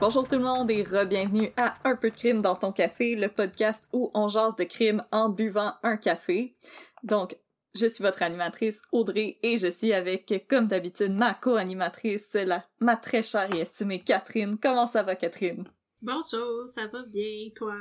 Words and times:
Bonjour 0.00 0.26
tout 0.26 0.34
le 0.34 0.42
monde 0.42 0.70
et 0.70 0.82
re-bienvenue 0.82 1.52
à 1.56 1.76
Un 1.84 1.94
peu 1.94 2.10
de 2.10 2.16
crime 2.16 2.42
dans 2.42 2.56
ton 2.56 2.72
café, 2.72 3.14
le 3.14 3.28
podcast 3.28 3.88
où 3.92 4.10
on 4.12 4.28
jase 4.28 4.56
de 4.56 4.64
crime 4.64 5.04
en 5.12 5.28
buvant 5.28 5.74
un 5.82 5.96
café. 5.96 6.56
Donc, 7.04 7.36
je 7.74 7.86
suis 7.86 8.02
votre 8.02 8.22
animatrice 8.22 8.82
Audrey 8.90 9.38
et 9.42 9.56
je 9.56 9.68
suis 9.68 9.92
avec, 9.92 10.46
comme 10.48 10.66
d'habitude, 10.66 11.12
ma 11.12 11.34
co-animatrice, 11.34 12.34
la, 12.34 12.64
ma 12.80 12.96
très 12.96 13.22
chère 13.22 13.54
et 13.54 13.60
estimée 13.60 14.02
Catherine. 14.02 14.58
Comment 14.58 14.88
ça 14.88 15.04
va, 15.04 15.14
Catherine? 15.14 15.64
Bonjour, 16.02 16.68
ça 16.68 16.86
va 16.88 17.04
bien, 17.04 17.48
toi? 17.54 17.76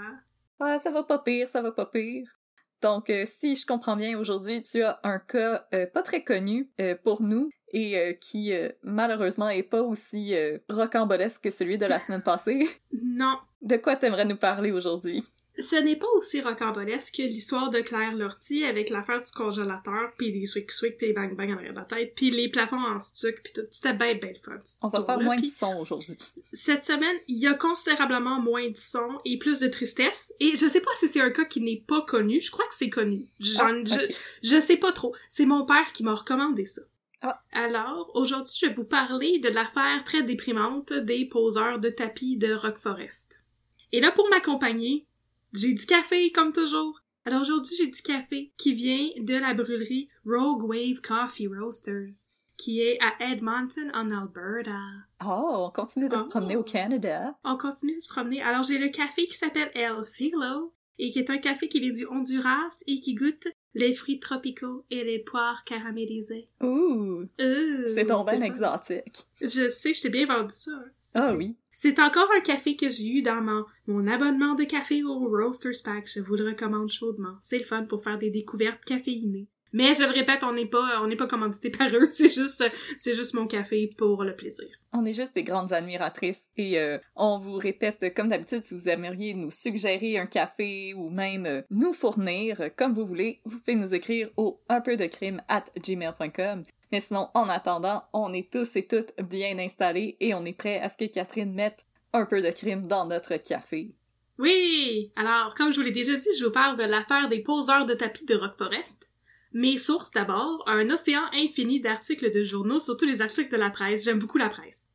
Ouais, 0.60 0.80
ça 0.84 0.92
va 0.92 1.04
pas 1.04 1.20
pire, 1.20 1.50
ça 1.50 1.62
va 1.62 1.72
pas 1.72 1.88
pire. 1.88 2.30
Donc, 2.82 3.10
euh, 3.10 3.26
si 3.40 3.56
je 3.56 3.66
comprends 3.66 3.96
bien, 3.96 4.18
aujourd'hui, 4.20 4.62
tu 4.62 4.84
as 4.84 5.00
un 5.04 5.18
cas 5.18 5.66
euh, 5.74 5.88
pas 5.88 6.04
très 6.04 6.24
connu 6.24 6.70
euh, 6.80 6.96
pour 7.04 7.22
nous 7.22 7.50
et 7.74 7.98
euh, 7.98 8.14
qui, 8.14 8.54
euh, 8.54 8.70
malheureusement, 8.84 9.50
est 9.50 9.64
pas 9.64 9.82
aussi 9.82 10.36
euh, 10.36 10.60
rocambolesque 10.70 11.42
que 11.42 11.50
celui 11.50 11.78
de 11.78 11.86
la 11.86 12.00
semaine 12.00 12.24
passée. 12.24 12.70
Non, 12.94 13.38
De 13.62 13.76
quoi 13.78 13.96
t'aimerais 13.96 14.26
nous 14.26 14.38
parler 14.38 14.72
aujourd'hui? 14.72 15.24
ce 15.60 15.76
n'est 15.76 15.96
pas 15.96 16.08
aussi 16.16 16.42
rocambolesque 16.42 17.16
que 17.16 17.22
l'histoire 17.22 17.70
de 17.70 17.80
Claire 17.80 18.16
Lortie 18.16 18.64
avec 18.64 18.90
l'affaire 18.90 19.22
du 19.22 19.32
congélateur, 19.32 20.12
puis 20.18 20.32
les 20.32 20.48
swick 20.48 20.72
swick, 20.72 20.98
puis 20.98 21.08
les 21.08 21.14
bang 21.14 21.36
bang 21.36 21.52
en 21.52 21.58
arrière 21.58 21.74
de 21.74 21.80
la 21.80 21.86
tête, 21.86 22.14
puis 22.16 22.32
les 22.32 22.50
plafonds 22.50 22.84
en 22.84 23.00
stuc, 23.00 23.42
puis 23.44 23.54
tout. 23.54 23.62
C'était 23.70 23.94
bien, 23.94 24.16
bien 24.16 24.34
fun. 24.44 24.58
On 24.82 24.90
va 24.90 25.06
faire 25.06 25.20
moins 25.20 25.38
de 25.38 25.46
son 25.46 25.76
aujourd'hui. 25.80 26.18
Cette 26.54 26.84
semaine, 26.84 27.16
il 27.28 27.38
y 27.38 27.46
a 27.46 27.54
considérablement 27.54 28.42
moins 28.42 28.68
de 28.68 28.78
son 28.78 29.22
et 29.26 29.38
plus 29.38 29.60
de 29.60 29.68
tristesse. 29.68 30.34
Et 30.40 30.56
je 30.56 30.68
sais 30.68 30.82
pas 30.82 30.92
si 31.00 31.08
c'est 31.08 31.22
un 31.22 31.30
cas 31.30 31.46
qui 31.46 31.62
n'est 31.62 31.84
pas 31.86 32.02
connu. 32.02 32.42
Je 32.42 32.50
crois 32.50 32.66
que 32.66 32.76
c'est 32.76 32.90
connu. 32.90 33.26
Ah, 33.60 33.72
je, 33.86 34.14
je 34.42 34.60
sais 34.60 34.78
pas 34.78 34.92
trop. 34.92 35.16
C'est 35.30 35.46
mon 35.46 35.66
père 35.66 35.94
qui 35.94 36.04
m'a 36.04 36.16
recommandé 36.16 36.66
ça. 36.66 36.82
Ah. 37.26 37.42
Alors, 37.54 38.12
aujourd'hui, 38.16 38.54
je 38.60 38.66
vais 38.68 38.74
vous 38.74 38.84
parler 38.84 39.40
de 39.40 39.48
l'affaire 39.48 40.04
très 40.04 40.24
déprimante 40.24 40.92
des 40.92 41.26
poseurs 41.26 41.80
de 41.80 41.90
tapis 41.90 42.36
de 42.38 42.54
Rock 42.54 42.78
Forest. 42.78 43.46
Et 43.94 44.02
là, 44.02 44.12
pour 44.12 44.28
m'accompagner, 44.30 45.06
j'ai 45.54 45.74
du 45.74 45.86
café, 45.86 46.32
comme 46.32 46.52
toujours. 46.52 47.00
Alors 47.26 47.42
aujourd'hui, 47.42 47.76
j'ai 47.78 47.88
du 47.88 48.02
café 48.02 48.52
qui 48.58 48.74
vient 48.74 49.08
de 49.20 49.36
la 49.36 49.54
brûlerie 49.54 50.10
Rogue 50.26 50.64
Wave 50.64 51.00
Coffee 51.02 51.48
Roasters, 51.48 52.12
qui 52.58 52.82
est 52.82 52.98
à 53.02 53.32
Edmonton, 53.32 53.90
en 53.94 54.10
Alberta. 54.10 54.78
Oh, 55.26 55.68
on 55.68 55.72
continue 55.72 56.10
de 56.10 56.18
se 56.18 56.24
Oh. 56.24 56.28
promener 56.28 56.58
au 56.58 56.64
Canada. 56.64 57.38
On 57.46 57.56
continue 57.58 57.96
de 57.96 58.02
se 58.02 58.10
promener. 58.10 58.42
Alors, 58.42 58.64
j'ai 58.64 58.78
le 58.78 58.90
café 58.90 59.26
qui 59.28 59.38
s'appelle 59.38 59.72
El 59.76 60.04
Filo, 60.04 60.74
et 61.00 61.12
qui 61.12 61.20
est 61.20 61.30
un 61.30 61.38
café 61.38 61.70
qui 61.70 61.80
vient 61.80 61.94
du 61.94 62.06
Honduras 62.08 62.84
et 62.86 63.00
qui 63.00 63.16
goûte 63.16 63.48
les 63.76 63.94
fruits 63.94 64.20
tropicaux 64.20 64.86
et 64.92 65.04
les 65.04 65.20
poires 65.20 65.64
caramélisées. 65.66 66.48
Ouh, 66.62 67.24
Euh, 67.40 67.96
c'est 67.96 68.04
bien 68.04 68.24
fun. 68.24 68.42
exotique. 68.42 69.26
Je 69.42 69.70
sais, 69.70 69.94
je 69.94 70.02
t'ai 70.04 70.10
bien 70.10 70.26
vendu 70.26 70.54
ça. 70.54 70.72
hein. 70.72 70.92
Ah 71.16 71.36
oui. 71.36 71.56
C'est 71.72 72.00
encore 72.00 72.30
un 72.38 72.42
café 72.42 72.76
que 72.76 72.90
j'ai 72.90 73.08
eu 73.08 73.22
dans 73.24 73.42
mon, 73.42 73.66
mon 73.88 74.08
abonnement 74.08 74.54
de 74.54 74.64
café 74.64 75.04
au 75.04 75.18
Roasters 75.28 75.82
Pack. 75.84 76.08
Je 76.08 76.20
vous 76.20 76.36
le 76.36 76.46
recommande 76.46 76.90
chaudement. 76.92 77.36
C'est 77.42 77.58
le 77.58 77.64
fun 77.64 77.84
pour 77.86 78.04
faire 78.04 78.18
des 78.20 78.30
découvertes 78.30 78.86
caféinées. 78.86 79.48
Mais 79.74 79.96
je 79.96 80.04
le 80.04 80.12
répète, 80.12 80.44
on 80.44 80.54
n'est 80.54 80.68
pas, 80.68 81.02
on 81.02 81.08
n'est 81.08 81.16
pas 81.16 81.26
commandité 81.26 81.72
par 81.72 81.88
eux. 81.94 82.08
C'est 82.10 82.30
juste, 82.30 82.64
c'est 82.96 83.16
juste 83.16 83.34
mon 83.34 83.48
café 83.48 83.90
pour 83.98 84.24
le 84.24 84.36
plaisir. 84.36 84.68
On 84.94 85.04
est 85.04 85.14
juste 85.14 85.34
des 85.34 85.44
grandes 85.44 85.74
admiratrices 85.74 86.44
et 86.58 86.80
euh, 86.80 87.00
on 87.16 87.40
vous 87.40 87.58
répète, 87.58 88.14
comme 88.16 88.30
d'habitude, 88.30 88.64
si 88.64 88.76
vous 88.76 88.88
aimeriez 88.88 89.34
nous 89.34 89.50
suggérer 89.50 90.20
un 90.20 90.28
café 90.28 90.94
ou 90.94 91.10
même 91.10 91.48
euh, 91.48 91.62
nous 91.72 91.94
fournir, 91.94 92.62
euh, 92.62 92.70
comme 92.76 92.94
vous 92.94 93.06
voulez, 93.06 93.42
vous 93.46 93.60
pouvez 93.60 93.76
nous 93.76 93.94
écrire 93.96 94.30
au 94.38 94.62
un 94.70 94.80
peu 94.82 94.96
de 94.96 95.06
crime 95.08 95.42
at 95.48 95.66
gmail.com. 95.76 96.64
Mais 96.92 97.02
sinon, 97.02 97.30
en 97.34 97.50
attendant, 97.50 98.04
on 98.14 98.32
est 98.32 98.52
tous 98.52 98.76
et 98.76 98.86
toutes 98.86 99.14
bien 99.24 99.58
installés 99.58 100.16
et 100.20 100.36
on 100.36 100.46
est 100.46 100.54
prêts 100.54 100.80
à 100.80 100.90
ce 100.90 100.98
que 100.98 101.12
Catherine 101.12 101.54
mette 101.54 101.86
un 102.14 102.26
peu 102.26 102.44
de 102.44 102.52
crime 102.52 102.86
dans 102.86 103.08
notre 103.08 103.38
café. 103.38 103.96
Oui! 104.38 105.12
Alors, 105.16 105.56
comme 105.56 105.72
je 105.72 105.78
vous 105.78 105.86
l'ai 105.86 105.92
déjà 105.92 106.16
dit, 106.16 106.30
je 106.38 106.46
vous 106.46 106.52
parle 106.52 106.78
de 106.78 106.84
l'affaire 106.84 107.28
des 107.30 107.42
poseurs 107.42 107.88
de 107.88 107.96
tapis 107.96 108.26
de 108.26 108.36
Rock 108.36 108.58
Forest. 108.58 109.10
Mes 109.54 109.78
sources 109.78 110.10
d'abord, 110.10 110.64
un 110.66 110.90
océan 110.90 111.22
infini 111.32 111.80
d'articles 111.80 112.32
de 112.32 112.44
journaux, 112.44 112.80
surtout 112.80 113.06
les 113.06 113.22
articles 113.22 113.52
de 113.52 113.58
la 113.58 113.70
presse. 113.70 114.04
J'aime 114.04 114.18
beaucoup 114.18 114.40
la 114.40 114.50
presse. 114.50 114.86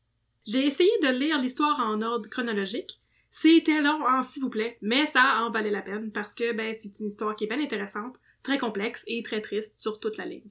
J'ai 0.47 0.67
essayé 0.67 0.91
de 1.01 1.17
lire 1.17 1.41
l'histoire 1.41 1.79
en 1.79 2.03
ordre 2.03 2.29
chronologique. 2.29 2.99
C'était 3.31 3.81
long, 3.81 4.05
hein, 4.07 4.25
s'il 4.25 4.43
vous 4.43 4.51
plaît, 4.51 4.77
mais 4.81 5.07
ça 5.07 5.45
en 5.45 5.51
valait 5.51 5.71
la 5.71 5.83
peine 5.83 6.11
parce 6.11 6.35
que 6.35 6.53
ben 6.53 6.75
c'est 6.77 6.99
une 6.99 7.07
histoire 7.07 7.37
qui 7.37 7.45
est 7.45 7.47
bien 7.47 7.61
intéressante, 7.61 8.17
très 8.43 8.59
complexe 8.59 9.05
et 9.07 9.23
très 9.23 9.43
triste 9.43 9.79
sur 9.79 10.01
toute 10.01 10.17
la 10.17 10.25
ligne. 10.25 10.51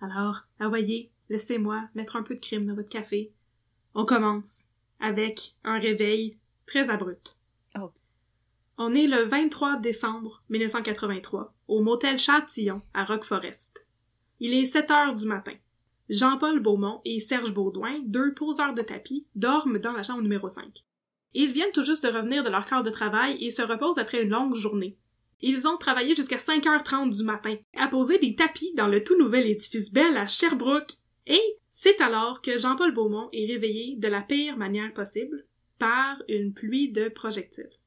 Alors, 0.00 0.46
voyez, 0.60 1.10
laissez-moi 1.28 1.88
mettre 1.94 2.16
un 2.16 2.22
peu 2.22 2.34
de 2.34 2.40
crime 2.40 2.64
dans 2.64 2.76
votre 2.76 2.88
café. 2.88 3.32
On 3.94 4.06
commence 4.06 4.66
avec 5.00 5.54
un 5.64 5.78
réveil 5.78 6.38
très 6.64 6.88
abrupt. 6.88 7.36
Oh. 7.78 7.90
On 8.80 8.92
est 8.92 9.08
le 9.08 9.22
23 9.22 9.78
décembre 9.78 10.44
1983 10.50 11.52
au 11.66 11.82
motel 11.82 12.16
Châtillon 12.16 12.80
à 12.94 13.04
Rock 13.04 13.24
Forest. 13.24 13.88
Il 14.38 14.54
est 14.54 14.66
7 14.66 14.92
heures 14.92 15.14
du 15.14 15.26
matin. 15.26 15.54
Jean-Paul 16.08 16.60
Beaumont 16.60 17.00
et 17.04 17.18
Serge 17.18 17.52
Baudouin, 17.52 17.98
deux 18.04 18.34
poseurs 18.34 18.74
de 18.74 18.82
tapis, 18.82 19.26
dorment 19.34 19.80
dans 19.80 19.94
la 19.94 20.04
chambre 20.04 20.22
numéro 20.22 20.48
5. 20.48 20.84
Ils 21.34 21.50
viennent 21.50 21.72
tout 21.72 21.82
juste 21.82 22.06
de 22.06 22.16
revenir 22.16 22.44
de 22.44 22.50
leur 22.50 22.66
quart 22.66 22.84
de 22.84 22.90
travail 22.90 23.36
et 23.44 23.50
se 23.50 23.62
reposent 23.62 23.98
après 23.98 24.22
une 24.22 24.30
longue 24.30 24.54
journée. 24.54 24.96
Ils 25.40 25.66
ont 25.66 25.76
travaillé 25.76 26.14
jusqu'à 26.14 26.36
5h30 26.36 27.16
du 27.16 27.24
matin 27.24 27.56
à 27.76 27.88
poser 27.88 28.18
des 28.18 28.36
tapis 28.36 28.72
dans 28.76 28.86
le 28.86 29.02
tout 29.02 29.18
nouvel 29.18 29.48
édifice 29.48 29.92
Bell 29.92 30.16
à 30.16 30.28
Sherbrooke. 30.28 30.92
Et 31.26 31.42
c'est 31.68 32.00
alors 32.00 32.42
que 32.42 32.60
Jean-Paul 32.60 32.94
Beaumont 32.94 33.28
est 33.32 33.46
réveillé 33.46 33.96
de 33.96 34.06
la 34.06 34.22
pire 34.22 34.56
manière 34.56 34.94
possible 34.94 35.46
par 35.80 36.22
une 36.28 36.54
pluie 36.54 36.92
de 36.92 37.08
projectiles. 37.08 37.77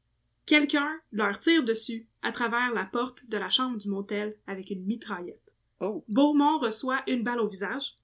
Quelqu'un 0.46 1.00
leur 1.12 1.40
tire 1.40 1.64
dessus 1.64 2.08
à 2.22 2.32
travers 2.32 2.74
la 2.74 2.86
porte 2.86 3.28
de 3.28 3.38
la 3.38 3.50
chambre 3.50 3.78
du 3.78 3.90
motel 3.90 4.36
avec 4.48 4.70
une 4.70 4.86
mitraillette. 4.86 5.56
Oh. 5.80 6.04
Beaumont 6.08 6.58
reçoit 6.58 7.02
une 7.08 7.24
balle 7.24 7.40
au 7.40 7.48
visage. 7.48 7.96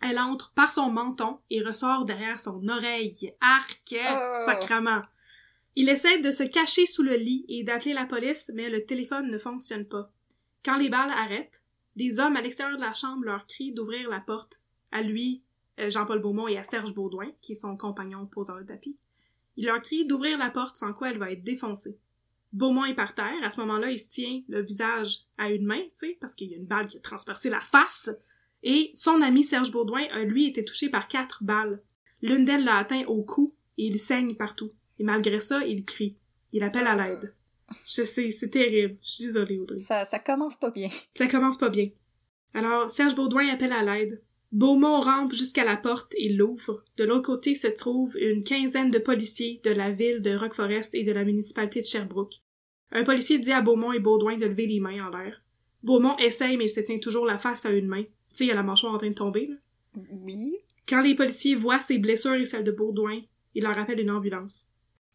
Elle 0.00 0.18
entre 0.18 0.52
par 0.52 0.72
son 0.72 0.90
menton 0.90 1.38
et 1.50 1.62
ressort 1.62 2.04
derrière 2.04 2.38
son 2.38 2.68
oreille. 2.68 3.32
Arc! 3.40 3.94
Oh. 3.94 4.44
Sacrement! 4.44 5.02
Il 5.76 5.88
essaie 5.88 6.18
de 6.18 6.30
se 6.30 6.42
cacher 6.42 6.86
sous 6.86 7.02
le 7.02 7.16
lit 7.16 7.44
et 7.48 7.64
d'appeler 7.64 7.94
la 7.94 8.06
police, 8.06 8.50
mais 8.54 8.70
le 8.70 8.84
téléphone 8.84 9.30
ne 9.30 9.38
fonctionne 9.38 9.86
pas. 9.86 10.12
Quand 10.64 10.76
les 10.76 10.88
balles 10.88 11.10
arrêtent, 11.10 11.64
des 11.96 12.20
hommes 12.20 12.36
à 12.36 12.42
l'extérieur 12.42 12.76
de 12.76 12.82
la 12.82 12.92
chambre 12.92 13.24
leur 13.24 13.46
crient 13.46 13.72
d'ouvrir 13.72 14.08
la 14.08 14.20
porte. 14.20 14.60
À 14.92 15.02
lui, 15.02 15.42
euh, 15.80 15.90
Jean-Paul 15.90 16.20
Beaumont 16.20 16.48
et 16.48 16.56
à 16.56 16.62
Serge 16.62 16.94
Baudouin, 16.94 17.30
qui 17.40 17.52
est 17.52 17.56
son 17.56 17.76
compagnon 17.76 18.26
poseur 18.26 18.58
de 18.58 18.64
tapis. 18.64 18.96
Il 19.56 19.66
leur 19.66 19.80
crie 19.80 20.06
d'ouvrir 20.06 20.38
la 20.38 20.50
porte 20.50 20.76
sans 20.76 20.92
quoi 20.92 21.10
elle 21.10 21.18
va 21.18 21.32
être 21.32 21.44
défoncée. 21.44 21.98
Beaumont 22.52 22.84
est 22.84 22.94
par 22.94 23.14
terre. 23.14 23.42
À 23.42 23.50
ce 23.50 23.60
moment-là, 23.60 23.90
il 23.90 23.98
se 23.98 24.08
tient 24.08 24.42
le 24.48 24.62
visage 24.62 25.20
à 25.38 25.50
une 25.50 25.66
main, 25.66 25.82
tu 25.82 25.90
sais, 25.94 26.18
parce 26.20 26.34
qu'il 26.34 26.50
y 26.50 26.54
a 26.54 26.56
une 26.56 26.66
balle 26.66 26.86
qui 26.86 26.98
a 26.98 27.00
transpercé 27.00 27.50
la 27.50 27.60
face. 27.60 28.10
Et 28.62 28.90
son 28.94 29.20
ami 29.22 29.44
Serge 29.44 29.70
Baudouin 29.70 30.04
a, 30.12 30.22
lui, 30.22 30.46
été 30.46 30.64
touché 30.64 30.88
par 30.88 31.08
quatre 31.08 31.42
balles. 31.42 31.82
L'une 32.22 32.44
d'elles 32.44 32.64
l'a 32.64 32.78
atteint 32.78 33.04
au 33.06 33.22
cou 33.22 33.54
et 33.76 33.86
il 33.86 33.98
saigne 33.98 34.34
partout. 34.34 34.72
Et 34.98 35.04
malgré 35.04 35.40
ça, 35.40 35.66
il 35.66 35.84
crie. 35.84 36.16
Il 36.52 36.62
appelle 36.62 36.86
à 36.86 36.94
l'aide. 36.94 37.34
Je 37.84 38.04
sais, 38.04 38.30
c'est 38.30 38.50
terrible. 38.50 38.96
Je 39.02 39.08
suis 39.08 39.24
désolée, 39.24 39.58
Audrey. 39.58 39.80
Ça, 39.80 40.04
ça 40.04 40.18
commence 40.18 40.56
pas 40.56 40.70
bien. 40.70 40.88
Ça 41.16 41.26
commence 41.26 41.58
pas 41.58 41.70
bien. 41.70 41.90
Alors, 42.54 42.88
Serge 42.88 43.16
Baudouin 43.16 43.48
appelle 43.48 43.72
à 43.72 43.82
l'aide. 43.82 44.22
Beaumont 44.54 45.00
rampe 45.00 45.32
jusqu'à 45.32 45.64
la 45.64 45.76
porte 45.76 46.14
et 46.16 46.28
l'ouvre. 46.28 46.84
De 46.96 47.02
l'autre 47.02 47.26
côté 47.26 47.56
se 47.56 47.66
trouve 47.66 48.16
une 48.16 48.44
quinzaine 48.44 48.92
de 48.92 49.00
policiers 49.00 49.60
de 49.64 49.70
la 49.70 49.90
ville 49.90 50.22
de 50.22 50.36
Rockforest 50.36 50.94
et 50.94 51.02
de 51.02 51.10
la 51.10 51.24
municipalité 51.24 51.80
de 51.80 51.86
Sherbrooke. 51.86 52.36
Un 52.92 53.02
policier 53.02 53.40
dit 53.40 53.50
à 53.50 53.62
Beaumont 53.62 53.90
et 53.90 53.98
Baudouin 53.98 54.36
de 54.36 54.46
lever 54.46 54.68
les 54.68 54.78
mains 54.78 55.08
en 55.08 55.10
l'air. 55.10 55.42
Beaumont 55.82 56.16
essaye, 56.18 56.56
mais 56.56 56.66
il 56.66 56.70
se 56.70 56.78
tient 56.78 57.00
toujours 57.00 57.26
la 57.26 57.36
face 57.36 57.66
à 57.66 57.72
une 57.72 57.88
main. 57.88 58.04
Tu 58.04 58.10
sais, 58.30 58.44
il 58.44 58.46
y 58.46 58.52
a 58.52 58.54
la 58.54 58.62
mâchoire 58.62 58.94
en 58.94 58.98
train 58.98 59.10
de 59.10 59.14
tomber, 59.14 59.46
là. 59.46 59.56
Oui. 60.22 60.54
Quand 60.88 61.02
les 61.02 61.16
policiers 61.16 61.56
voient 61.56 61.80
ses 61.80 61.98
blessures 61.98 62.34
et 62.34 62.44
celles 62.44 62.62
de 62.62 62.70
Baudouin, 62.70 63.22
ils 63.56 63.64
leur 63.64 63.76
appellent 63.76 63.98
une 63.98 64.12
ambulance. 64.12 64.68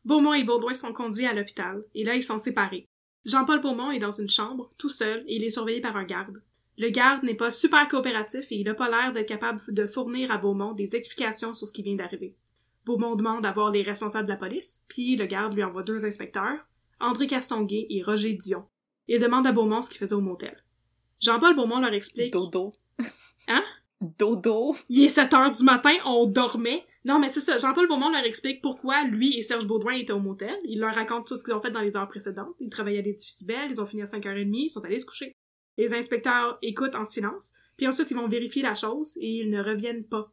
Beaumont 0.04 0.34
et 0.34 0.44
Baudouin 0.44 0.74
sont 0.74 0.92
conduits 0.92 1.28
à 1.28 1.34
l'hôpital, 1.34 1.86
et 1.96 2.04
là 2.04 2.14
ils 2.14 2.24
sont 2.24 2.40
séparés. 2.40 2.88
Jean-Paul 3.24 3.62
Beaumont 3.62 3.92
est 3.92 4.00
dans 4.00 4.12
une 4.12 4.30
chambre, 4.30 4.74
tout 4.78 4.90
seul, 4.90 5.24
et 5.28 5.38
il 5.38 5.46
est 5.46 5.50
surveillé 5.50 5.80
par 5.80 5.96
un 5.96 6.04
garde. 6.04 6.44
Le 6.80 6.90
garde 6.92 7.24
n'est 7.24 7.36
pas 7.36 7.52
super 7.52 7.90
coopératif 7.90 8.50
et 8.52 8.56
il 8.56 8.64
n'a 8.64 8.74
pas 8.74 8.90
l'air 8.90 9.12
d'être 9.12 9.28
capable 9.28 9.62
de 9.68 9.86
fournir 9.86 10.32
à 10.32 10.38
Beaumont 10.38 10.72
des 10.72 10.96
explications 10.96 11.54
sur 11.54 11.68
ce 11.68 11.74
qui 11.74 11.84
vient 11.84 11.98
d'arriver. 11.98 12.38
Beaumont 12.86 13.18
demande 13.18 13.46
à 13.46 13.52
voir 13.52 13.70
les 13.70 13.82
responsables 13.82 14.24
de 14.24 14.32
la 14.32 14.38
police, 14.38 14.82
puis 14.88 15.18
le 15.18 15.26
garde 15.26 15.54
lui 15.54 15.64
envoie 15.64 15.84
deux 15.84 16.06
inspecteurs, 16.06 16.58
André 17.02 17.28
Castonguay 17.28 17.86
et 17.90 18.02
Roger 18.02 18.34
Dion. 18.34 18.66
Il 19.10 19.20
demande 19.20 19.46
à 19.46 19.52
Beaumont 19.52 19.82
ce 19.82 19.90
qu'il 19.90 20.00
faisait 20.00 20.16
au 20.16 20.22
motel. 20.22 20.64
Jean-Paul 21.20 21.54
Beaumont 21.54 21.82
leur 21.82 21.94
explique... 21.94 22.32
Dodo. 22.32 22.74
Hein? 23.50 23.64
Dodo. 24.00 24.74
Il 24.88 25.04
est 25.04 25.10
7 25.10 25.34
heures 25.34 25.52
du 25.52 25.64
matin, 25.64 25.94
on 26.06 26.28
dormait. 26.28 26.86
Non, 27.04 27.20
mais 27.20 27.28
c'est 27.28 27.42
ça. 27.42 27.58
Jean-Paul 27.58 27.90
Beaumont 27.90 28.10
leur 28.10 28.24
explique 28.24 28.62
pourquoi 28.62 29.04
lui 29.04 29.38
et 29.38 29.44
Serge 29.44 29.68
Baudouin 29.68 29.96
étaient 29.96 30.14
au 30.14 30.20
motel. 30.20 30.56
Il 30.64 30.80
leur 30.80 30.96
raconte 30.96 31.28
tout 31.28 31.36
ce 31.36 31.44
qu'ils 31.44 31.54
ont 31.54 31.62
fait 31.62 31.72
dans 31.72 31.82
les 31.82 31.98
heures 31.98 32.08
précédentes. 32.08 32.56
Ils 32.62 32.70
travaillaient 32.70 33.00
à 33.00 33.02
l'édifice 33.02 33.44
Belle, 33.44 33.70
ils 33.70 33.82
ont 33.82 33.86
fini 33.86 34.02
à 34.02 34.06
5h30, 34.06 34.50
ils 34.54 34.70
sont 34.70 34.86
allés 34.86 35.00
se 35.00 35.06
coucher. 35.06 35.36
Les 35.80 35.94
inspecteurs 35.94 36.58
écoutent 36.62 36.96
en 36.96 37.06
silence, 37.06 37.54
puis 37.78 37.88
ensuite 37.88 38.12
ils 38.12 38.18
vont 38.18 38.28
vérifier 38.28 38.62
la 38.62 38.76
chose 38.76 39.18
et 39.22 39.38
ils 39.38 39.50
ne 39.50 39.64
reviennent 39.64 40.04
pas. 40.04 40.30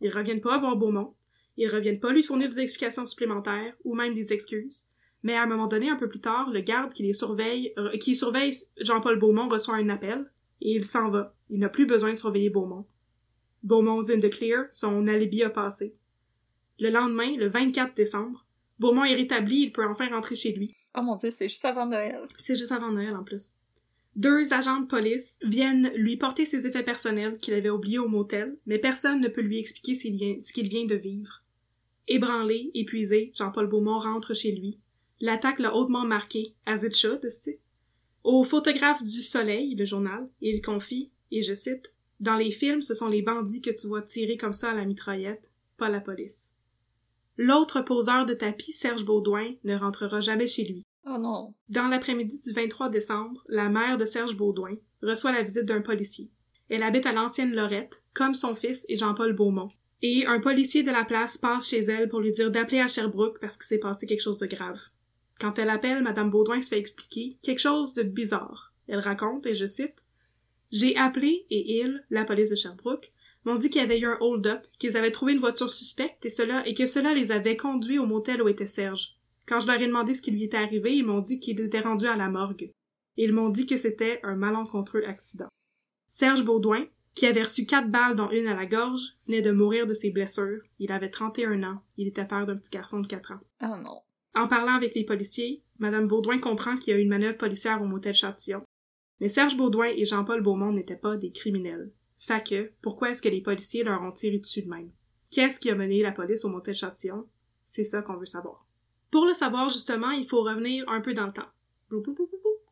Ils 0.00 0.08
reviennent 0.08 0.40
pas 0.40 0.56
voir 0.56 0.74
Beaumont. 0.74 1.12
Ils 1.58 1.68
reviennent 1.68 2.00
pas 2.00 2.12
lui 2.12 2.22
fournir 2.22 2.48
des 2.48 2.60
explications 2.60 3.04
supplémentaires 3.04 3.74
ou 3.84 3.94
même 3.94 4.14
des 4.14 4.32
excuses. 4.32 4.88
Mais 5.22 5.34
à 5.34 5.42
un 5.42 5.46
moment 5.46 5.66
donné, 5.66 5.90
un 5.90 5.96
peu 5.96 6.08
plus 6.08 6.20
tard, 6.20 6.48
le 6.50 6.62
garde 6.62 6.94
qui 6.94 7.02
les 7.02 7.12
surveille, 7.12 7.74
euh, 7.76 7.90
qui 7.98 8.16
surveille 8.16 8.54
Jean-Paul 8.80 9.18
Beaumont 9.18 9.48
reçoit 9.48 9.74
un 9.74 9.90
appel 9.90 10.32
et 10.62 10.72
il 10.72 10.86
s'en 10.86 11.10
va. 11.10 11.34
Il 11.50 11.58
n'a 11.58 11.68
plus 11.68 11.84
besoin 11.84 12.12
de 12.12 12.16
surveiller 12.16 12.48
Beaumont. 12.48 12.86
Beaumont's 13.64 14.08
in 14.08 14.20
the 14.20 14.30
clear, 14.30 14.64
son 14.70 15.08
alibi 15.08 15.42
a 15.42 15.50
passé. 15.50 15.94
Le 16.78 16.88
lendemain, 16.88 17.36
le 17.36 17.48
24 17.48 17.94
décembre, 17.94 18.46
Beaumont 18.78 19.04
est 19.04 19.14
rétabli, 19.14 19.64
il 19.64 19.72
peut 19.72 19.84
enfin 19.84 20.08
rentrer 20.08 20.36
chez 20.36 20.52
lui. 20.52 20.74
Oh 20.96 21.02
mon 21.02 21.16
dieu, 21.16 21.30
c'est 21.30 21.50
juste 21.50 21.66
avant 21.66 21.84
Noël. 21.84 22.26
C'est 22.38 22.56
juste 22.56 22.72
avant 22.72 22.92
Noël 22.92 23.14
en 23.14 23.24
plus. 23.24 23.52
Deux 24.16 24.54
agents 24.54 24.80
de 24.80 24.86
police 24.86 25.38
viennent 25.42 25.92
lui 25.94 26.16
porter 26.16 26.46
ses 26.46 26.66
effets 26.66 26.82
personnels 26.82 27.36
qu'il 27.36 27.52
avait 27.52 27.68
oubliés 27.68 27.98
au 27.98 28.08
motel, 28.08 28.56
mais 28.64 28.78
personne 28.78 29.20
ne 29.20 29.28
peut 29.28 29.42
lui 29.42 29.58
expliquer 29.58 29.94
ce 29.94 30.52
qu'il 30.54 30.68
vient 30.70 30.86
de 30.86 30.94
vivre. 30.94 31.42
Ébranlé, 32.08 32.70
épuisé, 32.72 33.30
Jean-Paul 33.34 33.68
Beaumont 33.68 33.98
rentre 33.98 34.32
chez 34.32 34.52
lui. 34.52 34.78
L'attaque 35.20 35.58
l'a 35.58 35.74
hautement 35.74 36.06
marqué, 36.06 36.54
as 36.64 36.82
it 36.82 36.96
should, 36.96 37.20
Au 38.24 38.42
photographe 38.42 39.02
du 39.02 39.22
Soleil, 39.22 39.74
le 39.74 39.84
journal, 39.84 40.26
il 40.40 40.62
confie, 40.62 41.10
et 41.30 41.42
je 41.42 41.52
cite, 41.52 41.94
Dans 42.18 42.36
les 42.36 42.52
films, 42.52 42.80
ce 42.80 42.94
sont 42.94 43.08
les 43.08 43.20
bandits 43.20 43.60
que 43.60 43.70
tu 43.70 43.86
vois 43.86 44.00
tirer 44.00 44.38
comme 44.38 44.54
ça 44.54 44.70
à 44.70 44.74
la 44.74 44.86
mitraillette, 44.86 45.52
pas 45.76 45.90
la 45.90 46.00
police. 46.00 46.54
L'autre 47.36 47.82
poseur 47.82 48.24
de 48.24 48.32
tapis, 48.32 48.72
Serge 48.72 49.04
Baudouin, 49.04 49.52
ne 49.64 49.76
rentrera 49.76 50.22
jamais 50.22 50.46
chez 50.46 50.64
lui. 50.64 50.86
Oh. 51.08 51.54
Dans 51.68 51.86
l'après-midi 51.86 52.40
du 52.40 52.52
23 52.52 52.88
décembre, 52.88 53.44
la 53.48 53.68
mère 53.68 53.96
de 53.96 54.04
Serge 54.04 54.36
Baudouin 54.36 54.74
reçoit 55.02 55.30
la 55.30 55.42
visite 55.42 55.64
d'un 55.64 55.80
policier. 55.80 56.32
Elle 56.68 56.82
habite 56.82 57.06
à 57.06 57.12
l'ancienne 57.12 57.54
Lorette, 57.54 58.02
comme 58.12 58.34
son 58.34 58.56
fils 58.56 58.84
et 58.88 58.96
Jean-Paul 58.96 59.32
Beaumont. 59.32 59.68
Et 60.02 60.26
un 60.26 60.40
policier 60.40 60.82
de 60.82 60.90
la 60.90 61.04
place 61.04 61.38
passe 61.38 61.68
chez 61.68 61.78
elle 61.78 62.08
pour 62.08 62.20
lui 62.20 62.32
dire 62.32 62.50
d'appeler 62.50 62.80
à 62.80 62.88
Sherbrooke 62.88 63.38
parce 63.40 63.56
qu'il 63.56 63.66
s'est 63.66 63.78
passé 63.78 64.06
quelque 64.06 64.22
chose 64.22 64.40
de 64.40 64.46
grave. 64.46 64.80
Quand 65.40 65.60
elle 65.60 65.70
appelle, 65.70 66.02
Madame 66.02 66.30
Baudouin 66.30 66.60
se 66.60 66.70
fait 66.70 66.78
expliquer 66.78 67.38
quelque 67.40 67.60
chose 67.60 67.94
de 67.94 68.02
bizarre. 68.02 68.74
Elle 68.88 68.98
raconte, 68.98 69.46
et 69.46 69.54
je 69.54 69.66
cite, 69.66 70.04
J'ai 70.72 70.96
appelé 70.96 71.46
et 71.50 71.82
ils, 71.82 72.04
la 72.10 72.24
police 72.24 72.50
de 72.50 72.56
Sherbrooke, 72.56 73.12
m'ont 73.44 73.56
dit 73.56 73.70
qu'il 73.70 73.80
y 73.80 73.84
avait 73.84 74.00
eu 74.00 74.06
un 74.06 74.18
hold-up, 74.20 74.66
qu'ils 74.80 74.96
avaient 74.96 75.12
trouvé 75.12 75.34
une 75.34 75.38
voiture 75.38 75.70
suspecte 75.70 76.26
et 76.26 76.30
cela, 76.30 76.66
et 76.66 76.74
que 76.74 76.86
cela 76.86 77.14
les 77.14 77.30
avait 77.30 77.56
conduits 77.56 78.00
au 78.00 78.06
motel 78.06 78.42
où 78.42 78.48
était 78.48 78.66
Serge. 78.66 79.15
Quand 79.46 79.60
je 79.60 79.66
leur 79.66 79.80
ai 79.80 79.86
demandé 79.86 80.14
ce 80.14 80.22
qui 80.22 80.32
lui 80.32 80.44
était 80.44 80.56
arrivé, 80.56 80.96
ils 80.96 81.04
m'ont 81.04 81.20
dit 81.20 81.38
qu'il 81.38 81.60
était 81.60 81.80
rendu 81.80 82.06
à 82.06 82.16
la 82.16 82.28
morgue. 82.28 82.72
Ils 83.16 83.32
m'ont 83.32 83.48
dit 83.48 83.66
que 83.66 83.78
c'était 83.78 84.20
un 84.22 84.34
malencontreux 84.34 85.04
accident. 85.04 85.48
Serge 86.08 86.44
Baudouin, 86.44 86.86
qui 87.14 87.26
avait 87.26 87.42
reçu 87.42 87.64
quatre 87.64 87.90
balles 87.90 88.14
dont 88.14 88.30
une 88.30 88.46
à 88.46 88.54
la 88.54 88.66
gorge, 88.66 89.16
venait 89.26 89.42
de 89.42 89.52
mourir 89.52 89.86
de 89.86 89.94
ses 89.94 90.10
blessures. 90.10 90.62
Il 90.78 90.92
avait 90.92 91.10
31 91.10 91.62
ans. 91.62 91.82
Il 91.96 92.08
était 92.08 92.26
père 92.26 92.46
d'un 92.46 92.56
petit 92.56 92.70
garçon 92.70 93.00
de 93.00 93.06
4 93.06 93.32
ans. 93.32 93.40
Oh 93.62 93.82
non. 93.82 94.00
En 94.34 94.48
parlant 94.48 94.74
avec 94.74 94.94
les 94.94 95.04
policiers, 95.04 95.62
Madame 95.78 96.08
Baudouin 96.08 96.38
comprend 96.38 96.76
qu'il 96.76 96.92
y 96.92 96.96
a 96.96 97.00
eu 97.00 97.02
une 97.02 97.08
manœuvre 97.08 97.38
policière 97.38 97.80
au 97.80 97.86
motel 97.86 98.14
Châtillon. 98.14 98.62
Mais 99.20 99.30
Serge 99.30 99.56
Baudouin 99.56 99.92
et 99.96 100.04
Jean-Paul 100.04 100.42
Beaumont 100.42 100.72
n'étaient 100.72 100.96
pas 100.96 101.16
des 101.16 101.32
criminels. 101.32 101.90
Fait 102.18 102.46
que, 102.46 102.72
pourquoi 102.82 103.10
est-ce 103.10 103.22
que 103.22 103.28
les 103.28 103.40
policiers 103.40 103.82
leur 103.82 104.02
ont 104.02 104.12
tiré 104.12 104.38
dessus 104.38 104.62
de 104.62 104.68
même? 104.68 104.90
Qu'est-ce 105.30 105.58
qui 105.58 105.70
a 105.70 105.74
mené 105.74 106.02
la 106.02 106.12
police 106.12 106.44
au 106.44 106.48
motel 106.50 106.74
Châtillon? 106.74 107.26
C'est 107.64 107.84
ça 107.84 108.02
qu'on 108.02 108.18
veut 108.18 108.26
savoir. 108.26 108.65
Pour 109.10 109.26
le 109.26 109.34
savoir, 109.34 109.70
justement, 109.70 110.10
il 110.10 110.26
faut 110.26 110.42
revenir 110.42 110.88
un 110.88 111.00
peu 111.00 111.14
dans 111.14 111.26
le 111.26 111.32
temps. 111.32 111.48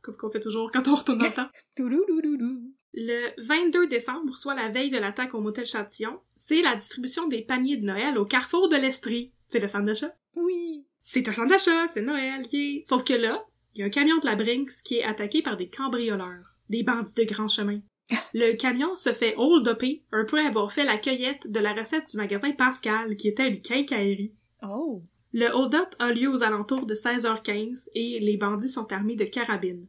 Comme 0.03 0.17
qu'on 0.17 0.31
fait 0.31 0.41
toujours 0.41 0.71
quand 0.71 0.87
on 0.89 0.95
retourne 0.95 1.19
dans 1.19 1.25
le 1.25 1.33
temps. 1.33 1.49
Le 2.97 3.31
22 3.43 3.89
décembre, 3.89 4.37
soit 4.37 4.55
la 4.55 4.69
veille 4.69 4.91
de 4.91 4.99
l'attaque 4.99 5.35
au 5.35 5.41
motel 5.41 5.67
Châtillon, 5.67 6.21
c'est 6.37 6.63
la 6.63 6.77
distribution 6.77 7.27
des 7.27 7.43
paniers 7.43 7.77
de 7.77 7.85
Noël 7.85 8.17
au 8.17 8.25
carrefour 8.25 8.69
de 8.69 8.77
l'Estrie. 8.77 9.33
C'est 9.49 9.59
le 9.59 9.67
centre 9.67 9.87
d'achat? 9.87 10.15
Oui. 10.37 10.85
C'est 11.01 11.29
un 11.29 11.33
centre 11.33 11.49
d'achat, 11.49 11.89
c'est 11.89 12.03
Noël, 12.03 12.47
yeah. 12.53 12.83
Sauf 12.85 13.03
que 13.03 13.15
là, 13.15 13.45
il 13.75 13.81
y 13.81 13.83
a 13.83 13.87
un 13.87 13.91
camion 13.91 14.17
de 14.19 14.27
la 14.27 14.37
Brinks 14.37 14.83
qui 14.85 14.99
est 14.99 15.05
attaqué 15.05 15.43
par 15.43 15.57
des 15.57 15.69
cambrioleurs, 15.69 16.55
des 16.71 16.85
bandits 16.85 17.15
de 17.15 17.25
grand 17.25 17.49
chemin. 17.49 17.81
Le 18.33 18.53
camion 18.53 18.95
se 18.95 19.13
fait 19.13 19.35
hold-upper 19.37 20.05
un 20.13 20.25
peu 20.25 20.39
avoir 20.39 20.73
fait 20.73 20.85
la 20.85 20.97
cueillette 20.97 21.51
de 21.51 21.59
la 21.59 21.73
recette 21.73 22.11
du 22.13 22.17
magasin 22.17 22.53
Pascal, 22.53 23.17
qui 23.17 23.27
était 23.27 23.49
une 23.49 23.61
quincaillerie. 23.61 24.35
Oh. 24.63 25.03
Le 25.37 25.53
hold-up 25.53 25.97
a 25.99 26.13
lieu 26.13 26.29
aux 26.29 26.45
alentours 26.45 26.87
de 26.87 26.95
16h15 26.95 27.89
et 27.97 28.21
les 28.21 28.37
bandits 28.37 28.69
sont 28.69 28.93
armés 28.93 29.17
de 29.17 29.25
carabines. 29.25 29.89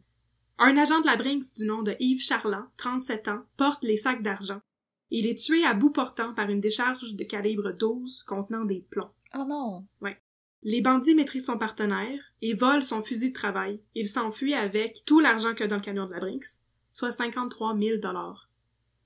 Un 0.58 0.76
agent 0.76 1.02
de 1.02 1.06
la 1.06 1.18
Brinks 1.18 1.54
du 1.56 1.68
nom 1.68 1.84
de 1.84 1.96
Yves 2.00 2.24
Charland, 2.24 2.66
37 2.78 3.28
ans, 3.28 3.44
porte 3.56 3.84
les 3.84 3.96
sacs 3.96 4.24
d'argent. 4.24 4.60
Il 5.12 5.28
est 5.28 5.40
tué 5.40 5.64
à 5.64 5.76
bout 5.76 5.92
portant 5.92 6.34
par 6.34 6.50
une 6.50 6.62
décharge 6.62 7.14
de 7.14 7.24
calibre 7.24 7.74
12 7.74 8.24
contenant 8.24 8.66
des 8.66 8.88
plombs. 8.90 9.12
Oh 9.36 9.46
non. 9.48 9.86
Ouais. 10.02 10.20
Les 10.64 10.82
bandits 10.82 11.14
maîtrisent 11.14 11.46
son 11.46 11.60
partenaire 11.60 12.34
et 12.42 12.56
volent 12.56 12.82
son 12.82 13.04
fusil 13.04 13.30
de 13.30 13.36
travail. 13.36 13.80
Il 13.94 14.10
s'enfuit 14.10 14.56
avec 14.56 15.04
tout 15.06 15.20
l'argent 15.20 15.54
que 15.54 15.64
dans 15.64 15.76
le 15.76 15.84
camion 15.84 16.08
de 16.08 16.14
la 16.14 16.22
Brinks, 16.22 16.58
soit 16.90 17.12
53 17.12 17.78
000 17.78 17.98
dollars. 18.00 18.50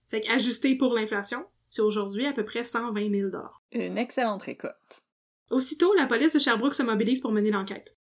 Fait 0.08 0.22
qu'ajusté 0.22 0.78
pour 0.78 0.94
l'inflation, 0.94 1.46
c'est 1.68 1.82
aujourd'hui 1.82 2.26
à 2.28 2.32
peu 2.32 2.46
près 2.46 2.64
120 2.64 3.14
000 3.14 3.30
dollars. 3.30 3.62
Une 3.74 3.98
excellente 3.98 4.44
récolte. 4.44 5.04
Aussitôt, 5.50 5.94
la 5.96 6.06
police 6.06 6.34
de 6.34 6.40
Sherbrooke 6.40 6.76
se 6.76 6.84
mobilise 6.84 7.22
pour 7.22 7.32
mener 7.32 7.52
l'enquête. 7.52 7.98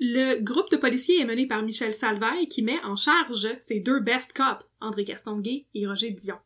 Le 0.00 0.40
groupe 0.40 0.70
de 0.70 0.76
policiers 0.76 1.20
est 1.20 1.24
mené 1.24 1.46
par 1.46 1.62
Michel 1.62 1.92
Salvaille 1.92 2.48
qui 2.48 2.62
met 2.62 2.82
en 2.84 2.96
charge 2.96 3.48
ses 3.58 3.80
deux 3.80 4.00
best 4.00 4.32
cops, 4.32 4.64
André 4.80 5.04
Castonguay 5.04 5.66
et 5.74 5.86
Roger 5.86 6.12
Dion. 6.12 6.38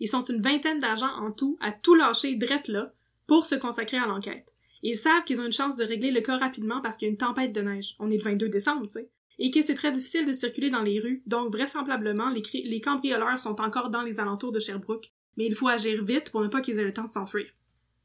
Ils 0.00 0.08
sont 0.08 0.24
une 0.24 0.42
vingtaine 0.42 0.80
d'agents 0.80 1.14
en 1.16 1.30
tout 1.30 1.56
à 1.60 1.72
tout 1.72 1.94
lâcher 1.94 2.34
drette 2.34 2.68
là 2.68 2.92
pour 3.26 3.46
se 3.46 3.54
consacrer 3.54 3.96
à 3.96 4.06
l'enquête. 4.06 4.52
Ils 4.82 4.98
savent 4.98 5.24
qu'ils 5.24 5.40
ont 5.40 5.46
une 5.46 5.52
chance 5.52 5.76
de 5.76 5.84
régler 5.84 6.10
le 6.10 6.20
cas 6.20 6.36
rapidement 6.36 6.80
parce 6.82 6.96
qu'il 6.96 7.06
y 7.06 7.08
a 7.08 7.12
une 7.12 7.16
tempête 7.16 7.52
de 7.52 7.62
neige. 7.62 7.96
On 7.98 8.10
est 8.10 8.18
le 8.18 8.22
22 8.22 8.48
décembre, 8.48 8.86
tu 8.86 8.94
sais. 8.94 9.10
Et 9.38 9.50
que 9.50 9.62
c'est 9.62 9.74
très 9.74 9.92
difficile 9.92 10.26
de 10.26 10.32
circuler 10.32 10.70
dans 10.70 10.82
les 10.82 10.98
rues, 10.98 11.22
donc 11.26 11.52
vraisemblablement 11.52 12.30
les, 12.30 12.42
les 12.64 12.80
cambrioleurs 12.80 13.38
sont 13.38 13.60
encore 13.60 13.90
dans 13.90 14.02
les 14.02 14.18
alentours 14.18 14.52
de 14.52 14.60
Sherbrooke, 14.60 15.12
mais 15.36 15.46
il 15.46 15.54
faut 15.54 15.68
agir 15.68 16.04
vite 16.04 16.30
pour 16.30 16.42
ne 16.42 16.48
pas 16.48 16.60
qu'ils 16.60 16.78
aient 16.78 16.84
le 16.84 16.92
temps 16.92 17.04
de 17.04 17.10
s'enfuir. 17.10 17.46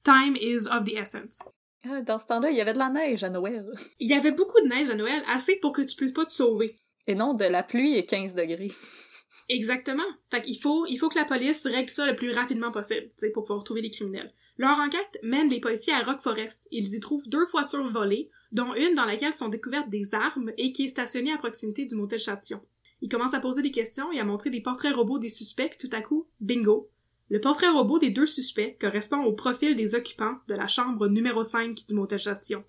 Time 0.04 0.36
is 0.40 0.68
of 0.68 0.86
the 0.86 0.94
essence. 0.94 1.42
Ah, 1.84 2.02
dans 2.02 2.20
ce 2.20 2.26
temps-là, 2.26 2.52
il 2.52 2.58
y 2.58 2.62
avait 2.62 2.74
de 2.74 2.78
la 2.78 2.90
neige 2.90 3.24
à 3.24 3.30
Noël. 3.30 3.66
Il 4.00 4.08
y 4.08 4.14
avait 4.14 4.32
beaucoup 4.32 4.62
de 4.62 4.68
neige 4.68 4.90
à 4.90 4.96
Noël, 4.96 5.24
assez 5.28 5.56
pour 5.56 5.72
que 5.72 5.82
tu 5.82 5.96
puisses 5.96 6.12
pas 6.12 6.26
te 6.26 6.32
sauver. 6.32 6.80
Et 7.08 7.16
non 7.16 7.34
de 7.34 7.46
la 7.46 7.64
pluie 7.64 7.98
et 7.98 8.06
15 8.06 8.36
degrés. 8.36 8.72
Exactement. 9.50 10.04
Fait 10.30 10.42
qu'il 10.42 10.62
faut, 10.62 10.86
il 10.86 10.98
faut 10.98 11.10
que 11.10 11.18
la 11.18 11.26
police 11.26 11.66
règle 11.66 11.90
ça 11.90 12.06
le 12.06 12.16
plus 12.16 12.32
rapidement 12.32 12.72
possible, 12.72 13.08
tu 13.08 13.26
sais, 13.26 13.32
pour 13.32 13.44
pouvoir 13.44 13.64
trouver 13.64 13.82
les 13.82 13.90
criminels. 13.90 14.32
Leur 14.58 14.80
enquête 14.80 15.20
mène 15.24 15.50
les 15.50 15.60
policiers 15.60 15.94
à 15.94 16.04
Rock 16.04 16.22
Forest. 16.22 16.68
Ils 16.72 16.94
y 16.94 17.00
trouvent 17.00 17.28
deux 17.28 17.46
voitures 17.46 17.88
volées, 17.92 18.30
dont 18.52 18.74
une 18.76 18.96
dans 18.96 19.06
laquelle 19.06 19.34
sont 19.34 19.50
découvertes 19.50 19.90
des 19.90 20.14
armes 20.14 20.52
et 20.58 20.72
qui 20.72 20.86
est 20.86 20.90
stationnée 20.90 21.34
à 21.34 21.38
proximité 21.38 21.86
du 21.86 21.96
motel 21.96 22.20
Châtillon. 22.20 22.62
Ils 23.02 23.10
commencent 23.10 23.34
à 23.34 23.40
poser 23.40 23.64
des 23.64 23.72
questions 23.72 24.12
et 24.12 24.20
à 24.20 24.24
montrer 24.24 24.52
des 24.52 24.62
portraits 24.62 24.96
robots 24.96 25.20
des 25.20 25.30
suspects, 25.30 25.70
puis 25.70 25.90
tout 25.90 25.96
à 25.96 26.02
coup, 26.02 26.28
bingo. 26.40 26.90
Le 27.32 27.40
portrait 27.40 27.70
robot 27.70 27.98
des 27.98 28.10
deux 28.10 28.26
suspects 28.26 28.76
correspond 28.78 29.24
au 29.24 29.32
profil 29.32 29.78
des 29.78 29.96
occupants 29.96 30.40
de 30.50 30.54
la 30.54 30.68
chambre 30.68 31.08
numéro 31.08 31.46
5 31.46 31.88
du 31.88 31.94
motel 31.94 32.20
Châtillon. 32.20 32.66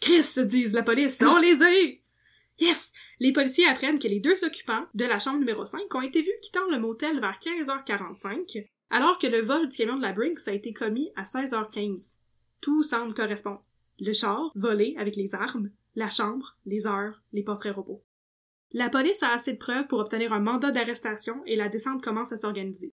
Chris, 0.00 0.24
se 0.24 0.40
disent 0.40 0.72
la 0.72 0.82
police, 0.82 1.22
on 1.22 1.38
les 1.38 1.62
a 1.62 1.70
eus! 1.70 2.00
Yes! 2.58 2.92
Les 3.20 3.32
policiers 3.32 3.68
apprennent 3.68 4.00
que 4.00 4.08
les 4.08 4.18
deux 4.18 4.42
occupants 4.42 4.86
de 4.94 5.04
la 5.04 5.20
chambre 5.20 5.38
numéro 5.38 5.64
5 5.64 5.82
ont 5.94 6.00
été 6.00 6.20
vus 6.20 6.32
quittant 6.42 6.68
le 6.68 6.80
motel 6.80 7.20
vers 7.20 7.38
15h45, 7.38 8.66
alors 8.90 9.18
que 9.18 9.28
le 9.28 9.40
vol 9.40 9.68
du 9.68 9.76
camion 9.76 9.96
de 9.96 10.02
la 10.02 10.12
Brinks 10.12 10.48
a 10.48 10.52
été 10.52 10.72
commis 10.72 11.12
à 11.14 11.22
16h15. 11.22 12.16
Tout 12.60 12.82
semble 12.82 13.14
correspondre. 13.14 13.62
Le 14.00 14.12
char, 14.12 14.50
volé 14.56 14.96
avec 14.98 15.14
les 15.14 15.36
armes, 15.36 15.70
la 15.94 16.10
chambre, 16.10 16.56
les 16.66 16.88
heures, 16.88 17.22
les 17.32 17.44
portraits 17.44 17.76
robots. 17.76 18.02
La 18.72 18.88
police 18.88 19.22
a 19.22 19.32
assez 19.32 19.52
de 19.52 19.58
preuves 19.58 19.86
pour 19.86 20.00
obtenir 20.00 20.32
un 20.32 20.40
mandat 20.40 20.72
d'arrestation 20.72 21.40
et 21.46 21.54
la 21.54 21.68
descente 21.68 22.02
commence 22.02 22.32
à 22.32 22.36
s'organiser. 22.36 22.92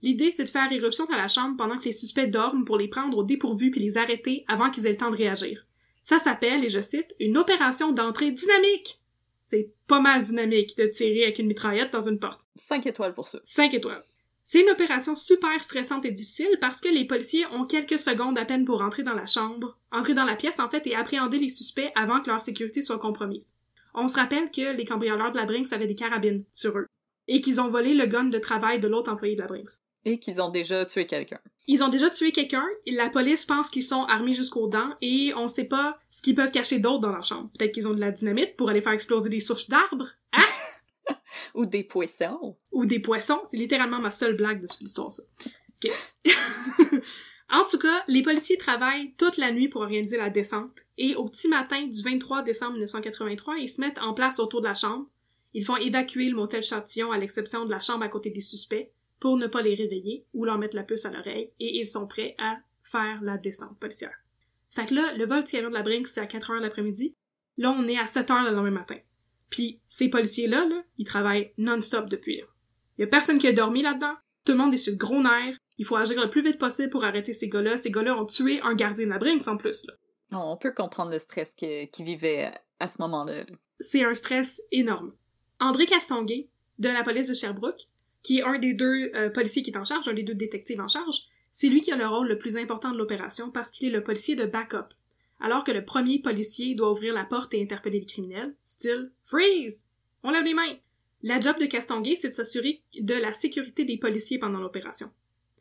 L'idée, 0.00 0.30
c'est 0.30 0.44
de 0.44 0.48
faire 0.48 0.70
éruption 0.70 1.06
dans 1.06 1.16
la 1.16 1.28
chambre 1.28 1.56
pendant 1.56 1.76
que 1.76 1.84
les 1.84 1.92
suspects 1.92 2.30
dorment 2.30 2.64
pour 2.64 2.78
les 2.78 2.88
prendre 2.88 3.18
au 3.18 3.24
dépourvu 3.24 3.70
puis 3.70 3.80
les 3.80 3.96
arrêter 3.98 4.44
avant 4.46 4.70
qu'ils 4.70 4.86
aient 4.86 4.90
le 4.90 4.96
temps 4.96 5.10
de 5.10 5.16
réagir. 5.16 5.66
Ça 6.02 6.18
s'appelle, 6.18 6.64
et 6.64 6.68
je 6.68 6.80
cite, 6.80 7.14
une 7.20 7.36
opération 7.36 7.92
d'entrée 7.92 8.30
dynamique. 8.30 9.02
C'est 9.44 9.72
pas 9.86 10.00
mal 10.00 10.22
dynamique 10.22 10.76
de 10.76 10.86
tirer 10.86 11.24
avec 11.24 11.38
une 11.38 11.48
mitraillette 11.48 11.92
dans 11.92 12.08
une 12.08 12.18
porte. 12.18 12.46
5 12.56 12.86
étoiles 12.86 13.14
pour 13.14 13.28
ça. 13.28 13.40
5 13.44 13.74
étoiles. 13.74 14.04
C'est 14.44 14.62
une 14.62 14.70
opération 14.70 15.16
super 15.16 15.62
stressante 15.62 16.06
et 16.06 16.10
difficile 16.10 16.56
parce 16.60 16.80
que 16.80 16.88
les 16.88 17.06
policiers 17.06 17.44
ont 17.52 17.66
quelques 17.66 17.98
secondes 17.98 18.38
à 18.38 18.46
peine 18.46 18.64
pour 18.64 18.80
entrer 18.80 19.02
dans 19.02 19.14
la 19.14 19.26
chambre, 19.26 19.78
entrer 19.92 20.14
dans 20.14 20.24
la 20.24 20.36
pièce 20.36 20.60
en 20.60 20.70
fait 20.70 20.86
et 20.86 20.94
appréhender 20.94 21.38
les 21.38 21.50
suspects 21.50 21.92
avant 21.94 22.22
que 22.22 22.30
leur 22.30 22.40
sécurité 22.40 22.80
soit 22.80 22.98
compromise. 22.98 23.54
On 23.94 24.08
se 24.08 24.16
rappelle 24.16 24.50
que 24.50 24.74
les 24.74 24.84
cambrioleurs 24.86 25.32
de 25.32 25.36
la 25.36 25.44
Brinks 25.44 25.72
avaient 25.72 25.86
des 25.86 25.94
carabines 25.94 26.44
sur 26.50 26.78
eux 26.78 26.86
et 27.26 27.42
qu'ils 27.42 27.60
ont 27.60 27.68
volé 27.68 27.92
le 27.92 28.06
gun 28.06 28.24
de 28.24 28.38
travail 28.38 28.80
de 28.80 28.88
l'autre 28.88 29.12
employé 29.12 29.34
de 29.34 29.40
la 29.40 29.48
Brinks. 29.48 29.80
Et 30.04 30.18
qu'ils 30.18 30.40
ont 30.40 30.48
déjà 30.48 30.84
tué 30.86 31.06
quelqu'un. 31.06 31.40
Ils 31.66 31.82
ont 31.82 31.88
déjà 31.88 32.08
tué 32.08 32.32
quelqu'un, 32.32 32.66
la 32.86 33.10
police 33.10 33.44
pense 33.44 33.68
qu'ils 33.68 33.82
sont 33.82 34.04
armés 34.04 34.32
jusqu'aux 34.32 34.68
dents 34.68 34.94
et 35.02 35.32
on 35.36 35.48
sait 35.48 35.64
pas 35.64 35.98
ce 36.08 36.22
qu'ils 36.22 36.34
peuvent 36.34 36.50
cacher 36.50 36.78
d'autre 36.78 37.00
dans 37.00 37.12
leur 37.12 37.24
chambre. 37.24 37.50
Peut-être 37.58 37.72
qu'ils 37.72 37.86
ont 37.86 37.92
de 37.92 38.00
la 38.00 38.10
dynamite 38.10 38.56
pour 38.56 38.70
aller 38.70 38.80
faire 38.80 38.92
exploser 38.92 39.28
des 39.28 39.40
souches 39.40 39.68
d'arbres. 39.68 40.08
Hein? 40.32 41.14
Ou 41.54 41.66
des 41.66 41.84
poissons. 41.84 42.56
Ou 42.72 42.86
des 42.86 43.00
poissons. 43.00 43.40
C'est 43.44 43.58
littéralement 43.58 44.00
ma 44.00 44.10
seule 44.10 44.34
blague 44.34 44.62
de 44.62 44.66
toute 44.66 44.80
l'histoire, 44.80 45.12
ça. 45.12 45.22
En 47.50 47.64
tout 47.64 47.78
cas, 47.78 48.04
les 48.08 48.20
policiers 48.20 48.58
travaillent 48.58 49.14
toute 49.16 49.38
la 49.38 49.52
nuit 49.52 49.68
pour 49.68 49.80
organiser 49.80 50.18
la 50.18 50.28
descente 50.28 50.84
et 50.98 51.14
au 51.14 51.24
petit 51.24 51.48
matin 51.48 51.86
du 51.86 52.02
23 52.02 52.42
décembre 52.42 52.72
1983, 52.72 53.56
ils 53.56 53.70
se 53.70 53.80
mettent 53.80 54.00
en 54.02 54.12
place 54.12 54.38
autour 54.38 54.60
de 54.60 54.66
la 54.66 54.74
chambre. 54.74 55.06
Ils 55.54 55.64
font 55.64 55.76
évacuer 55.76 56.28
le 56.28 56.36
motel 56.36 56.62
Châtillon 56.62 57.10
à 57.10 57.16
l'exception 57.16 57.64
de 57.64 57.70
la 57.70 57.80
chambre 57.80 58.04
à 58.04 58.08
côté 58.08 58.28
des 58.28 58.42
suspects 58.42 58.92
pour 59.20 59.36
ne 59.36 59.46
pas 59.46 59.62
les 59.62 59.74
réveiller 59.74 60.24
ou 60.34 60.44
leur 60.44 60.58
mettre 60.58 60.76
la 60.76 60.84
puce 60.84 61.04
à 61.04 61.10
l'oreille 61.10 61.52
et 61.60 61.78
ils 61.78 61.86
sont 61.86 62.06
prêts 62.06 62.34
à 62.38 62.58
faire 62.84 63.20
la 63.22 63.38
descente 63.38 63.78
policière. 63.78 64.14
Fait 64.70 64.86
que 64.86 64.94
là, 64.94 65.14
le 65.14 65.26
vol 65.26 65.44
du 65.44 65.50
camion 65.50 65.70
de 65.70 65.74
la 65.74 65.82
Brinks, 65.82 66.08
c'est 66.08 66.20
à 66.20 66.26
4 66.26 66.50
heures 66.50 66.60
l'après-midi. 66.60 67.14
Là, 67.56 67.74
on 67.76 67.86
est 67.86 67.98
à 67.98 68.06
7 68.06 68.30
heures 68.30 68.44
le 68.44 68.50
lendemain 68.50 68.70
matin. 68.70 68.96
Puis 69.50 69.80
ces 69.86 70.08
policiers-là, 70.08 70.66
là, 70.66 70.82
ils 70.98 71.04
travaillent 71.04 71.52
non-stop 71.58 72.08
depuis 72.08 72.38
là. 72.38 72.44
Y 72.98 73.04
a 73.04 73.06
personne 73.06 73.38
qui 73.38 73.46
a 73.46 73.52
dormi 73.52 73.82
là-dedans. 73.82 74.14
Tout 74.44 74.52
le 74.52 74.58
monde 74.58 74.74
est 74.74 74.78
sur 74.78 74.92
le 74.92 74.98
gros 74.98 75.22
nerf. 75.22 75.56
Il 75.78 75.84
faut 75.84 75.96
agir 75.96 76.20
le 76.20 76.30
plus 76.30 76.42
vite 76.42 76.58
possible 76.58 76.90
pour 76.90 77.04
arrêter 77.04 77.32
ces 77.32 77.48
gars-là. 77.48 77.78
Ces 77.78 77.90
gars-là 77.90 78.16
ont 78.16 78.26
tué 78.26 78.60
un 78.62 78.74
gardien 78.74 79.06
de 79.06 79.10
la 79.10 79.18
Brinks 79.18 79.46
en 79.48 79.56
plus, 79.56 79.86
là. 79.86 79.94
On 80.30 80.56
peut 80.56 80.72
comprendre 80.72 81.10
le 81.10 81.18
stress 81.18 81.54
qu'ils 81.54 82.04
vivaient 82.04 82.52
à 82.80 82.88
ce 82.88 82.96
moment-là. 83.00 83.46
C'est 83.80 84.04
un 84.04 84.14
stress 84.14 84.60
énorme. 84.72 85.14
André 85.58 85.86
Castonguay, 85.86 86.50
de 86.78 86.88
la 86.88 87.02
police 87.02 87.28
de 87.28 87.34
Sherbrooke, 87.34 87.88
qui 88.22 88.38
est 88.38 88.42
un 88.42 88.58
des 88.58 88.74
deux 88.74 89.10
euh, 89.14 89.30
policiers 89.30 89.62
qui 89.62 89.70
est 89.70 89.76
en 89.78 89.84
charge, 89.84 90.08
un 90.08 90.14
des 90.14 90.22
deux 90.22 90.34
détectives 90.34 90.80
en 90.80 90.88
charge, 90.88 91.22
c'est 91.52 91.68
lui 91.68 91.80
qui 91.80 91.92
a 91.92 91.96
le 91.96 92.06
rôle 92.06 92.28
le 92.28 92.38
plus 92.38 92.56
important 92.56 92.92
de 92.92 92.98
l'opération 92.98 93.50
parce 93.50 93.70
qu'il 93.70 93.88
est 93.88 93.96
le 93.96 94.02
policier 94.02 94.36
de 94.36 94.44
backup. 94.44 94.94
Alors 95.40 95.64
que 95.64 95.72
le 95.72 95.84
premier 95.84 96.20
policier 96.20 96.74
doit 96.74 96.90
ouvrir 96.90 97.14
la 97.14 97.24
porte 97.24 97.54
et 97.54 97.62
interpeller 97.62 98.00
les 98.00 98.06
criminels, 98.06 98.54
style 98.64 99.12
Freeze! 99.24 99.86
On 100.22 100.30
lève 100.30 100.44
les 100.44 100.54
mains! 100.54 100.76
La 101.22 101.40
job 101.40 101.58
de 101.58 101.66
Castonguay, 101.66 102.16
c'est 102.16 102.28
de 102.28 102.34
s'assurer 102.34 102.82
de 103.00 103.14
la 103.14 103.32
sécurité 103.32 103.84
des 103.84 103.98
policiers 103.98 104.38
pendant 104.38 104.60
l'opération. 104.60 105.10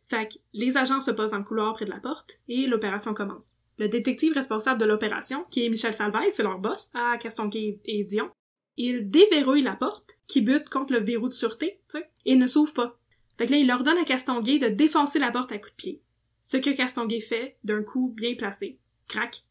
Fait 0.08 0.28
que 0.28 0.38
les 0.54 0.78
agents 0.78 1.02
se 1.02 1.12
posent 1.12 1.32
dans 1.32 1.40
le 1.40 1.44
couloir 1.44 1.74
près 1.74 1.86
de 1.86 1.92
la 1.92 2.00
porte 2.00 2.40
et 2.48 2.68
l'opération 2.68 3.14
commence. 3.14 3.56
Le 3.80 3.90
détective 3.90 4.34
responsable 4.34 4.80
de 4.80 4.86
l'opération, 4.86 5.46
qui 5.52 5.66
est 5.66 5.70
Michel 5.70 5.94
Salvaille, 5.94 6.32
c'est 6.32 6.44
leur 6.44 6.60
boss, 6.60 6.90
à 6.94 7.18
Castonguay 7.18 7.80
et 7.86 8.04
Dion, 8.04 8.32
il 8.78 9.10
déverrouille 9.10 9.64
la 9.64 9.76
porte, 9.76 10.20
qui 10.28 10.42
bute 10.42 10.70
contre 10.70 10.94
le 10.94 11.00
verrou 11.00 11.28
de 11.28 11.34
sûreté, 11.34 11.78
tu 11.90 11.98
sais, 11.98 12.10
et 12.27 12.36
ne 12.36 12.46
s'ouvre 12.46 12.74
pas. 12.74 13.00
Fait 13.39 13.48
que 13.48 13.51
là, 13.51 13.57
il 13.57 13.72
ordonne 13.72 13.98
à 13.98 14.03
Castonguay 14.03 14.60
de 14.60 14.67
défoncer 14.67 15.17
la 15.17 15.31
porte 15.31 15.51
à 15.51 15.57
coups 15.57 15.72
de 15.72 15.75
pied. 15.75 16.01
Ce 16.43 16.57
que 16.57 16.69
Castonguay 16.69 17.19
fait, 17.19 17.57
d'un 17.63 17.81
coup 17.81 18.13
bien 18.15 18.36
placé. 18.36 18.77
Crac. 19.07 19.43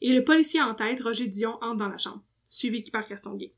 Et 0.00 0.14
le 0.14 0.24
policier 0.24 0.62
en 0.62 0.74
tête, 0.74 1.02
Roger 1.02 1.26
Dion, 1.26 1.58
entre 1.60 1.76
dans 1.76 1.88
la 1.88 1.98
chambre, 1.98 2.24
suivi 2.48 2.82
par 2.90 3.06
Castonguay. 3.06 3.52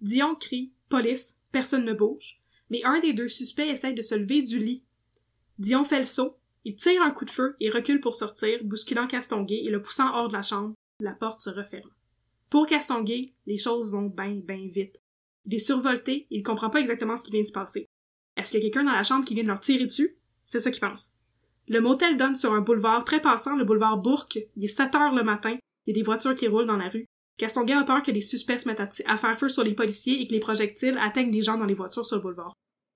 Dion 0.00 0.34
crie 0.34 0.72
«Police», 0.88 1.40
personne 1.52 1.84
ne 1.84 1.92
bouge, 1.92 2.40
mais 2.70 2.82
un 2.84 3.00
des 3.00 3.12
deux 3.12 3.28
suspects 3.28 3.68
essaye 3.68 3.94
de 3.94 4.02
se 4.02 4.14
lever 4.14 4.42
du 4.42 4.58
lit. 4.58 4.84
Dion 5.58 5.84
fait 5.84 6.00
le 6.00 6.06
saut, 6.06 6.38
il 6.64 6.76
tire 6.76 7.02
un 7.02 7.10
coup 7.10 7.24
de 7.24 7.30
feu 7.30 7.56
et 7.60 7.70
recule 7.70 8.00
pour 8.00 8.16
sortir, 8.16 8.64
bousculant 8.64 9.06
Castonguay 9.06 9.64
et 9.64 9.70
le 9.70 9.82
poussant 9.82 10.14
hors 10.14 10.28
de 10.28 10.32
la 10.32 10.42
chambre, 10.42 10.74
la 11.00 11.12
porte 11.12 11.40
se 11.40 11.50
referme. 11.50 11.90
Pour 12.50 12.66
Castonguay, 12.66 13.34
les 13.46 13.58
choses 13.58 13.90
vont 13.90 14.08
bien, 14.08 14.40
bien 14.44 14.68
vite. 14.72 15.02
Il 15.46 15.54
est 15.54 15.58
survolté, 15.58 16.26
il 16.30 16.42
comprend 16.42 16.70
pas 16.70 16.80
exactement 16.80 17.16
ce 17.16 17.24
qui 17.24 17.32
vient 17.32 17.42
de 17.42 17.46
se 17.46 17.52
passer. 17.52 17.88
Est-ce 18.42 18.50
qu'il 18.50 18.60
y 18.60 18.66
a 18.66 18.70
quelqu'un 18.70 18.84
dans 18.84 18.96
la 18.96 19.04
chambre 19.04 19.24
qui 19.24 19.34
vient 19.34 19.44
de 19.44 19.48
leur 19.48 19.60
tirer 19.60 19.86
dessus? 19.86 20.16
C'est 20.46 20.58
ça 20.58 20.72
qu'il 20.72 20.80
pense. 20.80 21.14
Le 21.68 21.80
motel 21.80 22.16
donne 22.16 22.34
sur 22.34 22.52
un 22.52 22.60
boulevard 22.60 23.04
très 23.04 23.20
passant, 23.20 23.54
le 23.54 23.64
boulevard 23.64 23.98
Bourque. 23.98 24.40
Il 24.56 24.64
est 24.64 24.68
7 24.68 24.94
heures 24.96 25.14
le 25.14 25.22
matin. 25.22 25.56
Il 25.86 25.90
y 25.90 25.98
a 25.98 26.00
des 26.00 26.04
voitures 26.04 26.34
qui 26.34 26.48
roulent 26.48 26.66
dans 26.66 26.76
la 26.76 26.88
rue. 26.88 27.06
Castonguay 27.38 27.74
a 27.74 27.84
peur 27.84 28.02
que 28.02 28.10
les 28.10 28.20
suspects 28.20 28.58
se 28.58 28.68
mettent 28.68 28.80
à, 28.80 28.88
à, 29.06 29.16
faire 29.16 29.38
feu 29.38 29.48
sur 29.48 29.62
les 29.62 29.74
policiers 29.74 30.20
et 30.20 30.26
que 30.26 30.32
les 30.32 30.40
projectiles 30.40 30.98
atteignent 31.00 31.30
des 31.30 31.42
gens 31.42 31.56
dans 31.56 31.66
les 31.66 31.74
voitures 31.74 32.04
sur 32.04 32.16
le 32.16 32.22
boulevard. 32.22 32.52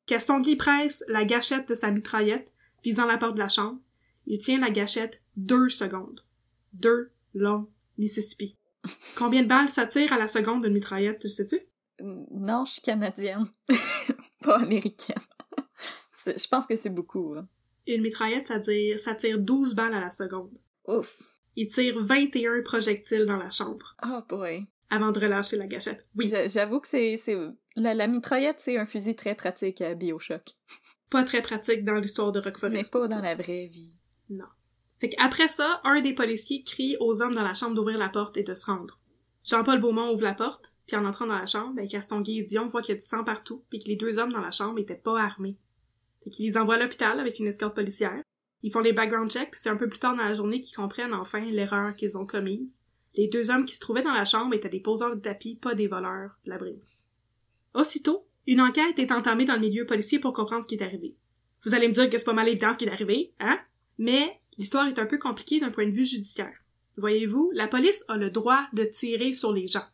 Castonguay 0.07 0.57
presse 0.57 1.05
la 1.07 1.25
gâchette 1.25 1.69
de 1.69 1.77
sa 1.77 1.93
mitraillette, 1.93 2.53
visant 2.83 3.07
la 3.07 3.19
porte 3.19 3.35
de 3.35 3.41
la 3.41 3.49
chambre. 3.49 3.79
Il 4.27 4.39
tient 4.39 4.59
la 4.59 4.71
gâchette 4.71 5.23
deux 5.37 5.69
secondes. 5.69 6.25
Deux 6.73 7.11
longs 7.35 7.69
Mississippi. 7.99 8.57
Combien 9.17 9.43
de 9.43 9.49
balles 9.49 9.69
ça 9.69 9.87
tire 9.87 10.13
à 10.13 10.19
la 10.19 10.29
seconde 10.29 10.63
d'une 10.63 10.73
mitraillette, 10.73 11.21
tu 11.21 11.29
sais-tu? 11.29 11.61
Non, 12.03 12.65
je 12.65 12.73
suis 12.73 12.83
canadienne. 12.83 13.47
Pas 14.43 14.59
américaine. 14.59 15.17
Je 16.27 16.49
pense 16.49 16.67
que 16.67 16.77
c'est 16.77 16.91
beaucoup. 16.91 17.35
Hein. 17.37 17.47
Une 17.87 18.03
mitraillette, 18.03 18.47
ça 18.47 18.61
tire, 18.61 18.99
ça 18.99 19.15
tire 19.15 19.39
12 19.39 19.75
balles 19.75 19.95
à 19.95 20.01
la 20.01 20.11
seconde. 20.11 20.59
Ouf. 20.87 21.23
Il 21.55 21.69
tire 21.69 21.99
21 22.01 22.63
projectiles 22.63 23.25
dans 23.25 23.37
la 23.37 23.51
chambre. 23.51 23.97
Oh 24.05 24.21
boy. 24.29 24.67
Avant 24.91 25.11
de 25.11 25.19
relâcher 25.19 25.57
la 25.57 25.67
gâchette. 25.67 26.05
Oui. 26.17 26.33
J'avoue 26.49 26.81
que 26.81 26.89
c'est. 26.89 27.21
La, 27.77 27.95
la 27.95 28.07
mitraillette, 28.07 28.59
c'est 28.61 28.77
un 28.77 28.87
fusil 28.87 29.17
très 29.17 29.35
pratique 29.35 29.81
à 29.81 29.95
Bioshock. 29.95 30.51
Pas 31.11 31.25
très 31.25 31.43
pratique 31.43 31.85
dans 31.85 31.97
l'histoire 31.97 32.33
de 32.33 32.41
Rock 32.41 32.63
Mais 32.65 32.83
pas 32.85 33.07
dans 33.07 33.21
la 33.21 33.35
vraie 33.35 33.67
vie. 33.67 33.95
Non. 34.29 34.47
Fait 35.01 35.11
qu'après 35.11 35.49
ça, 35.49 35.81
un 35.85 36.01
des 36.01 36.15
policiers 36.15 36.63
crie 36.63 36.97
aux 37.01 37.23
hommes 37.23 37.35
dans 37.35 37.43
la 37.43 37.55
chambre 37.55 37.75
d'ouvrir 37.75 37.99
la 37.99 38.09
porte 38.09 38.37
et 38.37 38.43
de 38.43 38.55
se 38.55 38.67
rendre. 38.67 38.99
Jean-Paul 39.45 39.81
Beaumont 39.81 40.13
ouvre 40.13 40.23
la 40.23 40.35
porte, 40.35 40.77
puis 40.87 40.97
en 40.97 41.05
entrant 41.05 41.27
dans 41.27 41.39
la 41.39 41.47
chambre, 41.47 41.75
ben, 41.75 41.87
Castonguay 41.87 42.39
et 42.39 42.43
Dion 42.43 42.67
voient 42.67 42.83
qu'il 42.83 42.95
y 42.95 42.99
a 42.99 43.01
du 43.01 43.07
sang 43.07 43.23
partout, 43.23 43.63
puis 43.69 43.79
que 43.79 43.89
les 43.89 43.97
deux 43.97 44.19
hommes 44.19 44.33
dans 44.33 44.41
la 44.41 44.51
chambre 44.51 44.79
étaient 44.79 44.97
pas 44.97 45.21
armés. 45.21 45.57
Fait 46.27 46.31
qu'ils 46.31 46.47
les 46.47 46.57
envoient 46.57 46.75
à 46.75 46.79
l'hôpital 46.79 47.21
avec 47.21 47.39
une 47.39 47.47
escorte 47.47 47.77
policière. 47.77 48.21
Ils 48.65 48.73
font 48.73 48.81
les 48.81 48.93
background 48.93 49.31
checks, 49.31 49.53
puis 49.53 49.61
c'est 49.63 49.69
un 49.69 49.77
peu 49.77 49.89
plus 49.89 50.01
tard 50.01 50.17
dans 50.17 50.25
la 50.25 50.35
journée 50.35 50.61
qu'ils 50.61 50.75
comprennent 50.75 51.15
enfin 51.15 51.39
l'erreur 51.39 51.95
qu'ils 51.95 52.19
ont 52.19 52.27
commise. 52.27 52.83
Les 53.15 53.29
deux 53.29 53.49
hommes 53.49 53.65
qui 53.65 53.77
se 53.77 53.81
trouvaient 53.81 54.03
dans 54.03 54.13
la 54.13 54.25
chambre 54.25 54.53
étaient 54.53 54.69
des 54.69 54.81
poseurs 54.81 55.15
de 55.15 55.21
tapis, 55.21 55.55
pas 55.55 55.77
des 55.77 55.87
voleurs 55.87 56.37
de 56.45 56.51
la 56.51 56.59
Brinks. 56.59 57.05
Aussitôt, 57.75 58.27
une 58.49 58.61
enquête 58.61 58.99
est 58.99 59.13
entamée 59.13 59.45
dans 59.45 59.55
le 59.55 59.61
milieu 59.61 59.87
policier 59.87 60.19
pour 60.19 60.33
comprendre 60.33 60.65
ce 60.65 60.69
qui 60.69 60.75
est 60.75 60.83
arrivé. 60.83 61.15
Vous 61.65 61.75
allez 61.75 61.87
me 61.87 61.93
dire 61.93 62.11
que 62.11 62.19
c'est 62.19 62.25
pas 62.25 62.33
mal 62.33 62.49
évident 62.49 62.73
ce 62.73 62.79
qui 62.79 62.87
est 62.87 62.91
arrivé, 62.91 63.33
hein? 63.39 63.61
Mais 63.99 64.41
l'histoire 64.59 64.89
est 64.89 64.99
un 64.99 65.07
peu 65.07 65.19
compliquée 65.19 65.61
d'un 65.61 65.71
point 65.71 65.87
de 65.87 65.95
vue 65.95 66.05
judiciaire. 66.05 66.59
Voyez-vous, 66.97 67.53
la 67.55 67.69
police 67.69 68.05
a 68.09 68.17
le 68.17 68.31
droit 68.31 68.67
de 68.73 68.83
tirer 68.83 69.33
sur 69.33 69.53
les 69.53 69.69
gens. 69.69 69.87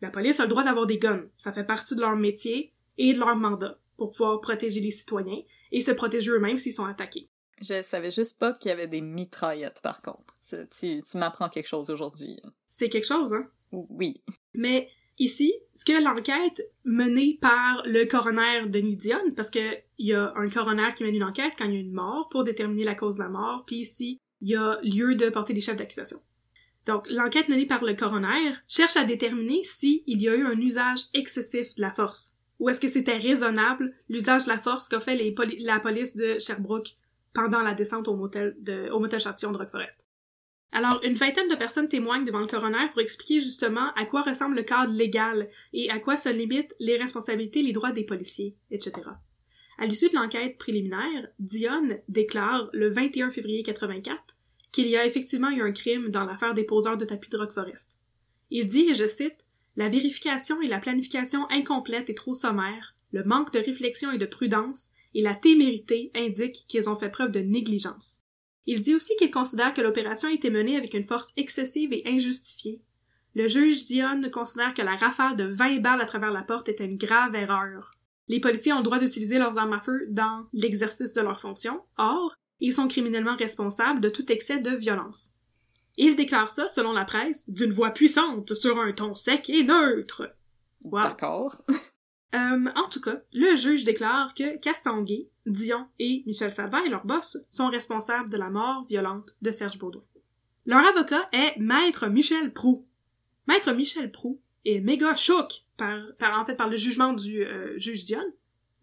La 0.00 0.10
police 0.10 0.38
a 0.38 0.44
le 0.44 0.48
droit 0.48 0.62
d'avoir 0.62 0.86
des 0.86 0.98
guns. 0.98 1.26
Ça 1.36 1.52
fait 1.52 1.66
partie 1.66 1.96
de 1.96 2.02
leur 2.02 2.14
métier 2.14 2.72
et 2.98 3.14
de 3.14 3.18
leur 3.18 3.34
mandat 3.34 3.80
pour 3.96 4.10
pouvoir 4.10 4.40
protéger 4.40 4.80
les 4.80 4.90
citoyens 4.90 5.42
et 5.72 5.80
se 5.80 5.90
protéger 5.90 6.30
eux-mêmes 6.30 6.56
s'ils 6.56 6.72
sont 6.72 6.84
attaqués. 6.84 7.28
Je 7.60 7.82
savais 7.82 8.10
juste 8.10 8.38
pas 8.38 8.52
qu'il 8.52 8.68
y 8.68 8.72
avait 8.72 8.88
des 8.88 9.00
mitraillettes, 9.00 9.80
par 9.82 10.02
contre. 10.02 10.34
Tu, 10.78 11.02
tu 11.02 11.16
m'apprends 11.16 11.48
quelque 11.48 11.68
chose 11.68 11.90
aujourd'hui. 11.90 12.38
C'est 12.66 12.88
quelque 12.88 13.06
chose, 13.06 13.32
hein? 13.32 13.48
Oui. 13.72 14.22
Mais 14.54 14.88
Ici, 15.18 15.54
ce 15.72 15.84
que 15.86 16.02
l'enquête 16.02 16.62
menée 16.84 17.38
par 17.40 17.82
le 17.86 18.04
coroner 18.04 18.66
Denis 18.66 18.96
Dionne, 18.96 19.34
parce 19.34 19.50
que 19.50 19.74
il 19.96 20.08
y 20.08 20.12
a 20.12 20.32
un 20.36 20.48
coroner 20.50 20.92
qui 20.94 21.04
mène 21.04 21.14
une 21.14 21.24
enquête 21.24 21.54
quand 21.56 21.64
il 21.64 21.72
y 21.72 21.76
a 21.78 21.80
une 21.80 21.92
mort 21.92 22.28
pour 22.28 22.44
déterminer 22.44 22.84
la 22.84 22.94
cause 22.94 23.16
de 23.16 23.22
la 23.22 23.30
mort, 23.30 23.64
puis 23.66 23.76
ici, 23.76 24.20
il 24.42 24.50
y 24.50 24.56
a 24.56 24.78
lieu 24.82 25.14
de 25.14 25.30
porter 25.30 25.54
des 25.54 25.62
chefs 25.62 25.76
d'accusation. 25.76 26.18
Donc, 26.84 27.06
l'enquête 27.08 27.48
menée 27.48 27.66
par 27.66 27.82
le 27.82 27.94
coroner 27.94 28.52
cherche 28.68 28.96
à 28.96 29.04
déterminer 29.04 29.64
s'il 29.64 30.02
y 30.06 30.28
a 30.28 30.36
eu 30.36 30.44
un 30.44 30.60
usage 30.60 31.06
excessif 31.14 31.74
de 31.76 31.80
la 31.80 31.90
force, 31.90 32.35
ou 32.58 32.68
est-ce 32.68 32.80
que 32.80 32.88
c'était 32.88 33.16
raisonnable 33.16 33.92
l'usage 34.08 34.44
de 34.44 34.48
la 34.48 34.58
force 34.58 34.88
qu'a 34.88 35.00
fait 35.00 35.16
la 35.60 35.80
police 35.80 36.16
de 36.16 36.38
Sherbrooke 36.38 36.96
pendant 37.32 37.62
la 37.62 37.74
descente 37.74 38.08
au 38.08 38.16
motel, 38.16 38.56
de, 38.60 38.88
au 38.90 38.98
motel 38.98 39.20
de 39.20 39.58
Rock 39.58 39.70
Forest. 39.70 40.06
Alors, 40.72 41.00
une 41.04 41.14
vingtaine 41.14 41.48
de 41.48 41.54
personnes 41.54 41.88
témoignent 41.88 42.24
devant 42.24 42.40
le 42.40 42.46
coroner 42.46 42.88
pour 42.92 43.02
expliquer 43.02 43.40
justement 43.40 43.92
à 43.94 44.04
quoi 44.04 44.22
ressemble 44.22 44.56
le 44.56 44.62
cadre 44.62 44.92
légal 44.92 45.48
et 45.72 45.90
à 45.90 45.98
quoi 45.98 46.16
se 46.16 46.28
limitent 46.28 46.74
les 46.80 46.96
responsabilités 46.96 47.62
les 47.62 47.72
droits 47.72 47.92
des 47.92 48.04
policiers, 48.04 48.56
etc. 48.70 49.10
À 49.78 49.86
l'issue 49.86 50.08
de 50.08 50.14
l'enquête 50.14 50.58
préliminaire, 50.58 51.28
Dionne 51.38 52.00
déclare 52.08 52.70
le 52.72 52.88
21 52.88 53.30
février 53.30 53.62
84 53.62 54.36
qu'il 54.72 54.88
y 54.88 54.96
a 54.96 55.06
effectivement 55.06 55.50
eu 55.50 55.62
un 55.62 55.72
crime 55.72 56.08
dans 56.08 56.24
l'affaire 56.24 56.54
des 56.54 56.64
poseurs 56.64 56.96
de 56.96 57.04
tapis 57.04 57.30
de 57.30 57.36
Rock 57.36 57.52
Forest. 57.52 57.98
Il 58.50 58.66
dit, 58.66 58.90
et 58.90 58.94
je 58.94 59.08
cite, 59.08 59.45
La 59.76 59.88
vérification 59.90 60.60
et 60.62 60.68
la 60.68 60.80
planification 60.80 61.46
incomplète 61.50 62.08
et 62.08 62.14
trop 62.14 62.32
sommaire, 62.32 62.94
le 63.12 63.24
manque 63.24 63.52
de 63.52 63.58
réflexion 63.58 64.10
et 64.10 64.18
de 64.18 64.26
prudence, 64.26 64.90
et 65.14 65.22
la 65.22 65.34
témérité 65.34 66.10
indiquent 66.14 66.64
qu'ils 66.66 66.88
ont 66.88 66.96
fait 66.96 67.10
preuve 67.10 67.30
de 67.30 67.40
négligence. 67.40 68.24
Il 68.66 68.80
dit 68.80 68.94
aussi 68.94 69.14
qu'il 69.16 69.30
considère 69.30 69.74
que 69.74 69.80
l'opération 69.80 70.28
a 70.28 70.32
été 70.32 70.50
menée 70.50 70.76
avec 70.76 70.94
une 70.94 71.06
force 71.06 71.32
excessive 71.36 71.92
et 71.92 72.02
injustifiée. 72.06 72.80
Le 73.34 73.48
juge 73.48 73.84
Dionne 73.84 74.30
considère 74.30 74.74
que 74.74 74.82
la 74.82 74.96
rafale 74.96 75.36
de 75.36 75.44
20 75.44 75.80
balles 75.80 76.00
à 76.00 76.06
travers 76.06 76.32
la 76.32 76.42
porte 76.42 76.68
était 76.68 76.86
une 76.86 76.96
grave 76.96 77.34
erreur. 77.34 77.98
Les 78.28 78.40
policiers 78.40 78.72
ont 78.72 78.78
le 78.78 78.82
droit 78.82 78.98
d'utiliser 78.98 79.38
leurs 79.38 79.58
armes 79.58 79.74
à 79.74 79.80
feu 79.80 80.06
dans 80.08 80.46
l'exercice 80.52 81.12
de 81.12 81.20
leurs 81.20 81.40
fonctions. 81.40 81.82
Or, 81.98 82.34
ils 82.60 82.72
sont 82.72 82.88
criminellement 82.88 83.36
responsables 83.36 84.00
de 84.00 84.08
tout 84.08 84.32
excès 84.32 84.58
de 84.58 84.70
violence. 84.70 85.35
Il 85.96 86.16
déclare 86.16 86.50
ça, 86.50 86.68
selon 86.68 86.92
la 86.92 87.04
presse, 87.04 87.48
d'une 87.48 87.70
voix 87.70 87.90
puissante 87.90 88.54
sur 88.54 88.78
un 88.78 88.92
ton 88.92 89.14
sec 89.14 89.48
et 89.50 89.64
neutre. 89.64 90.34
Wow. 90.82 91.02
D'accord. 91.02 91.62
Euh, 92.34 92.66
en 92.74 92.88
tout 92.88 93.00
cas, 93.00 93.22
le 93.32 93.56
juge 93.56 93.84
déclare 93.84 94.34
que 94.34 94.58
Castonguay, 94.58 95.28
Dion 95.46 95.86
et 95.98 96.22
Michel 96.26 96.52
Salvaille, 96.52 96.90
leur 96.90 97.06
boss, 97.06 97.38
sont 97.48 97.68
responsables 97.68 98.28
de 98.28 98.36
la 98.36 98.50
mort 98.50 98.84
violente 98.90 99.36
de 99.40 99.52
Serge 99.52 99.78
Baudouin. 99.78 100.02
Leur 100.66 100.84
avocat 100.84 101.26
est 101.32 101.56
Maître 101.56 102.08
Michel 102.08 102.52
Prou. 102.52 102.84
Maître 103.46 103.72
Michel 103.72 104.10
Prou 104.10 104.40
est 104.64 104.80
méga 104.80 105.14
par, 105.76 105.98
par 106.18 106.38
en 106.38 106.44
fait 106.44 106.56
par 106.56 106.68
le 106.68 106.76
jugement 106.76 107.12
du 107.12 107.42
euh, 107.42 107.78
juge 107.78 108.04
Dion. 108.04 108.24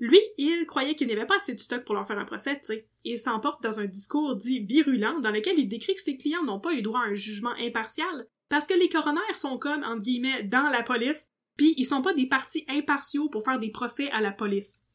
Lui, 0.06 0.20
il 0.38 0.66
croyait 0.66 0.96
qu'il 0.96 1.08
n'y 1.08 1.14
avait 1.14 1.26
pas 1.26 1.38
assez 1.38 1.54
de 1.54 1.60
stock 1.62 1.86
pour 1.86 1.96
leur 1.96 2.06
faire 2.06 2.20
un 2.20 2.26
procès, 2.26 2.56
tu 2.60 2.66
sais. 2.66 2.88
Il 3.06 3.18
s'emporte 3.18 3.64
dans 3.64 3.80
un 3.80 3.86
discours 3.86 4.36
dit 4.36 4.60
virulent 4.60 5.22
dans 5.22 5.32
lequel 5.32 5.58
il 5.58 5.68
décrit 5.70 5.96
que 5.96 6.02
ses 6.02 6.18
clients 6.18 6.44
n'ont 6.44 6.60
pas 6.60 6.74
eu 6.74 6.82
droit 6.82 7.00
à 7.00 7.10
un 7.10 7.14
jugement 7.14 7.54
impartial 7.58 8.26
parce 8.50 8.68
que 8.68 8.74
les 8.74 8.90
coronaires 8.90 9.38
sont 9.38 9.58
comme, 9.58 9.82
entre 9.84 10.02
guillemets, 10.02 10.44
dans 10.44 10.70
la 10.70 10.84
police 10.84 11.30
puis 11.56 11.74
ils 11.78 11.86
sont 11.86 12.02
pas 12.02 12.14
des 12.14 12.26
partis 12.28 12.66
impartiaux 12.68 13.30
pour 13.30 13.44
faire 13.46 13.60
des 13.60 13.70
procès 13.72 14.10
à 14.12 14.20
la 14.20 14.32
police. 14.34 14.86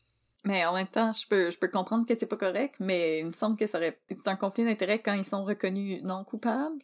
Mais 0.44 0.66
en 0.66 0.74
même 0.74 0.88
temps, 0.88 1.12
je 1.12 1.26
peux, 1.26 1.50
je 1.50 1.58
peux 1.58 1.68
comprendre 1.68 2.06
que 2.06 2.14
c'est 2.18 2.26
pas 2.26 2.36
correct, 2.36 2.74
mais 2.80 3.20
il 3.20 3.26
me 3.26 3.32
semble 3.32 3.56
que 3.56 3.66
ça 3.66 3.78
aurait, 3.78 3.98
c'est 4.10 4.28
un 4.28 4.36
conflit 4.36 4.64
d'intérêt 4.64 5.00
quand 5.00 5.14
ils 5.14 5.24
sont 5.24 5.42
reconnus 5.44 6.02
non 6.02 6.22
coupables. 6.24 6.78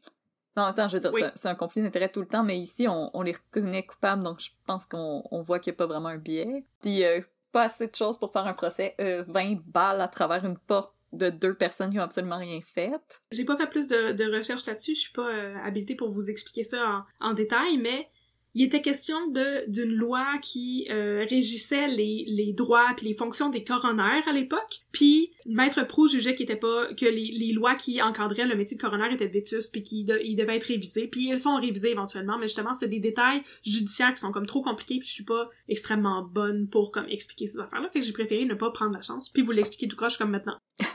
En 0.56 0.66
même 0.66 0.74
temps, 0.74 0.86
je 0.88 0.94
veux 0.96 1.00
dire, 1.00 1.10
Oui. 1.12 1.22
c'est- 1.22 1.32
c'est 1.34 1.48
un 1.48 1.54
conflit 1.56 1.82
d'intérêt 1.82 2.08
tout 2.08 2.20
le 2.20 2.26
temps, 2.28 2.44
mais 2.44 2.56
ici, 2.58 2.86
on, 2.88 3.10
on 3.12 3.22
les 3.22 3.32
reconnaît 3.32 3.84
coupables, 3.84 4.22
donc 4.22 4.40
je 4.40 4.50
pense 4.66 4.86
qu'on 4.86 5.24
on 5.30 5.42
voit 5.42 5.58
qu'il 5.58 5.72
n'y 5.72 5.76
a 5.76 5.78
pas 5.78 5.86
vraiment 5.86 6.08
un 6.08 6.18
biais. 6.18 6.62
Puis, 6.80 7.04
euh, 7.04 7.20
pas 7.54 7.62
assez 7.62 7.86
de 7.86 7.94
choses 7.94 8.18
pour 8.18 8.32
faire 8.32 8.46
un 8.46 8.52
procès. 8.52 8.96
Euh, 9.00 9.24
20 9.28 9.60
balles 9.66 10.00
à 10.00 10.08
travers 10.08 10.44
une 10.44 10.58
porte 10.58 10.92
de 11.12 11.30
deux 11.30 11.54
personnes 11.54 11.90
qui 11.90 12.00
ont 12.00 12.02
absolument 12.02 12.38
rien 12.38 12.60
fait. 12.60 13.22
J'ai 13.30 13.44
pas 13.44 13.56
fait 13.56 13.68
plus 13.68 13.86
de, 13.86 14.10
de 14.10 14.36
recherches 14.36 14.66
là-dessus, 14.66 14.96
je 14.96 15.00
suis 15.00 15.12
pas 15.12 15.30
euh, 15.30 15.54
habilitée 15.62 15.94
pour 15.94 16.08
vous 16.08 16.28
expliquer 16.28 16.64
ça 16.64 17.04
en, 17.20 17.30
en 17.30 17.32
détail, 17.32 17.78
mais 17.78 18.08
il 18.54 18.62
était 18.62 18.82
question 18.82 19.16
de 19.28 19.68
d'une 19.68 19.94
loi 19.94 20.24
qui 20.40 20.86
euh, 20.90 21.24
régissait 21.28 21.88
les, 21.88 22.24
les 22.28 22.52
droits 22.52 22.92
puis 22.96 23.08
les 23.08 23.14
fonctions 23.14 23.48
des 23.48 23.64
coronaires 23.64 24.26
à 24.28 24.32
l'époque. 24.32 24.82
Puis 24.92 25.32
Maître 25.46 25.84
Proust 25.86 26.14
jugeait 26.14 26.34
qu'il 26.34 26.44
était 26.44 26.56
pas 26.56 26.92
que 26.94 27.06
les, 27.06 27.32
les 27.32 27.52
lois 27.52 27.74
qui 27.74 28.00
encadraient 28.00 28.46
le 28.46 28.54
métier 28.54 28.76
de 28.76 28.82
coroner 28.82 29.12
étaient 29.12 29.26
vétustes 29.26 29.72
puis 29.72 29.82
qu'ils 29.82 30.04
de- 30.06 30.20
ils 30.22 30.36
devaient 30.36 30.56
être 30.56 30.64
révisées. 30.64 31.08
Puis 31.08 31.30
elles 31.30 31.38
sont 31.38 31.56
révisées 31.56 31.90
éventuellement, 31.90 32.38
mais 32.38 32.46
justement 32.46 32.74
c'est 32.74 32.88
des 32.88 33.00
détails 33.00 33.42
judiciaires 33.64 34.14
qui 34.14 34.20
sont 34.20 34.30
comme 34.30 34.46
trop 34.46 34.62
compliqués 34.62 34.98
puis 34.98 35.08
je 35.08 35.12
suis 35.12 35.24
pas 35.24 35.48
extrêmement 35.68 36.22
bonne 36.22 36.68
pour 36.68 36.92
comme 36.92 37.06
expliquer 37.08 37.46
ces 37.46 37.58
affaires-là. 37.58 37.90
Fait 37.92 38.00
que 38.00 38.06
j'ai 38.06 38.12
préféré 38.12 38.44
ne 38.44 38.54
pas 38.54 38.70
prendre 38.70 38.92
la 38.92 39.00
chance 39.00 39.28
puis 39.30 39.42
vous 39.42 39.52
l'expliquer 39.52 39.88
tout 39.88 39.96
croche 39.96 40.16
comme 40.16 40.30
maintenant. 40.30 40.56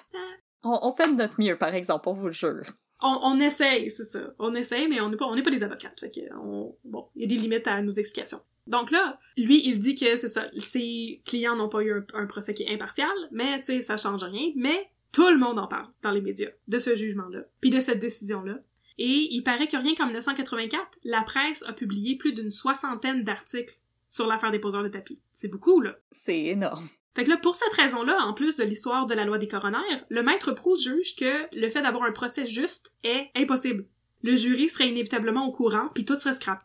On, 0.64 0.80
on 0.82 0.92
fait 0.92 1.08
de 1.08 1.16
notre 1.16 1.40
mieux, 1.40 1.58
par 1.58 1.74
exemple, 1.74 2.10
on 2.10 2.14
vous 2.14 2.28
le 2.28 2.34
jure. 2.34 2.64
On, 3.02 3.18
on 3.24 3.38
essaye, 3.40 3.90
c'est 3.90 4.04
ça. 4.04 4.34
On 4.40 4.54
essaye, 4.54 4.88
mais 4.88 5.00
on 5.00 5.10
n'est 5.10 5.16
pas, 5.16 5.26
on 5.26 5.42
pas 5.42 5.52
des 5.52 5.64
avocats. 5.64 5.94
Fait 6.00 6.12
que 6.12 6.22
on, 6.36 6.76
bon, 6.84 7.08
il 7.16 7.22
y 7.22 7.26
a 7.26 7.28
des 7.28 7.42
limites 7.42 7.68
à 7.68 7.82
nos 7.82 7.92
explications. 7.92 8.42
Donc 8.68 8.92
là, 8.92 9.18
lui, 9.38 9.62
il 9.66 9.80
dit 9.80 9.96
que 9.96 10.16
c'est 10.16 10.28
ça. 10.28 10.48
Ses 10.58 11.22
clients 11.26 11.56
n'ont 11.56 11.70
pas 11.70 11.82
eu 11.82 11.94
un, 11.94 12.06
un 12.14 12.26
procès 12.28 12.54
qui 12.54 12.64
est 12.64 12.74
impartial, 12.74 13.10
mais 13.32 13.60
tu 13.60 13.66
sais, 13.66 13.82
ça 13.82 13.98
change 13.98 14.24
rien. 14.24 14.52
Mais 14.56 14.92
tout 15.12 15.30
le 15.30 15.38
monde 15.38 15.60
en 15.60 15.68
parle 15.68 15.88
dans 16.02 16.12
les 16.12 16.22
médias 16.22 16.52
de 16.68 16.80
ce 16.80 16.96
jugement-là, 16.96 17.42
puis 17.62 17.70
de 17.70 17.80
cette 17.80 18.00
décision-là. 18.00 18.60
Et 18.98 19.30
il 19.32 19.44
paraît 19.44 19.68
que 19.68 19.78
rien 19.78 19.96
qu'en 19.96 20.06
1984, 20.06 21.00
la 21.06 21.24
presse 21.24 21.64
a 21.64 21.74
publié 21.74 22.18
plus 22.18 22.34
d'une 22.34 22.50
soixantaine 22.50 23.24
d'articles 23.24 23.76
sur 24.10 24.28
l'affaire 24.28 24.52
des 24.52 24.60
poseurs 24.60 24.84
de 24.84 24.90
tapis. 24.90 25.20
C'est 25.32 25.48
beaucoup, 25.48 25.80
là. 25.80 25.96
C'est 26.26 26.46
énorme. 26.46 26.90
Là, 27.28 27.38
pour 27.38 27.56
cette 27.56 27.74
raison-là, 27.74 28.18
en 28.24 28.34
plus 28.34 28.56
de 28.56 28.64
l'histoire 28.64 29.06
de 29.06 29.14
la 29.14 29.26
loi 29.26 29.38
des 29.38 29.48
coronaires, 29.48 30.06
le 30.10 30.24
maître 30.24 30.52
Proust 30.52 30.84
juge 30.84 31.16
que 31.16 31.48
le 31.54 31.70
fait 31.70 31.82
d'avoir 31.82 32.04
un 32.04 32.12
procès 32.12 32.46
juste 32.46 32.96
est 33.04 33.30
impossible. 33.36 33.86
Le 34.24 34.36
jury 34.36 34.70
serait 34.70 34.90
inévitablement 34.90 35.46
au 35.46 35.52
courant, 35.52 35.88
puis 35.94 36.06
tout 36.06 36.20
serait 36.20 36.34
scrap. 36.34 36.64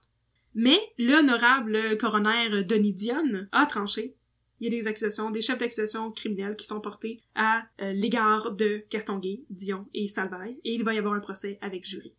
Mais 0.55 0.79
l'honorable 0.99 1.97
coroner 1.99 2.63
Denis 2.65 2.93
Dionne 2.93 3.49
a 3.53 3.67
tranché. 3.67 4.15
Il 4.61 4.73
y 4.73 4.77
a 4.77 4.81
des 4.81 4.87
accusations, 4.87 5.31
des 5.31 5.41
chefs 5.41 5.59
d'accusation 5.59 6.11
criminels 6.13 6.57
qui 6.57 6.67
sont 6.67 6.81
portés 6.81 7.21
à 7.35 7.67
euh, 7.81 7.93
l'égard 7.93 8.53
de 8.53 8.85
Castonguay, 8.89 9.43
Dion 9.51 9.89
et 9.95 10.09
Salvaille, 10.09 10.61
et 10.65 10.75
il 10.75 10.85
va 10.85 10.95
y 10.95 10.99
avoir 10.99 11.15
un 11.15 11.21
procès 11.21 11.59
avec 11.61 11.85
jury. 11.85 12.15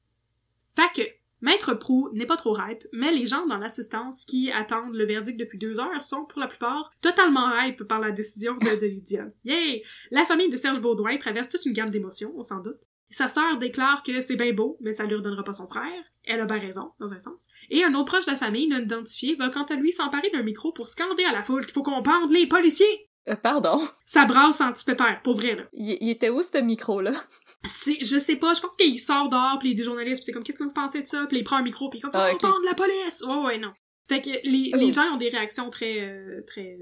Fait 0.76 1.04
que, 1.04 1.10
Maître 1.45 1.75
Prou 1.75 2.10
n'est 2.12 2.25
pas 2.25 2.38
trop 2.38 2.58
hype, 2.58 2.88
mais 2.91 3.12
les 3.12 3.27
gens 3.27 3.45
dans 3.45 3.60
l'assistance 3.60 4.25
qui 4.25 4.51
attendent 4.51 4.95
le 4.95 5.05
verdict 5.05 5.39
depuis 5.39 5.60
deux 5.60 5.79
heures 5.79 6.03
sont, 6.03 6.25
pour 6.25 6.39
la 6.39 6.47
plupart, 6.47 6.89
totalement 7.01 7.55
hype 7.62 7.84
par 7.84 7.99
la 7.99 8.10
décision 8.10 8.55
de 8.55 8.75
Denis 8.75 9.01
Dionne. 9.01 9.31
Yay! 9.43 9.84
La 10.10 10.25
famille 10.25 10.49
de 10.49 10.58
Serge 10.58 10.81
Baudouin 10.81 11.17
traverse 11.17 11.49
toute 11.49 11.67
une 11.67 11.73
gamme 11.73 11.91
d'émotions, 11.91 12.34
on 12.36 12.41
s'en 12.41 12.62
doute. 12.62 12.81
Sa 13.12 13.29
sœur 13.29 13.58
déclare 13.58 14.01
que 14.01 14.21
c'est 14.21 14.38
bien 14.38 14.53
beau, 14.53 14.79
mais 14.81 14.93
ça 14.93 15.05
lui 15.05 15.13
redonnera 15.13 15.43
pas 15.43 15.53
son 15.53 15.67
frère. 15.67 16.03
Elle 16.23 16.41
a 16.41 16.47
bien 16.47 16.58
raison, 16.58 16.93
dans 16.99 17.13
un 17.13 17.19
sens. 17.19 17.47
Et 17.69 17.84
un 17.84 17.93
autre 17.93 18.05
proche 18.05 18.25
de 18.25 18.31
la 18.31 18.38
famille, 18.38 18.67
non 18.67 18.79
identifié, 18.79 19.36
va 19.36 19.49
quant 19.49 19.65
à 19.65 19.75
lui 19.75 19.91
s'emparer 19.91 20.31
d'un 20.31 20.41
micro 20.41 20.71
pour 20.71 20.88
scander 20.88 21.25
à 21.25 21.31
la 21.31 21.43
foule 21.43 21.63
qu'il 21.63 21.75
faut 21.75 21.84
qu'on 21.84 22.01
pende 22.01 22.31
les 22.31 22.47
policiers! 22.47 23.08
Euh, 23.27 23.36
pardon. 23.36 23.88
Ça 24.03 24.25
brasse 24.25 24.62
anti-pépère, 24.62 25.21
pour 25.23 25.36
vrai, 25.36 25.55
là. 25.55 25.63
Il 25.73 26.10
était 26.10 26.29
où, 26.29 26.41
ce 26.41 26.60
micro-là? 26.60 27.13
Je 27.65 28.19
sais 28.19 28.36
pas, 28.36 28.54
je 28.54 28.62
pense 28.62 28.75
qu'il 28.75 28.99
sort 28.99 29.30
dehors, 29.30 29.58
pis 29.60 29.67
il 29.67 29.69
y 29.71 29.73
a 29.73 29.78
des 29.78 29.84
journalistes, 29.84 30.19
pis 30.21 30.25
c'est 30.25 30.32
comme, 30.32 30.43
qu'est-ce 30.43 30.60
que 30.60 30.63
vous 30.63 30.71
pensez 30.73 31.01
de 31.01 31.08
ça? 31.08 31.25
Puis 31.28 31.39
il 31.39 31.43
prend 31.43 31.58
un 31.58 31.62
micro, 31.63 31.89
pis 31.89 31.97
il 31.97 31.99
est 31.99 32.01
comme, 32.04 32.12
Ah, 32.13 32.30
la 32.65 32.73
police! 32.73 33.23
Ouais, 33.28 33.45
ouais, 33.45 33.58
non. 33.58 33.73
Fait 34.08 34.21
que 34.21 34.30
les, 34.43 34.71
Oh. 34.73 34.78
les 34.78 34.93
gens 34.93 35.13
ont 35.13 35.17
des 35.17 35.30
réactions 35.30 35.69
très, 35.71 36.01
euh, 36.01 36.41
très 36.45 36.78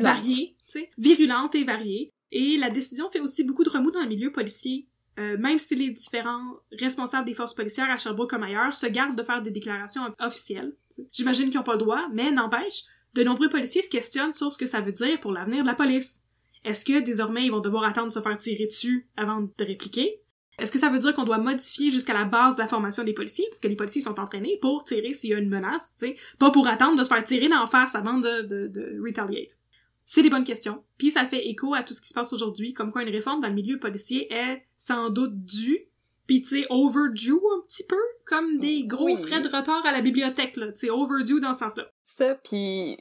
variées, 0.00 0.56
tu 0.64 0.72
sais, 0.72 0.90
virulentes 0.98 1.54
et 1.54 1.64
variées. 1.64 2.12
Et 2.32 2.56
la 2.56 2.70
décision 2.70 3.08
fait 3.08 3.20
aussi 3.20 3.44
beaucoup 3.44 3.62
de 3.62 3.70
remous 3.70 3.92
dans 3.92 4.02
le 4.02 4.08
milieu 4.08 4.32
policier. 4.32 4.88
Euh, 5.18 5.38
même 5.38 5.58
si 5.58 5.74
les 5.74 5.88
différents 5.90 6.56
responsables 6.72 7.24
des 7.24 7.32
forces 7.32 7.54
policières 7.54 7.90
à 7.90 7.96
Sherbrooke 7.96 8.28
comme 8.28 8.42
ailleurs 8.42 8.74
se 8.76 8.84
gardent 8.84 9.16
de 9.16 9.22
faire 9.22 9.40
des 9.40 9.50
déclarations 9.50 10.02
officielles. 10.20 10.76
J'imagine 11.10 11.48
qu'ils 11.48 11.56
n'ont 11.56 11.62
pas 11.64 11.72
le 11.72 11.78
droit, 11.78 12.06
mais 12.12 12.30
n'empêche, 12.30 12.82
de 13.14 13.22
nombreux 13.24 13.48
policiers 13.48 13.80
se 13.80 13.88
questionnent 13.88 14.34
sur 14.34 14.52
ce 14.52 14.58
que 14.58 14.66
ça 14.66 14.82
veut 14.82 14.92
dire 14.92 15.18
pour 15.20 15.32
l'avenir 15.32 15.62
de 15.62 15.66
la 15.68 15.74
police. 15.74 16.22
Est-ce 16.66 16.84
que 16.84 17.00
désormais 17.00 17.44
ils 17.46 17.50
vont 17.50 17.60
devoir 17.60 17.84
attendre 17.84 18.08
de 18.08 18.12
se 18.12 18.20
faire 18.20 18.36
tirer 18.36 18.66
dessus 18.66 19.08
avant 19.16 19.40
de 19.40 19.64
répliquer? 19.64 20.20
Est-ce 20.58 20.72
que 20.72 20.78
ça 20.78 20.88
veut 20.88 20.98
dire 20.98 21.14
qu'on 21.14 21.24
doit 21.24 21.38
modifier 21.38 21.92
jusqu'à 21.92 22.12
la 22.12 22.24
base 22.24 22.56
de 22.56 22.60
la 22.60 22.66
formation 22.66 23.04
des 23.04 23.12
policiers? 23.12 23.46
Parce 23.48 23.60
que 23.60 23.68
les 23.68 23.76
policiers 23.76 24.02
sont 24.02 24.18
entraînés 24.18 24.58
pour 24.60 24.82
tirer 24.82 25.14
s'il 25.14 25.30
y 25.30 25.34
a 25.34 25.38
une 25.38 25.48
menace, 25.48 25.92
tu 25.96 26.06
sais, 26.06 26.16
pas 26.38 26.50
pour 26.50 26.66
attendre 26.66 26.98
de 26.98 27.04
se 27.04 27.08
faire 27.08 27.22
tirer 27.22 27.48
d'en 27.48 27.66
face 27.66 27.94
avant 27.94 28.18
de, 28.18 28.42
de, 28.42 28.66
de 28.66 29.00
retaliate. 29.00 29.58
C'est 30.04 30.22
des 30.22 30.30
bonnes 30.30 30.44
questions. 30.44 30.82
Puis 30.98 31.12
ça 31.12 31.24
fait 31.24 31.46
écho 31.46 31.74
à 31.74 31.82
tout 31.82 31.94
ce 31.94 32.00
qui 32.00 32.08
se 32.08 32.14
passe 32.14 32.32
aujourd'hui, 32.32 32.72
comme 32.72 32.90
quoi 32.90 33.02
une 33.02 33.10
réforme 33.10 33.40
dans 33.40 33.48
le 33.48 33.54
milieu 33.54 33.78
policier 33.78 34.32
est 34.32 34.66
sans 34.76 35.10
doute 35.10 35.44
due, 35.44 35.86
puis 36.26 36.42
tu 36.42 36.60
sais, 36.62 36.66
overdue 36.70 37.32
un 37.32 37.60
petit 37.66 37.84
peu, 37.84 37.96
comme 38.24 38.58
des 38.58 38.84
gros 38.86 39.04
Oui. 39.06 39.16
frais 39.22 39.40
de 39.40 39.46
retard 39.48 39.84
à 39.86 39.92
la 39.92 40.00
bibliothèque, 40.00 40.56
là, 40.56 40.72
tu 40.72 40.80
sais, 40.80 40.90
overdue 40.90 41.40
dans 41.40 41.54
ce 41.54 41.60
sens-là. 41.60 41.90
Ça, 42.02 42.34
puis 42.34 42.98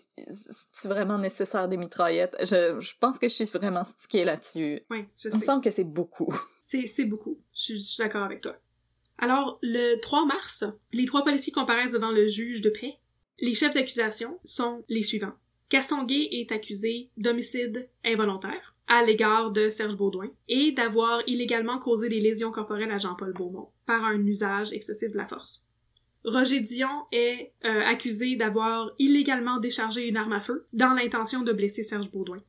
c'est 0.72 0.88
vraiment 0.88 1.18
nécessaire 1.18 1.68
des 1.68 1.78
mitraillettes? 1.78 2.36
Je, 2.42 2.80
je 2.80 2.94
pense 3.00 3.18
que 3.20 3.28
je 3.28 3.34
suis 3.34 3.46
vraiment 3.46 3.86
stickée 3.86 4.26
là-dessus. 4.26 4.82
Ouais, 4.90 5.06
je 5.18 5.30
Il 5.30 5.36
me 5.36 5.40
sais. 5.40 5.46
semble 5.46 5.64
que 5.64 5.72
c'est 5.72 5.84
beaucoup. 5.84 6.34
C'est, 6.60 7.06
beaucoup. 7.06 7.40
Je 7.54 7.62
suis, 7.62 7.80
je 7.80 7.86
suis 7.86 8.04
d'accord 8.04 8.24
avec 8.24 8.42
toi. 8.42 8.56
Alors, 9.18 9.60
le 9.62 10.00
3 10.02 10.26
mars, 10.26 10.64
les 10.92 11.06
trois 11.06 11.24
policiers 11.24 11.54
comparaissent 11.54 11.92
devant 11.94 12.12
le 12.12 12.28
juge 12.28 12.62
de 12.62 12.70
paix. 12.70 12.96
Les 13.40 13.54
chefs 13.54 13.74
d'accusation 13.74 14.40
sont 14.44 14.84
les 14.90 15.04
suivants. 15.04 15.34
Castonguay 15.70 16.28
est 16.32 16.52
accusé 16.52 17.10
d'homicide 17.18 17.90
involontaire 18.06 18.75
à 18.88 19.04
l'égard 19.04 19.52
de 19.52 19.70
Serge 19.70 19.96
Baudouin 19.96 20.30
et 20.48 20.72
d'avoir 20.72 21.22
illégalement 21.28 21.80
causé 21.80 22.10
des 22.10 22.20
lésions 22.20 22.52
corporelles 22.52 22.92
à 22.92 23.00
Jean-Paul 23.00 23.34
Beaumont 23.34 23.70
par 23.86 24.06
un 24.06 24.26
usage 24.26 24.74
excessif 24.74 25.12
de 25.12 25.18
la 25.18 25.28
force. 25.28 25.68
Roger 26.24 26.60
Dion 26.60 27.06
est 27.12 27.54
euh, 27.66 27.82
accusé 27.82 28.36
d'avoir 28.36 28.92
illégalement 28.98 29.60
déchargé 29.60 30.08
une 30.08 30.18
arme 30.18 30.34
à 30.34 30.40
feu 30.40 30.64
dans 30.74 30.94
l'intention 30.94 31.42
de 31.42 31.54
blesser 31.54 31.84
Serge 31.84 32.10
Baudouin. 32.10 32.40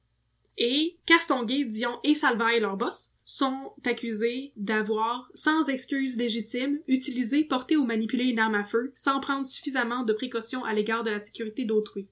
Et 0.58 0.96
Castonguay, 1.04 1.64
Dion 1.64 2.00
et 2.02 2.14
Salvaille, 2.14 2.60
leur 2.60 2.78
boss, 2.78 3.12
sont 3.26 3.74
accusés 3.84 4.52
d'avoir, 4.56 5.28
sans 5.34 5.68
excuse 5.68 6.16
légitime, 6.16 6.78
utilisé, 6.88 7.44
porté 7.44 7.76
ou 7.76 7.84
manipulé 7.84 8.24
une 8.24 8.38
arme 8.38 8.54
à 8.54 8.64
feu 8.64 8.92
sans 8.94 9.20
prendre 9.20 9.44
suffisamment 9.44 10.04
de 10.04 10.14
précautions 10.14 10.64
à 10.64 10.72
l'égard 10.72 11.02
de 11.02 11.10
la 11.10 11.20
sécurité 11.20 11.66
d'autrui. 11.66 12.08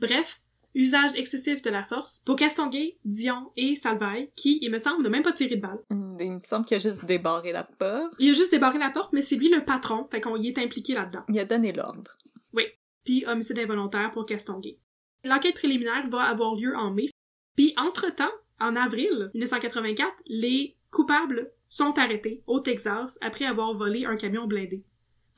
Bref, 0.00 0.42
usage 0.74 1.12
excessif 1.16 1.62
de 1.62 1.70
la 1.70 1.84
force 1.84 2.20
pour 2.24 2.36
Castonguay, 2.36 2.98
Dion 3.04 3.50
et 3.56 3.76
Salvaille, 3.76 4.30
qui, 4.36 4.58
il 4.62 4.70
me 4.70 4.78
semble, 4.78 5.02
n'a 5.02 5.08
même 5.08 5.22
pas 5.22 5.32
tiré 5.32 5.56
de 5.56 5.60
balle. 5.60 5.80
Hmm, 5.90 6.16
Il 6.20 6.32
me 6.32 6.40
semble 6.48 6.64
qu'il 6.64 6.76
a 6.76 6.80
juste 6.80 7.04
débarré 7.04 7.52
la 7.52 7.64
porte. 7.64 8.14
Il 8.18 8.30
a 8.30 8.34
juste 8.34 8.52
débarré 8.52 8.78
la 8.78 8.90
porte, 8.90 9.12
mais 9.12 9.22
c'est 9.22 9.36
lui 9.36 9.48
le 9.48 9.64
patron, 9.64 10.06
fait 10.10 10.20
qu'on 10.20 10.36
y 10.36 10.48
est 10.48 10.58
impliqué 10.58 10.94
là-dedans. 10.94 11.24
Il 11.28 11.38
a 11.38 11.44
donné 11.44 11.72
l'ordre. 11.72 12.16
Oui. 12.52 12.64
Puis 13.04 13.24
homicide 13.26 13.58
involontaire 13.58 14.10
pour 14.10 14.26
Castonguay. 14.26 14.78
L'enquête 15.24 15.54
préliminaire 15.54 16.08
va 16.08 16.22
avoir 16.22 16.54
lieu 16.54 16.76
en 16.76 16.92
mai. 16.92 17.10
Puis 17.56 17.74
entre-temps, 17.76 18.30
en 18.60 18.76
avril 18.76 19.30
1984, 19.34 20.12
les 20.26 20.76
coupables 20.90 21.50
sont 21.66 21.98
arrêtés 21.98 22.42
au 22.46 22.60
Texas 22.60 23.18
après 23.22 23.44
avoir 23.44 23.74
volé 23.74 24.04
un 24.04 24.16
camion 24.16 24.46
blindé. 24.46 24.84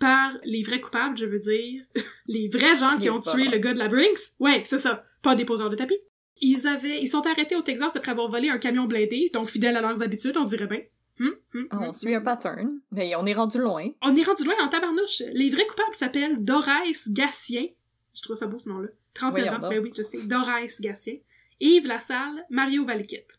Par 0.02 0.36
les 0.42 0.64
vrais 0.64 0.80
coupables, 0.80 1.16
je 1.16 1.26
veux 1.26 1.38
dire, 1.38 1.84
les 2.26 2.48
vrais 2.48 2.76
gens 2.76 2.98
qui 2.98 3.08
ont 3.08 3.20
tué 3.20 3.44
le 3.44 3.58
gars 3.58 3.72
de 3.72 3.78
la 3.78 3.86
Brinks? 3.86 4.32
Ouais, 4.40 4.64
c'est 4.66 4.80
ça. 4.80 5.04
Pas 5.22 5.36
des 5.36 5.44
poseurs 5.44 5.70
de 5.70 5.76
tapis. 5.76 5.98
Ils 6.40 6.66
avaient, 6.66 7.00
ils 7.00 7.06
sont 7.06 7.24
arrêtés 7.24 7.54
au 7.54 7.62
Texas 7.62 7.94
après 7.94 8.10
avoir 8.10 8.28
volé 8.28 8.48
un 8.48 8.58
camion 8.58 8.86
blindé, 8.86 9.30
donc 9.32 9.48
fidèles 9.48 9.76
à 9.76 9.80
leurs 9.80 10.02
habitudes, 10.02 10.36
on 10.36 10.44
dirait 10.44 10.66
bien. 10.66 10.80
Hum, 11.20 11.36
hum, 11.54 11.68
On 11.70 11.86
hum, 11.86 11.92
suit 11.92 12.16
un 12.16 12.20
pattern, 12.20 12.80
mais 12.90 13.14
on 13.14 13.24
est 13.26 13.32
rendu 13.32 13.58
loin. 13.58 13.90
on 14.02 14.16
est 14.16 14.24
rendu 14.24 14.42
loin 14.42 14.54
en 14.60 14.68
tabarnouche. 14.68 15.22
Les 15.34 15.50
vrais 15.50 15.66
coupables 15.68 15.94
s'appellent 15.94 16.42
Dorès 16.42 17.08
Gatien. 17.10 17.66
Je 18.12 18.22
trouve 18.22 18.34
ça 18.34 18.48
beau 18.48 18.58
ce 18.58 18.70
nom-là. 18.70 18.88
39 19.14 19.40
Voyons 19.40 19.56
ans. 19.56 19.68
Ben 19.68 19.82
oui, 19.84 19.92
je 19.96 20.02
sais. 20.02 20.18
Dorès 20.18 20.80
Gatien. 20.80 21.18
Yves 21.60 21.86
Lassalle, 21.86 22.44
Mario 22.50 22.84
Valiquette. 22.84 23.38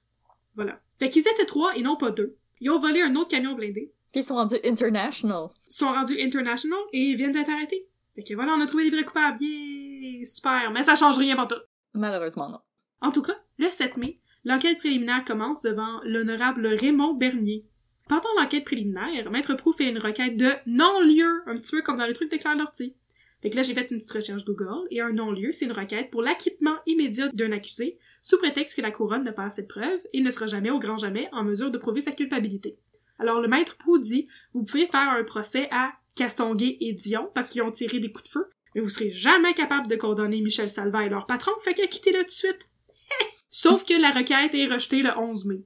Voilà. 0.56 0.80
Fait 0.98 1.10
qu'ils 1.10 1.28
étaient 1.28 1.46
trois 1.46 1.76
et 1.76 1.82
non 1.82 1.98
pas 1.98 2.12
deux. 2.12 2.38
Ils 2.62 2.70
ont 2.70 2.80
volé 2.80 3.02
un 3.02 3.16
autre 3.18 3.28
camion 3.28 3.54
blindé. 3.54 3.92
Puis 4.14 4.22
ils 4.22 4.26
sont 4.26 4.36
rendus 4.36 4.60
international. 4.64 5.48
Ils 5.68 5.76
sont 5.76 5.92
rendus 5.92 6.22
international 6.22 6.80
et 6.94 7.00
ils 7.00 7.18
viennent 7.18 7.32
d'être 7.32 7.50
arrêtés. 7.50 7.88
Fait 8.16 8.24
que 8.24 8.36
voilà, 8.36 8.54
on 8.54 8.62
a 8.62 8.68
trouvé 8.68 8.84
les 8.84 8.92
vrais 8.92 9.04
coupables. 9.04 9.40
Yeah! 9.42 10.24
Super. 10.24 10.72
Mais 10.72 10.84
ça 10.84 10.96
change 10.96 11.18
rien 11.18 11.36
pour 11.36 11.48
tout. 11.48 11.62
Malheureusement, 11.94 12.48
non. 12.48 12.60
En 13.02 13.12
tout 13.12 13.24
cas, 13.24 13.36
le 13.58 13.72
7 13.72 13.98
mai, 13.98 14.20
l'enquête 14.46 14.78
préliminaire 14.78 15.26
commence 15.26 15.64
devant 15.64 16.00
l'honorable 16.04 16.68
Raymond 16.68 17.16
Bernier. 17.16 17.66
Pendant 18.08 18.30
l'enquête 18.38 18.66
préliminaire, 18.66 19.32
Maître 19.32 19.56
Prou 19.56 19.74
fait 19.74 19.90
une 19.90 19.98
requête 19.98 20.38
de 20.38 20.50
non-lieu, 20.68 21.42
un 21.48 21.56
petit 21.56 21.72
peu 21.72 21.82
comme 21.82 21.98
dans 21.98 22.06
le 22.06 22.14
truc 22.14 22.32
de 22.32 22.38
Claire 22.38 22.56
Lortie. 22.56 22.96
Fait 23.42 23.50
que 23.50 23.56
là, 23.56 23.64
j'ai 23.64 23.74
fait 23.74 23.90
une 23.90 23.98
petite 23.98 24.12
recherche 24.12 24.46
Google, 24.46 24.88
et 24.92 25.02
un 25.02 25.12
non-lieu, 25.12 25.52
c'est 25.52 25.66
une 25.66 25.72
requête 25.72 26.12
pour 26.12 26.22
l'acquittement 26.22 26.76
immédiat 26.86 27.30
d'un 27.30 27.52
accusé, 27.52 27.98
sous 28.22 28.38
prétexte 28.38 28.76
que 28.78 28.82
la 28.82 28.92
couronne 28.92 29.24
n'a 29.24 29.34
pas 29.34 29.46
assez 29.46 29.64
de 29.64 29.68
preuves, 29.68 30.02
et 30.14 30.22
ne 30.22 30.32
sera 30.32 30.48
jamais, 30.48 30.70
au 30.70 30.80
grand 30.80 30.98
jamais, 30.98 31.30
en 31.32 31.44
mesure 31.44 31.72
de 31.72 31.78
prouver 31.78 32.02
sa 32.02 32.12
culpabilité. 32.12 32.78
Alors 33.20 33.42
le 33.42 33.48
Maître 33.48 33.78
Prou 33.78 34.00
dit, 34.00 34.28
vous 34.54 34.64
pouvez 34.64 34.88
faire 34.88 35.10
un 35.10 35.24
procès 35.24 35.68
à 35.72 35.94
Castonguay 36.16 36.78
et 36.80 36.94
Dion, 36.94 37.30
parce 37.34 37.50
qu'ils 37.50 37.62
ont 37.62 37.72
tiré 37.72 38.00
des 38.00 38.12
coups 38.12 38.26
de 38.26 38.30
feu, 38.30 38.50
mais 38.76 38.82
vous 38.82 38.90
serez 38.90 39.12
jamais 39.12 39.54
capable 39.54 39.88
de 39.88 39.96
condamner 39.96 40.42
Michel 40.42 40.70
Salva 40.70 41.04
et 41.06 41.10
leur 41.10 41.26
patron, 41.26 41.52
fait 41.64 41.74
que 41.74 41.88
quittez-le 41.88 42.20
tout 42.20 42.26
de 42.26 42.32
suite. 42.32 42.70
Sauf 43.50 43.86
que 43.86 44.00
la 44.00 44.12
requête 44.12 44.54
est 44.54 44.66
rejetée 44.66 45.04
le 45.04 45.18
11 45.18 45.46
mai. 45.46 45.64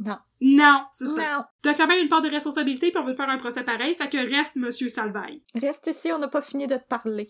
Non. 0.00 0.18
Non, 0.40 0.84
c'est 0.92 1.08
ça. 1.08 1.48
T'as 1.62 1.74
quand 1.74 1.86
même 1.86 2.02
une 2.02 2.08
part 2.08 2.20
de 2.20 2.28
responsabilité 2.28 2.90
puis 2.90 3.00
on 3.00 3.04
veut 3.04 3.12
te 3.12 3.16
faire 3.16 3.30
un 3.30 3.38
procès 3.38 3.62
pareil, 3.62 3.94
fait 3.94 4.08
que 4.08 4.18
reste 4.18 4.56
Monsieur 4.56 4.88
Salvaille. 4.88 5.42
Reste 5.54 5.86
ici, 5.86 6.12
on 6.12 6.18
n'a 6.18 6.28
pas 6.28 6.42
fini 6.42 6.66
de 6.66 6.76
te 6.76 6.86
parler. 6.86 7.28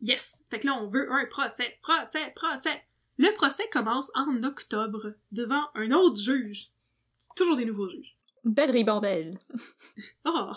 Yes! 0.00 0.42
Fait 0.50 0.58
que 0.58 0.66
là, 0.66 0.78
on 0.80 0.88
veut 0.88 1.10
un 1.12 1.26
procès, 1.26 1.78
procès, 1.82 2.32
procès. 2.34 2.80
Le 3.18 3.32
procès 3.32 3.68
commence 3.70 4.10
en 4.14 4.42
octobre, 4.42 5.14
devant 5.32 5.64
un 5.74 5.90
autre 5.92 6.20
juge. 6.20 6.70
C'est 7.18 7.34
toujours 7.34 7.56
des 7.56 7.64
nouveaux 7.64 7.88
juges. 7.88 8.16
Belle 8.46 8.70
ribambelle. 8.70 9.38
Oh! 10.24 10.52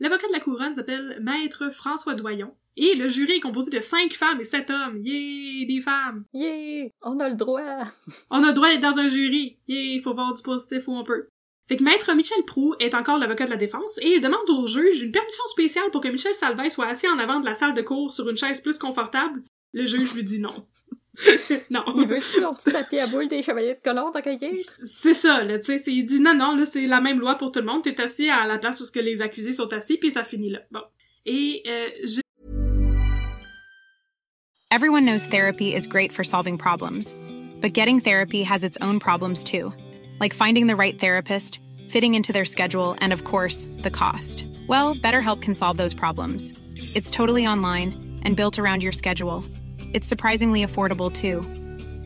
L'avocat 0.00 0.26
de 0.26 0.32
la 0.32 0.40
couronne 0.40 0.74
s'appelle 0.74 1.20
Maître 1.22 1.72
François 1.72 2.14
Doyon, 2.14 2.54
et 2.76 2.96
le 2.96 3.08
jury 3.08 3.34
est 3.34 3.40
composé 3.40 3.70
de 3.70 3.80
cinq 3.80 4.14
femmes 4.14 4.40
et 4.40 4.44
sept 4.44 4.68
hommes. 4.68 4.98
Yeah! 4.98 5.66
Des 5.66 5.80
femmes! 5.80 6.24
Yeah! 6.34 6.88
On 7.02 7.18
a 7.18 7.28
le 7.28 7.36
droit. 7.36 7.84
On 8.30 8.42
a 8.42 8.48
le 8.48 8.52
droit 8.52 8.68
d'être 8.68 8.82
dans 8.82 8.98
un 8.98 9.08
jury. 9.08 9.58
Yeah, 9.68 10.02
faut 10.02 10.12
voir 10.12 10.34
du 10.34 10.42
positif 10.42 10.86
où 10.88 10.92
on 10.92 11.04
peut. 11.04 11.28
Fait 11.66 11.76
que 11.76 11.84
Maître 11.84 12.12
Michel 12.14 12.44
Prou 12.44 12.74
est 12.80 12.94
encore 12.94 13.18
l'avocat 13.18 13.46
de 13.46 13.50
la 13.50 13.56
défense 13.56 13.96
et 14.02 14.16
il 14.16 14.20
demande 14.20 14.50
au 14.50 14.66
juge 14.66 15.00
une 15.00 15.12
permission 15.12 15.44
spéciale 15.46 15.90
pour 15.92 16.00
que 16.00 16.08
Michel 16.08 16.34
Salvay 16.34 16.68
soit 16.68 16.88
assis 16.88 17.08
en 17.08 17.18
avant 17.18 17.40
de 17.40 17.46
la 17.46 17.54
salle 17.54 17.74
de 17.74 17.82
cours 17.82 18.12
sur 18.12 18.28
une 18.28 18.36
chaise 18.36 18.60
plus 18.60 18.76
confortable. 18.76 19.44
Le 19.72 19.86
juge 19.86 20.12
lui 20.14 20.24
dit 20.24 20.40
non. 20.40 20.66
non. 21.70 21.84
Il 21.96 22.06
veut 22.06 22.20
son 22.20 22.54
petit 22.54 22.72
tapis 22.72 22.98
à 22.98 23.06
boule 23.06 23.28
des 23.28 23.42
chevaliers 23.42 23.74
de 23.74 23.80
colon 23.82 24.10
dans 24.10 24.20
cahier? 24.20 24.58
C'est 25.00 25.14
ça, 25.14 25.42
là, 25.44 25.58
tu 25.58 25.66
sais, 25.66 25.78
c'est- 25.78 25.92
il 25.92 26.04
dit 26.04 26.20
non, 26.20 26.34
non, 26.34 26.56
là, 26.56 26.66
c'est 26.66 26.86
la 26.86 27.00
même 27.00 27.18
loi 27.20 27.34
pour 27.36 27.52
tout 27.52 27.60
le 27.60 27.66
monde, 27.66 27.82
t'es 27.82 28.00
assis 28.00 28.28
à 28.30 28.46
la 28.46 28.58
place 28.58 28.80
où 28.80 28.84
ce 28.84 28.92
que 28.92 29.00
les 29.00 29.20
accusés 29.20 29.52
sont 29.52 29.72
assis, 29.72 29.98
puis 29.98 30.10
ça 30.10 30.24
finit 30.24 30.50
là. 30.50 30.60
Bon. 30.70 30.80
Et 31.26 31.62
euh, 31.66 31.88
je 32.06 32.20
Everyone 34.72 35.04
knows 35.04 35.26
therapy 35.26 35.74
is 35.74 35.86
great 35.88 36.12
for 36.12 36.22
solving 36.24 36.56
problems, 36.56 37.14
but 37.60 37.72
getting 37.72 37.98
therapy 38.00 38.42
has 38.44 38.62
its 38.62 38.78
own 38.80 39.00
problems 39.00 39.42
too, 39.42 39.72
like 40.20 40.32
finding 40.32 40.68
the 40.68 40.76
right 40.76 40.98
therapist, 40.98 41.60
fitting 41.88 42.14
into 42.14 42.32
their 42.32 42.44
schedule, 42.44 42.94
and 43.00 43.12
of 43.12 43.24
course, 43.24 43.68
the 43.82 43.90
cost. 43.90 44.46
Well, 44.68 44.94
BetterHelp 44.94 45.42
can 45.42 45.54
solve 45.54 45.76
those 45.76 45.92
problems. 45.92 46.52
It's 46.94 47.10
totally 47.10 47.46
online 47.48 48.20
and 48.22 48.36
built 48.36 48.58
around 48.60 48.82
your 48.82 48.92
schedule. 48.92 49.44
It's 49.92 50.06
surprisingly 50.08 50.64
affordable 50.64 51.12
too. 51.12 51.42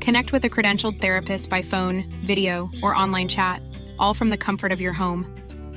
Connect 0.00 0.32
with 0.32 0.44
a 0.44 0.50
credentialed 0.50 1.00
therapist 1.00 1.50
by 1.50 1.62
phone, 1.62 2.04
video, 2.24 2.70
or 2.82 2.94
online 2.94 3.28
chat, 3.28 3.60
all 3.98 4.14
from 4.14 4.30
the 4.30 4.38
comfort 4.38 4.72
of 4.72 4.80
your 4.80 4.92
home. 4.94 5.26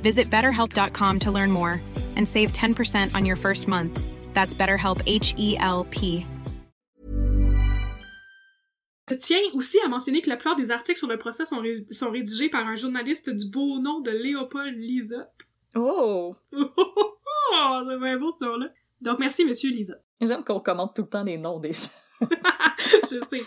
Visit 0.02 0.30
betterhelp.com 0.30 1.20
to 1.20 1.32
learn 1.32 1.52
more 1.52 1.82
and 2.15 2.28
save 2.28 2.52
10% 2.52 3.13
on 3.15 3.26
your 3.26 3.36
first 3.36 3.67
month. 3.67 4.00
That's 4.34 4.54
BetterHelp 4.56 5.02
H 5.06 5.34
E 5.38 5.58
L 5.60 5.86
P. 5.89 6.26
je 9.10 9.15
tiens 9.15 9.39
aussi 9.54 9.78
à 9.86 9.88
mentionner 9.88 10.22
que 10.22 10.30
la 10.30 10.36
plupart 10.36 10.58
des 10.58 10.70
articles 10.70 10.98
sur 11.00 11.08
le 11.08 11.17
procès 11.17 11.46
sont, 11.46 11.62
ré- 11.62 11.86
sont 11.91 12.12
rédigés 12.12 12.50
par 12.50 12.67
un 12.67 12.76
journaliste 12.76 13.30
du 13.30 13.50
beau 13.50 13.80
nom 13.80 14.02
de 14.02 14.12
Léopold 14.12 14.76
Lisotte. 14.76 15.48
Oh! 15.76 16.36
Oh, 16.52 16.70
oh, 16.78 16.93
oh, 16.98 17.13
oh, 17.54 17.84
c'est 17.88 17.98
bien 18.00 18.17
beau 18.17 18.32
ce 18.38 18.43
nom-là. 18.43 18.67
Donc 19.02 19.20
merci, 19.20 19.46
Monsieur 19.46 19.70
Lisotte. 19.72 20.04
J'aime 20.21 20.43
qu'on 20.43 20.60
commente 20.60 20.95
tout 20.95 21.03
le 21.03 21.10
temps 21.10 21.23
les 21.23 21.38
noms 21.38 21.60
des 21.60 21.73
gens. 21.73 21.89
Je 23.12 23.19
sais. 23.30 23.43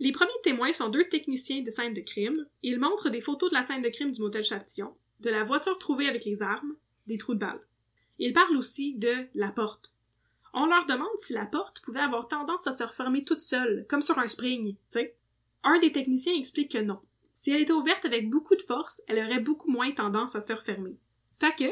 Les 0.00 0.12
premiers 0.12 0.30
témoins 0.44 0.72
sont 0.72 0.88
deux 0.88 1.08
techniciens 1.08 1.62
de 1.62 1.70
scène 1.70 1.92
de 1.92 2.00
crime. 2.00 2.46
Ils 2.62 2.78
montrent 2.78 3.10
des 3.10 3.20
photos 3.20 3.50
de 3.50 3.54
la 3.54 3.64
scène 3.64 3.82
de 3.82 3.88
crime 3.88 4.12
du 4.12 4.20
motel 4.20 4.44
Châtillon, 4.44 4.94
de 5.20 5.30
la 5.30 5.42
voiture 5.42 5.78
trouvée 5.78 6.08
avec 6.08 6.24
les 6.24 6.42
armes, 6.42 6.76
des 7.06 7.18
trous 7.18 7.34
de 7.34 7.40
balles. 7.40 7.66
Ils 8.18 8.32
parlent 8.32 8.56
aussi 8.56 8.94
de 8.94 9.26
la 9.34 9.50
porte. 9.50 9.92
On 10.54 10.66
leur 10.66 10.86
demande 10.86 11.08
si 11.18 11.32
la 11.32 11.46
porte 11.46 11.80
pouvait 11.80 12.00
avoir 12.00 12.28
tendance 12.28 12.66
à 12.66 12.72
se 12.72 12.84
refermer 12.84 13.24
toute 13.24 13.40
seule, 13.40 13.86
comme 13.88 14.02
sur 14.02 14.18
un 14.18 14.28
spring, 14.28 14.74
tu 14.74 14.78
sais. 14.88 15.16
Un 15.64 15.78
des 15.78 15.92
techniciens 15.92 16.34
explique 16.34 16.72
que 16.72 16.78
non. 16.78 17.00
Si 17.34 17.50
elle 17.50 17.60
était 17.60 17.72
ouverte 17.72 18.04
avec 18.04 18.30
beaucoup 18.30 18.56
de 18.56 18.62
force, 18.62 19.02
elle 19.06 19.18
aurait 19.24 19.40
beaucoup 19.40 19.70
moins 19.70 19.90
tendance 19.92 20.34
à 20.34 20.40
se 20.40 20.52
refermer. 20.52 20.96
Fait 21.40 21.54
que, 21.54 21.70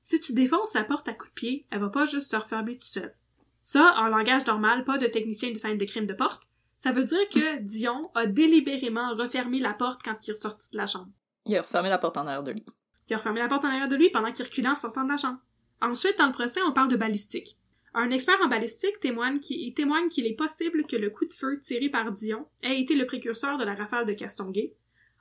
si 0.00 0.20
tu 0.20 0.32
défonces 0.32 0.74
la 0.74 0.84
porte 0.84 1.08
à 1.08 1.14
coups 1.14 1.30
de 1.30 1.34
pied, 1.34 1.66
elle 1.70 1.80
va 1.80 1.88
pas 1.88 2.06
juste 2.06 2.30
se 2.30 2.36
refermer 2.36 2.74
toute 2.74 2.82
seule. 2.82 3.14
Ça, 3.60 3.94
en 3.98 4.08
langage 4.08 4.46
normal, 4.46 4.84
pas 4.84 4.98
de 4.98 5.06
technicien 5.06 5.50
de 5.50 5.58
scène 5.58 5.78
de 5.78 5.84
crime 5.84 6.06
de 6.06 6.14
porte, 6.14 6.48
ça 6.76 6.92
veut 6.92 7.04
dire 7.04 7.28
que 7.28 7.58
Dion 7.60 8.10
a 8.14 8.26
délibérément 8.26 9.14
refermé 9.16 9.58
la 9.58 9.74
porte 9.74 10.02
quand 10.02 10.16
il 10.26 10.30
est 10.30 10.34
sorti 10.34 10.70
de 10.72 10.76
la 10.76 10.86
chambre. 10.86 11.10
Il 11.44 11.56
a 11.56 11.62
refermé 11.62 11.88
la 11.88 11.98
porte 11.98 12.16
en 12.16 12.26
arrière 12.26 12.42
de 12.42 12.52
lui. 12.52 12.64
Il 13.08 13.14
a 13.14 13.18
refermé 13.18 13.40
la 13.40 13.48
porte 13.48 13.64
en 13.64 13.68
arrière 13.68 13.88
de 13.88 13.96
lui 13.96 14.10
pendant 14.10 14.32
qu'il 14.32 14.44
reculait 14.44 14.68
en 14.68 14.76
sortant 14.76 15.04
de 15.04 15.10
la 15.10 15.16
chambre. 15.16 15.40
Ensuite, 15.80 16.18
dans 16.18 16.26
le 16.26 16.32
procès, 16.32 16.62
on 16.62 16.72
parle 16.72 16.90
de 16.90 16.96
balistique. 16.96 17.56
Un 17.94 18.10
expert 18.10 18.38
en 18.42 18.48
balistique 18.48 19.00
témoigne 19.00 19.40
qu'il 19.40 19.72
témoigne 19.74 20.08
qu'il 20.08 20.26
est 20.26 20.34
possible 20.34 20.86
que 20.86 20.96
le 20.96 21.10
coup 21.10 21.24
de 21.24 21.32
feu 21.32 21.58
tiré 21.58 21.88
par 21.88 22.12
Dion 22.12 22.46
ait 22.62 22.80
été 22.80 22.94
le 22.94 23.06
précurseur 23.06 23.58
de 23.58 23.64
la 23.64 23.74
rafale 23.74 24.06
de 24.06 24.12
Castonguay. 24.12 24.74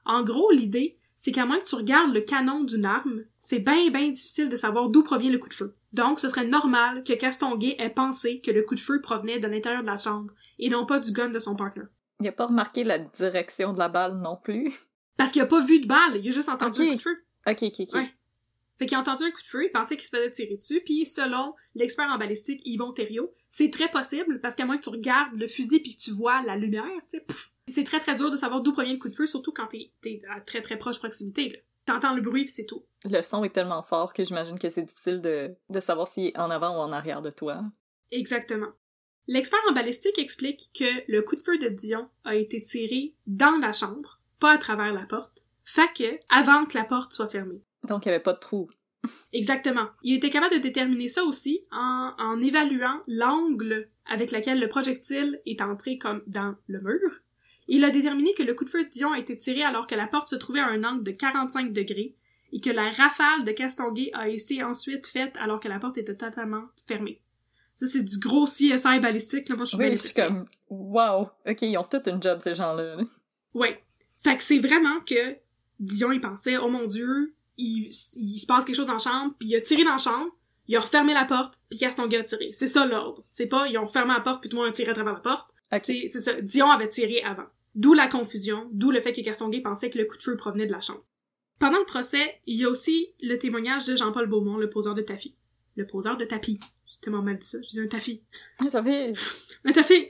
En 0.06 0.24
gros, 0.24 0.52
l'idée, 0.52 0.98
c'est 1.18 1.32
qu'à 1.32 1.48
moins 1.48 1.60
que 1.60 1.66
tu 1.66 1.76
regardes 1.76 2.14
le 2.14 2.22
canon 2.22 2.64
d'une 2.64 2.86
arme, 2.86 3.24
c'est 3.40 3.60
bien 3.60 3.90
bien 3.90 4.10
difficile 4.10 4.50
de 4.50 4.56
savoir 4.56 4.90
d'où 4.90 5.04
provient 5.04 5.32
le 5.32 5.40
coup 5.40 5.50
de 5.50 5.54
feu. 5.56 5.74
Donc, 5.92 6.20
ce 6.20 6.30
serait 6.30 6.46
normal 6.46 7.04
que 7.04 7.14
Castonguay 7.14 7.76
ait 7.80 7.90
pensé 7.90 8.40
que 8.40 8.52
le 8.52 8.62
coup 8.62 8.76
de 8.76 8.80
feu 8.80 9.02
provenait 9.02 9.40
de 9.40 9.48
l'intérieur 9.48 9.82
de 9.82 9.88
la 9.88 9.98
chambre, 9.98 10.32
et 10.60 10.70
non 10.70 10.86
pas 10.86 11.00
du 11.00 11.12
gun 11.12 11.30
de 11.30 11.40
son 11.40 11.56
partner. 11.56 11.86
Il 12.22 12.28
a 12.28 12.32
pas 12.32 12.46
remarqué 12.46 12.84
la 12.84 13.00
direction 13.00 13.74
de 13.74 13.80
la 13.80 13.90
balle 13.90 14.18
non 14.22 14.38
plus. 14.38 14.72
Parce 15.18 15.32
qu'il 15.32 15.42
a 15.42 15.48
pas 15.48 15.60
vu 15.60 15.80
de 15.80 15.88
balle, 15.88 16.18
il 16.18 16.30
a 16.30 16.32
juste 16.32 16.50
entendu 16.50 16.84
le 16.84 16.92
coup 16.92 16.98
de 16.98 17.02
feu. 17.02 17.18
Ok, 17.48 17.64
ok, 17.64 17.80
ok. 17.80 17.94
Ouais. 17.96 18.14
Fait 18.78 18.86
qu'il 18.86 18.96
a 18.96 19.00
entendu 19.00 19.24
un 19.24 19.32
coup 19.32 19.42
de 19.42 19.48
feu, 19.48 19.66
il 19.66 19.72
pensait 19.72 19.98
qu'il 19.98 20.08
se 20.08 20.16
faisait 20.16 20.30
tirer 20.30 20.56
dessus, 20.56 20.82
puis 20.86 21.08
selon 21.08 21.56
l'expert 21.74 22.08
en 22.12 22.20
balistique 22.20 22.62
Yvon 22.64 22.94
Thériault, 22.94 23.34
c'est 23.50 23.72
très 23.72 23.90
possible, 23.90 24.40
parce 24.40 24.56
qu'à 24.56 24.66
moins 24.66 24.78
que 24.78 24.84
tu 24.84 24.90
regardes 24.90 25.36
le 25.36 25.48
fusil 25.48 25.80
puis 25.80 25.96
que 25.96 26.00
tu 26.00 26.12
vois 26.12 26.44
la 26.44 26.58
lumière, 26.58 26.84
tu 27.10 27.18
sais, 27.18 27.26
c'est 27.68 27.84
très 27.84 28.00
très 28.00 28.16
dur 28.16 28.32
de 28.32 28.38
savoir 28.38 28.62
d'où 28.62 28.74
provient 28.74 28.94
le 28.94 29.00
coup 29.00 29.10
de 29.10 29.16
feu, 29.16 29.28
surtout 29.28 29.52
quand 29.52 29.68
t'es, 29.68 29.92
t'es 30.02 30.22
à 30.30 30.42
très 30.42 30.62
très 30.62 30.78
proche 30.78 31.00
proximité, 31.00 31.50
là. 31.50 31.58
T'entends 31.86 32.16
le 32.16 32.22
bruit 32.22 32.44
puis 32.44 32.54
c'est 32.54 32.66
tout. 32.66 32.84
Le 33.06 33.22
son 33.22 33.46
est 33.46 33.54
tellement 33.54 33.82
fort 33.82 34.14
que 34.14 34.26
j'imagine 34.26 34.60
que 34.60 34.70
c'est 34.70 34.84
difficile 34.84 35.22
de, 35.22 35.56
de 35.70 35.80
savoir 35.80 36.10
s'il 36.10 36.26
est 36.26 36.38
en 36.38 36.52
avant 36.52 36.76
ou 36.76 36.80
en 36.82 36.92
arrière 36.92 37.22
de 37.22 37.30
toi. 37.30 37.64
Exactement. 38.12 38.74
L'expert 39.28 39.60
en 39.70 39.74
balistique 39.74 40.20
explique 40.20 40.70
que 40.78 40.84
le 41.10 41.22
coup 41.22 41.38
de 41.38 41.44
feu 41.44 41.58
de 41.58 41.70
Dion 41.70 42.10
a 42.26 42.36
été 42.36 42.62
tiré 42.62 43.14
dans 43.26 43.58
la 43.62 43.72
chambre, 43.72 44.20
pas 44.40 44.52
à 44.52 44.58
travers 44.58 44.94
la 44.94 45.06
porte, 45.06 45.46
fait 45.64 45.90
que 45.94 46.20
avant 46.28 46.66
que 46.66 46.78
la 46.78 46.84
porte 46.84 47.14
soit 47.14 47.30
fermée. 47.30 47.62
Donc 47.88 48.06
il 48.06 48.10
n'y 48.10 48.16
avait 48.16 48.24
pas 48.24 48.34
de 48.34 48.40
trou. 48.40 48.70
Exactement. 49.32 49.88
Il 50.04 50.16
était 50.16 50.30
capable 50.30 50.56
de 50.56 50.62
déterminer 50.62 51.08
ça 51.08 51.24
aussi 51.24 51.66
en, 51.72 52.14
en 52.18 52.40
évaluant 52.42 52.98
l'angle 53.08 53.90
avec 54.06 54.32
lequel 54.32 54.60
le 54.60 54.68
projectile 54.68 55.42
est 55.46 55.62
entré 55.62 55.98
comme 55.98 56.22
dans 56.28 56.56
le 56.68 56.82
mur. 56.82 57.22
Il 57.68 57.84
a 57.84 57.90
déterminé 57.90 58.34
que 58.34 58.44
le 58.44 58.54
coup 58.54 58.64
de 58.64 58.70
feu 58.70 58.84
de 58.84 58.90
Dion 58.90 59.12
a 59.14 59.20
été 59.20 59.38
tiré 59.38 59.64
alors 59.64 59.88
que 59.88 59.96
la 59.96 60.08
porte 60.08 60.30
se 60.30 60.36
trouvait 60.36 60.60
à 60.60 60.68
un 60.68 60.84
angle 60.84 61.04
de 61.04 61.12
45 61.12 61.74
degrés 61.74 62.16
et 62.54 62.62
que 62.62 62.70
la 62.70 62.90
rafale 62.92 63.44
de 63.44 63.52
Castonguay 63.52 64.10
a 64.14 64.30
été 64.30 64.64
ensuite 64.64 65.08
faite 65.08 65.36
alors 65.42 65.60
que 65.60 65.68
la 65.68 65.80
porte 65.80 65.98
était 65.98 66.16
totalement 66.16 66.64
fermée. 66.88 67.22
Ça, 67.74 67.86
c'est 67.86 68.04
du 68.04 68.18
gros 68.20 68.46
CSI 68.46 69.00
balistique, 69.00 69.50
là. 69.50 69.56
Moi, 69.56 69.66
je 69.66 69.76
suis 69.76 69.78
Oui, 69.78 69.92
je 69.92 70.02
suis 70.02 70.14
comme, 70.14 70.46
wow, 70.70 71.30
ok, 71.46 71.62
ils 71.62 71.78
ont 71.78 71.84
tout 71.84 72.10
une 72.10 72.22
job, 72.22 72.40
ces 72.44 72.56
gens-là. 72.56 72.96
là. 72.96 73.04
Ouais. 73.54 73.84
Fait 74.24 74.36
que 74.36 74.44
c'est 74.44 74.60
vraiment 74.60 75.00
que 75.02 75.36
Dion, 75.80 76.12
il 76.12 76.22
pensait, 76.22 76.58
oh 76.58 76.70
mon 76.70 76.86
dieu, 76.86 77.36
il, 77.58 77.90
il 78.16 78.40
se 78.40 78.48
passe 78.48 78.66
quelque 78.66 78.76
chose 78.76 78.88
dans 78.88 78.94
la 78.94 79.00
chambre, 79.00 79.34
puis 79.38 79.50
il 79.50 79.56
a 79.56 79.62
tiré 79.62 79.84
dans 79.84 79.92
la 79.92 79.98
chambre, 80.00 80.32
il 80.68 80.76
a 80.76 80.80
refermé 80.80 81.14
la 81.14 81.26
porte, 81.26 81.62
puis 81.70 81.78
Castonguay 81.78 82.18
a 82.18 82.24
tiré. 82.24 82.52
C'est 82.52 82.68
ça 82.68 82.86
l'ordre. 82.86 83.24
C'est 83.30 83.46
pas, 83.46 83.68
ils 83.68 83.78
ont 83.78 83.86
refermé 83.86 84.14
la 84.14 84.22
porte, 84.22 84.42
puis 84.42 84.50
tout 84.50 84.56
le 84.56 84.64
monde 84.64 84.72
a 84.72 84.74
tiré 84.74 84.90
à 84.90 84.94
travers 84.94 85.14
la 85.14 85.20
porte. 85.20 85.54
Ok. 85.72 85.82
C'est 85.84 86.08
c'est 86.08 86.22
ça. 86.22 86.34
Dion 86.42 86.72
avait 86.72 86.90
tiré 86.90 87.22
avant. 87.22 87.46
D'où 87.78 87.94
la 87.94 88.08
confusion, 88.08 88.68
d'où 88.74 88.90
le 88.90 89.02
fait 89.02 89.14
que 89.14 89.22
Castonguay 89.22 89.62
pensait 89.62 89.92
que 89.92 90.00
le 90.00 90.06
coup 90.06 90.18
de 90.18 90.24
feu 90.24 90.36
provenait 90.36 90.66
de 90.66 90.72
la 90.72 90.82
chambre. 90.82 91.06
Pendant 91.60 91.78
le 91.78 91.86
procès, 91.86 92.42
il 92.48 92.58
y 92.58 92.66
a 92.66 92.70
aussi 92.70 93.14
le 93.22 93.38
témoignage 93.38 93.86
de 93.86 93.96
Jean-Paul 93.96 94.28
Beaumont, 94.28 94.58
le 94.58 94.68
poseur 94.68 94.96
de 94.96 95.04
tapis. 95.04 95.36
Le 95.76 95.86
poseur 95.86 96.18
de 96.18 96.26
tapis. 96.26 96.60
J'ai 96.88 96.98
tellement 97.02 97.22
mal 97.22 97.38
dit 97.38 97.46
ça. 97.46 97.60
J'ai 97.62 97.80
dit 97.80 97.80
un 97.82 97.88
tapis. 97.88 98.24
Un 98.60 99.72
tapis! 99.72 100.08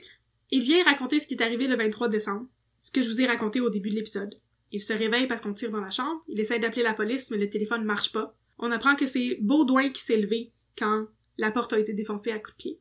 Il 0.50 0.62
vient 0.62 0.82
raconter 0.82 1.20
ce 1.20 1.26
qui 1.26 1.34
est 1.34 1.42
arrivé 1.42 1.66
le 1.66 1.76
23 1.76 2.08
décembre, 2.08 2.46
ce 2.78 2.90
que 2.90 3.02
je 3.02 3.08
vous 3.08 3.20
ai 3.20 3.26
raconté 3.26 3.60
au 3.60 3.68
début 3.68 3.90
de 3.90 3.96
l'épisode. 3.96 4.34
Il 4.72 4.80
se 4.80 4.94
réveille 4.94 5.26
parce 5.26 5.42
qu'on 5.42 5.52
tire 5.52 5.70
dans 5.70 5.82
la 5.82 5.90
chambre, 5.90 6.22
il 6.26 6.40
essaie 6.40 6.58
d'appeler 6.58 6.82
la 6.82 6.94
police, 6.94 7.30
mais 7.30 7.36
le 7.36 7.50
téléphone 7.50 7.84
marche 7.84 8.12
pas. 8.12 8.34
On 8.58 8.72
apprend 8.72 8.96
que 8.96 9.06
c'est 9.06 9.36
Baudouin 9.42 9.90
qui 9.90 10.02
s'est 10.02 10.16
levé 10.16 10.52
quand 10.78 11.06
la 11.36 11.50
porte 11.50 11.74
a 11.74 11.78
été 11.78 11.92
défoncée 11.92 12.32
à 12.32 12.38
coups 12.38 12.52
de 12.52 12.62
pied. 12.62 12.80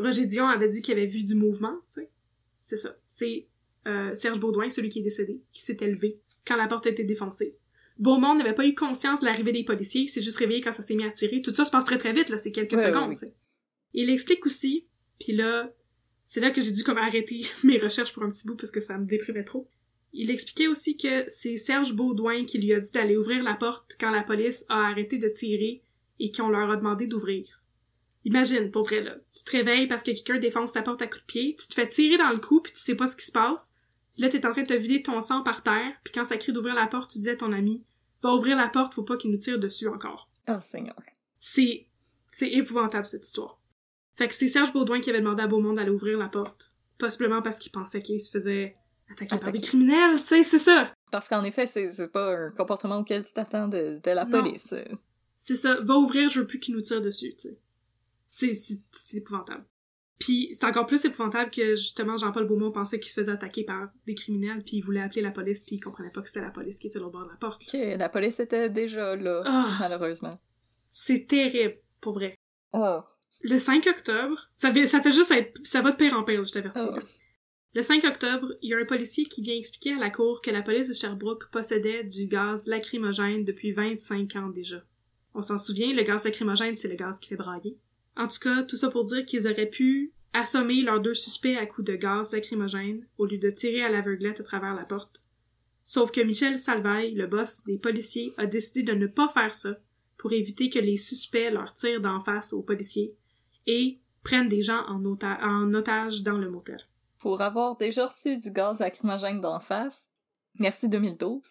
Roger 0.00 0.26
Dion 0.26 0.48
avait 0.48 0.68
dit 0.68 0.82
qu'il 0.82 0.94
avait 0.94 1.06
vu 1.06 1.22
du 1.22 1.36
mouvement, 1.36 1.76
tu 1.86 2.00
sais. 2.00 2.10
C'est 2.64 2.76
ça. 2.76 2.96
C'est 3.06 3.46
euh, 3.86 4.14
Serge 4.14 4.40
Baudouin, 4.40 4.70
celui 4.70 4.88
qui 4.88 5.00
est 5.00 5.02
décédé, 5.02 5.40
qui 5.52 5.62
s'était 5.62 5.86
levé 5.86 6.20
quand 6.46 6.56
la 6.56 6.68
porte 6.68 6.86
a 6.86 6.90
été 6.90 7.04
défoncée. 7.04 7.56
Beaumont 7.98 8.34
n'avait 8.34 8.54
pas 8.54 8.66
eu 8.66 8.74
conscience 8.74 9.20
de 9.20 9.24
l'arrivée 9.24 9.52
des 9.52 9.64
policiers, 9.64 10.02
il 10.02 10.08
s'est 10.08 10.22
juste 10.22 10.38
réveillé 10.38 10.60
quand 10.60 10.72
ça 10.72 10.82
s'est 10.82 10.94
mis 10.94 11.04
à 11.04 11.10
tirer. 11.10 11.40
Tout 11.40 11.54
ça 11.54 11.64
se 11.64 11.70
passe 11.70 11.86
très 11.86 11.98
très 11.98 12.12
vite, 12.12 12.28
là, 12.28 12.38
c'est 12.38 12.52
quelques 12.52 12.74
Ouais, 12.74 12.84
secondes, 12.84 13.10
ouais. 13.10 13.34
Il 13.94 14.10
explique 14.10 14.44
aussi, 14.44 14.86
puis 15.18 15.32
là, 15.32 15.72
c'est 16.26 16.40
là 16.40 16.50
que 16.50 16.60
j'ai 16.60 16.72
dû 16.72 16.82
comme 16.84 16.98
arrêter 16.98 17.42
mes 17.64 17.78
recherches 17.78 18.12
pour 18.12 18.22
un 18.22 18.28
petit 18.28 18.46
bout 18.46 18.56
parce 18.56 18.70
que 18.70 18.80
ça 18.80 18.98
me 18.98 19.06
déprimait 19.06 19.44
trop. 19.44 19.68
Il 20.12 20.30
expliquait 20.30 20.66
aussi 20.66 20.96
que 20.96 21.24
c'est 21.28 21.56
Serge 21.56 21.92
Baudouin 21.94 22.44
qui 22.44 22.58
lui 22.58 22.72
a 22.74 22.80
dit 22.80 22.90
d'aller 22.90 23.16
ouvrir 23.16 23.42
la 23.42 23.54
porte 23.54 23.96
quand 24.00 24.10
la 24.10 24.22
police 24.22 24.64
a 24.68 24.88
arrêté 24.88 25.18
de 25.18 25.28
tirer 25.28 25.82
et 26.18 26.32
qu'on 26.32 26.48
leur 26.48 26.70
a 26.70 26.76
demandé 26.76 27.06
d'ouvrir. 27.06 27.62
Imagine, 28.24 28.70
pour 28.70 28.84
vrai, 28.84 29.02
là. 29.02 29.16
Tu 29.30 29.44
te 29.44 29.50
réveilles 29.52 29.86
parce 29.86 30.02
que 30.02 30.10
quelqu'un 30.10 30.38
défonce 30.38 30.72
ta 30.72 30.82
porte 30.82 31.02
à 31.02 31.06
coups 31.06 31.20
de 31.20 31.26
pied, 31.26 31.56
tu 31.58 31.68
te 31.68 31.74
fais 31.74 31.86
tirer 31.86 32.16
dans 32.16 32.30
le 32.30 32.38
cou 32.38 32.60
puis 32.60 32.72
tu 32.72 32.80
sais 32.80 32.96
pas 32.96 33.06
ce 33.06 33.14
qui 33.14 33.26
se 33.26 33.32
passe. 33.32 33.75
Là, 34.18 34.28
t'es 34.28 34.46
en 34.46 34.52
train 34.52 34.62
de 34.62 34.66
te 34.68 34.72
vider 34.74 35.02
ton 35.02 35.20
sang 35.20 35.42
par 35.42 35.62
terre, 35.62 35.92
puis 36.04 36.12
quand 36.12 36.24
ça 36.24 36.36
crie 36.38 36.52
d'ouvrir 36.52 36.74
la 36.74 36.86
porte, 36.86 37.10
tu 37.10 37.18
disais 37.18 37.32
à 37.32 37.36
ton 37.36 37.52
ami, 37.52 37.84
va 38.22 38.32
ouvrir 38.34 38.56
la 38.56 38.68
porte, 38.68 38.94
faut 38.94 39.02
pas 39.02 39.16
qu'il 39.16 39.30
nous 39.30 39.36
tire 39.36 39.58
dessus 39.58 39.88
encore. 39.88 40.30
Oh, 40.48 40.54
Seigneur. 40.70 40.96
C'est, 41.38 41.86
c'est 42.28 42.48
épouvantable, 42.50 43.04
cette 43.04 43.26
histoire. 43.26 43.60
Fait 44.14 44.28
que 44.28 44.34
c'est 44.34 44.48
Serge 44.48 44.72
Baudouin 44.72 45.00
qui 45.00 45.10
avait 45.10 45.20
demandé 45.20 45.42
à 45.42 45.46
Beaumont 45.46 45.74
d'aller 45.74 45.90
ouvrir 45.90 46.16
la 46.18 46.28
porte. 46.28 46.72
Possiblement 46.96 47.42
parce 47.42 47.58
qu'il 47.58 47.70
pensait 47.72 48.00
qu'il 48.00 48.20
se 48.20 48.30
faisait 48.30 48.74
attaquer 49.10 49.36
par 49.38 49.52
des 49.52 49.60
criminels, 49.60 50.18
tu 50.20 50.24
sais, 50.24 50.42
c'est 50.42 50.58
ça. 50.58 50.90
Parce 51.12 51.28
qu'en 51.28 51.44
effet, 51.44 51.70
c'est 51.72 51.92
c'est 51.92 52.08
pas 52.08 52.34
un 52.34 52.50
comportement 52.50 52.98
auquel 52.98 53.24
tu 53.24 53.32
t'attends 53.32 53.68
de, 53.68 54.00
de 54.02 54.10
la 54.10 54.24
Non. 54.24 54.42
police. 54.42 54.74
C'est 55.36 55.56
ça. 55.56 55.78
Va 55.82 55.96
ouvrir, 55.98 56.30
je 56.30 56.40
veux 56.40 56.46
plus 56.46 56.58
qu'il 56.58 56.74
nous 56.74 56.80
tire 56.80 57.00
dessus, 57.02 57.34
tu 57.36 57.50
sais. 58.26 58.54
C'est 58.54 59.16
épouvantable. 59.16 59.64
Puis 60.18 60.48
c'est 60.54 60.64
encore 60.64 60.86
plus 60.86 61.04
épouvantable 61.04 61.50
que 61.50 61.76
justement 61.76 62.16
Jean-Paul 62.16 62.46
Beaumont 62.46 62.72
pensait 62.72 62.98
qu'il 62.98 63.10
se 63.10 63.20
faisait 63.20 63.32
attaquer 63.32 63.64
par 63.64 63.88
des 64.06 64.14
criminels, 64.14 64.62
puis 64.64 64.78
il 64.78 64.80
voulait 64.82 65.02
appeler 65.02 65.20
la 65.22 65.30
police, 65.30 65.62
puis 65.64 65.76
il 65.76 65.80
comprenait 65.80 66.10
pas 66.10 66.22
que 66.22 66.28
c'était 66.28 66.40
la 66.40 66.50
police 66.50 66.78
qui 66.78 66.86
était 66.86 66.98
au 67.00 67.10
bord 67.10 67.24
de 67.24 67.30
la 67.30 67.36
porte. 67.36 67.66
Que 67.70 67.96
la 67.98 68.08
police 68.08 68.40
était 68.40 68.70
déjà 68.70 69.14
là, 69.14 69.42
Ah. 69.44 69.76
malheureusement. 69.80 70.38
C'est 70.88 71.26
terrible, 71.26 71.74
pour 72.00 72.14
vrai. 72.14 72.34
Oh. 72.72 73.00
Le 73.42 73.58
5 73.58 73.86
octobre, 73.86 74.48
ça 74.54 74.72
fait, 74.72 74.86
ça 74.86 75.02
fait 75.02 75.12
juste 75.12 75.30
être, 75.30 75.60
ça 75.66 75.82
va 75.82 75.90
de 75.90 75.96
pire 75.96 76.16
en 76.16 76.22
pire, 76.22 76.42
je 76.44 76.52
t'avertis. 76.52 76.80
Oh. 76.90 76.98
Le 77.74 77.82
5 77.82 78.02
octobre, 78.04 78.54
il 78.62 78.70
y 78.70 78.74
a 78.74 78.78
un 78.78 78.86
policier 78.86 79.24
qui 79.26 79.42
vient 79.42 79.54
expliquer 79.54 79.92
à 79.92 79.98
la 79.98 80.08
cour 80.08 80.40
que 80.40 80.50
la 80.50 80.62
police 80.62 80.88
de 80.88 80.94
Sherbrooke 80.94 81.50
possédait 81.52 82.04
du 82.04 82.26
gaz 82.26 82.66
lacrymogène 82.66 83.44
depuis 83.44 83.72
25 83.72 84.34
ans 84.36 84.48
déjà. 84.48 84.82
On 85.34 85.42
s'en 85.42 85.58
souvient, 85.58 85.92
le 85.92 86.02
gaz 86.02 86.24
lacrymogène, 86.24 86.74
c'est 86.78 86.88
le 86.88 86.94
gaz 86.94 87.18
qui 87.20 87.28
fait 87.28 87.36
brailler. 87.36 87.76
En 88.16 88.28
tout 88.28 88.38
cas, 88.40 88.62
tout 88.62 88.76
ça 88.76 88.90
pour 88.90 89.04
dire 89.04 89.24
qu'ils 89.24 89.46
auraient 89.46 89.68
pu 89.68 90.12
assommer 90.32 90.82
leurs 90.82 91.00
deux 91.00 91.14
suspects 91.14 91.56
à 91.56 91.66
coups 91.66 91.86
de 91.86 91.96
gaz 91.96 92.32
lacrymogène 92.32 93.06
au 93.18 93.26
lieu 93.26 93.38
de 93.38 93.50
tirer 93.50 93.82
à 93.82 93.88
l'aveuglette 93.88 94.40
à 94.40 94.44
travers 94.44 94.74
la 94.74 94.84
porte. 94.84 95.24
Sauf 95.82 96.10
que 96.10 96.20
Michel 96.20 96.58
Salvaille, 96.58 97.14
le 97.14 97.26
boss 97.26 97.64
des 97.64 97.78
policiers, 97.78 98.34
a 98.36 98.46
décidé 98.46 98.82
de 98.82 98.92
ne 98.92 99.06
pas 99.06 99.28
faire 99.28 99.54
ça 99.54 99.78
pour 100.16 100.32
éviter 100.32 100.68
que 100.68 100.78
les 100.78 100.96
suspects 100.96 101.50
leur 101.50 101.72
tirent 101.72 102.00
d'en 102.00 102.20
face 102.20 102.52
aux 102.52 102.62
policiers 102.62 103.14
et 103.66 104.00
prennent 104.22 104.48
des 104.48 104.62
gens 104.62 104.84
en, 104.88 105.02
en 105.04 105.74
otage 105.74 106.22
dans 106.22 106.38
le 106.38 106.50
motel. 106.50 106.78
Pour 107.18 107.40
avoir 107.40 107.76
déjà 107.76 108.06
reçu 108.06 108.36
du 108.36 108.50
gaz 108.50 108.80
lacrymogène 108.80 109.40
d'en 109.40 109.60
face, 109.60 110.08
merci 110.58 110.88
2012, 110.88 111.42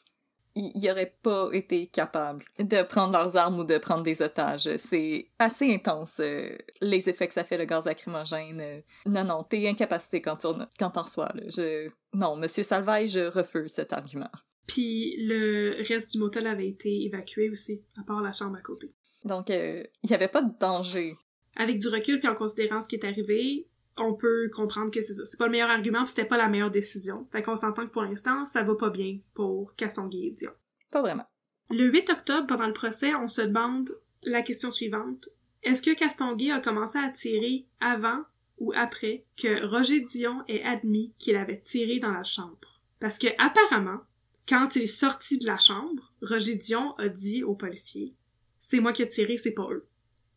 ils 0.55 0.71
ils 0.75 0.89
auraient 0.89 1.15
pas 1.21 1.49
été 1.53 1.87
capables 1.87 2.43
de 2.59 2.81
prendre 2.83 3.13
leurs 3.13 3.35
armes 3.35 3.59
ou 3.59 3.63
de 3.63 3.77
prendre 3.77 4.03
des 4.03 4.21
otages. 4.21 4.69
C'est 4.77 5.29
assez 5.39 5.73
intense, 5.73 6.15
euh, 6.19 6.55
les 6.81 7.07
effets 7.09 7.27
que 7.27 7.33
ça 7.33 7.43
fait 7.43 7.57
le 7.57 7.65
gaz 7.65 7.85
lacrymogène. 7.85 8.61
euh. 8.61 8.81
Non, 9.05 9.23
non, 9.23 9.43
t'es 9.43 9.67
incapacité 9.67 10.21
quand 10.21 10.37
tu 10.37 10.47
en- 10.47 10.67
quand 10.79 10.91
t'en 10.91 11.03
reçois. 11.03 11.31
Là. 11.35 11.43
Je... 11.55 11.89
Non, 12.13 12.35
Monsieur 12.35 12.63
Salvaille, 12.63 13.07
je 13.09 13.27
refuse 13.27 13.71
cet 13.73 13.91
argument. 13.93 14.31
Puis 14.67 15.15
le 15.19 15.75
reste 15.87 16.13
du 16.13 16.19
motel 16.19 16.47
avait 16.47 16.67
été 16.67 17.03
évacué 17.03 17.49
aussi, 17.49 17.83
à 17.99 18.03
part 18.03 18.21
la 18.21 18.33
chambre 18.33 18.55
à 18.57 18.61
côté. 18.61 18.87
Donc, 19.23 19.49
euh, 19.49 19.83
il 20.03 20.09
y 20.09 20.13
avait 20.13 20.27
pas 20.27 20.41
de 20.41 20.51
danger. 20.59 21.15
Avec 21.57 21.77
du 21.79 21.87
recul 21.87 22.19
puis 22.19 22.27
en 22.27 22.33
considérant 22.35 22.81
ce 22.81 22.87
qui 22.87 22.95
est 22.95 23.05
arrivé, 23.05 23.67
on 23.97 24.15
peut 24.15 24.49
comprendre 24.53 24.91
que 24.91 25.01
c'est 25.01 25.13
ça. 25.13 25.25
C'est 25.25 25.37
pas 25.37 25.45
le 25.45 25.51
meilleur 25.51 25.69
argument 25.69 26.01
puis 26.01 26.09
c'était 26.09 26.25
pas 26.25 26.37
la 26.37 26.47
meilleure 26.47 26.71
décision. 26.71 27.27
Fait 27.31 27.41
qu'on 27.41 27.55
s'entend 27.55 27.85
que 27.85 27.91
pour 27.91 28.03
l'instant, 28.03 28.45
ça 28.45 28.63
va 28.63 28.75
pas 28.75 28.89
bien 28.89 29.19
pour 29.33 29.73
Castonguay 29.75 30.27
et 30.27 30.31
Dion. 30.31 30.51
Pas 30.91 31.01
vraiment. 31.01 31.25
Le 31.69 31.85
8 31.85 32.09
octobre, 32.09 32.47
pendant 32.47 32.67
le 32.67 32.73
procès, 32.73 33.15
on 33.15 33.27
se 33.27 33.41
demande 33.41 33.89
la 34.23 34.41
question 34.41 34.71
suivante. 34.71 35.29
Est-ce 35.63 35.81
que 35.81 35.95
Castonguay 35.95 36.51
a 36.51 36.59
commencé 36.59 36.99
à 36.99 37.09
tirer 37.09 37.65
avant 37.79 38.23
ou 38.59 38.71
après 38.75 39.25
que 39.35 39.65
Roger 39.65 40.01
Dion 40.01 40.43
ait 40.47 40.63
admis 40.63 41.13
qu'il 41.17 41.35
avait 41.35 41.59
tiré 41.59 41.99
dans 41.99 42.11
la 42.11 42.23
chambre? 42.23 42.81
Parce 42.99 43.17
que, 43.17 43.27
apparemment, 43.39 44.01
quand 44.47 44.75
il 44.75 44.83
est 44.83 44.87
sorti 44.87 45.39
de 45.39 45.45
la 45.47 45.57
chambre, 45.57 46.13
Roger 46.21 46.55
Dion 46.55 46.93
a 46.97 47.09
dit 47.09 47.43
aux 47.43 47.55
policiers 47.55 48.13
C'est 48.59 48.79
moi 48.79 48.93
qui 48.93 49.01
ai 49.01 49.07
tiré, 49.07 49.37
c'est 49.37 49.53
pas 49.53 49.67
eux. 49.71 49.87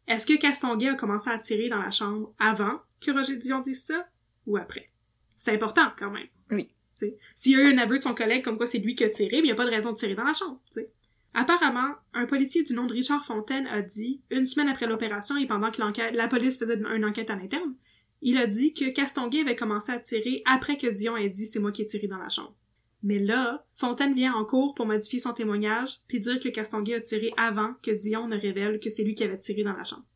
Est-ce 0.08 0.26
que 0.26 0.36
Castonguay 0.36 0.88
a 0.88 0.94
commencé 0.94 1.28
à 1.30 1.38
tirer 1.38 1.68
dans 1.68 1.80
la 1.80 1.90
chambre 1.90 2.34
avant 2.38 2.80
que 3.00 3.10
Roger 3.10 3.36
Dion 3.36 3.60
dise 3.60 3.84
ça 3.84 4.08
ou 4.46 4.56
après? 4.56 4.90
C'est 5.36 5.52
important 5.52 5.92
quand 5.96 6.10
même. 6.10 6.26
Oui. 6.50 6.68
S'il 6.92 7.52
y 7.52 7.54
a 7.54 7.60
eu 7.60 7.72
un 7.72 7.78
aveu 7.78 7.98
de 7.98 8.02
son 8.02 8.14
collègue 8.14 8.42
comme 8.42 8.56
quoi 8.56 8.66
c'est 8.66 8.78
lui 8.78 8.94
qui 8.94 9.04
a 9.04 9.10
tiré, 9.10 9.36
il 9.36 9.44
n'y 9.44 9.52
a 9.52 9.54
pas 9.54 9.66
de 9.66 9.70
raison 9.70 9.92
de 9.92 9.98
tirer 9.98 10.14
dans 10.14 10.24
la 10.24 10.32
chambre. 10.32 10.60
t'sais. 10.70 10.90
Apparemment, 11.34 11.94
un 12.14 12.26
policier 12.26 12.62
du 12.62 12.72
nom 12.72 12.86
de 12.86 12.92
Richard 12.92 13.24
Fontaine 13.24 13.68
a 13.68 13.82
dit, 13.82 14.22
une 14.30 14.46
semaine 14.46 14.68
après 14.68 14.86
l'opération 14.86 15.36
et 15.36 15.46
pendant 15.46 15.70
que 15.70 16.16
la 16.16 16.28
police 16.28 16.58
faisait 16.58 16.80
une 16.80 17.04
enquête 17.04 17.30
à 17.30 17.36
l'interne, 17.36 17.74
il 18.22 18.38
a 18.38 18.46
dit 18.46 18.74
que 18.74 18.90
Castonguay 18.90 19.42
avait 19.42 19.54
commencé 19.54 19.92
à 19.92 20.00
tirer 20.00 20.42
après 20.46 20.76
que 20.76 20.88
Dion 20.88 21.16
ait 21.16 21.28
dit 21.28 21.46
c'est 21.46 21.60
moi 21.60 21.70
qui 21.70 21.82
ai 21.82 21.86
tiré 21.86 22.08
dans 22.08 22.18
la 22.18 22.28
chambre. 22.28 22.56
Mais 23.02 23.18
là, 23.18 23.64
Fontaine 23.74 24.14
vient 24.14 24.34
en 24.34 24.44
cours 24.44 24.74
pour 24.74 24.86
modifier 24.86 25.20
son 25.20 25.32
témoignage 25.32 26.00
puis 26.08 26.20
dire 26.20 26.40
que 26.40 26.48
Castonguay 26.48 26.94
a 26.94 27.00
tiré 27.00 27.32
avant 27.36 27.74
que 27.82 27.90
Dion 27.90 28.26
ne 28.26 28.36
révèle 28.36 28.80
que 28.80 28.90
c'est 28.90 29.04
lui 29.04 29.14
qui 29.14 29.24
avait 29.24 29.38
tiré 29.38 29.62
dans 29.62 29.76
la 29.76 29.84
chambre. 29.84 30.06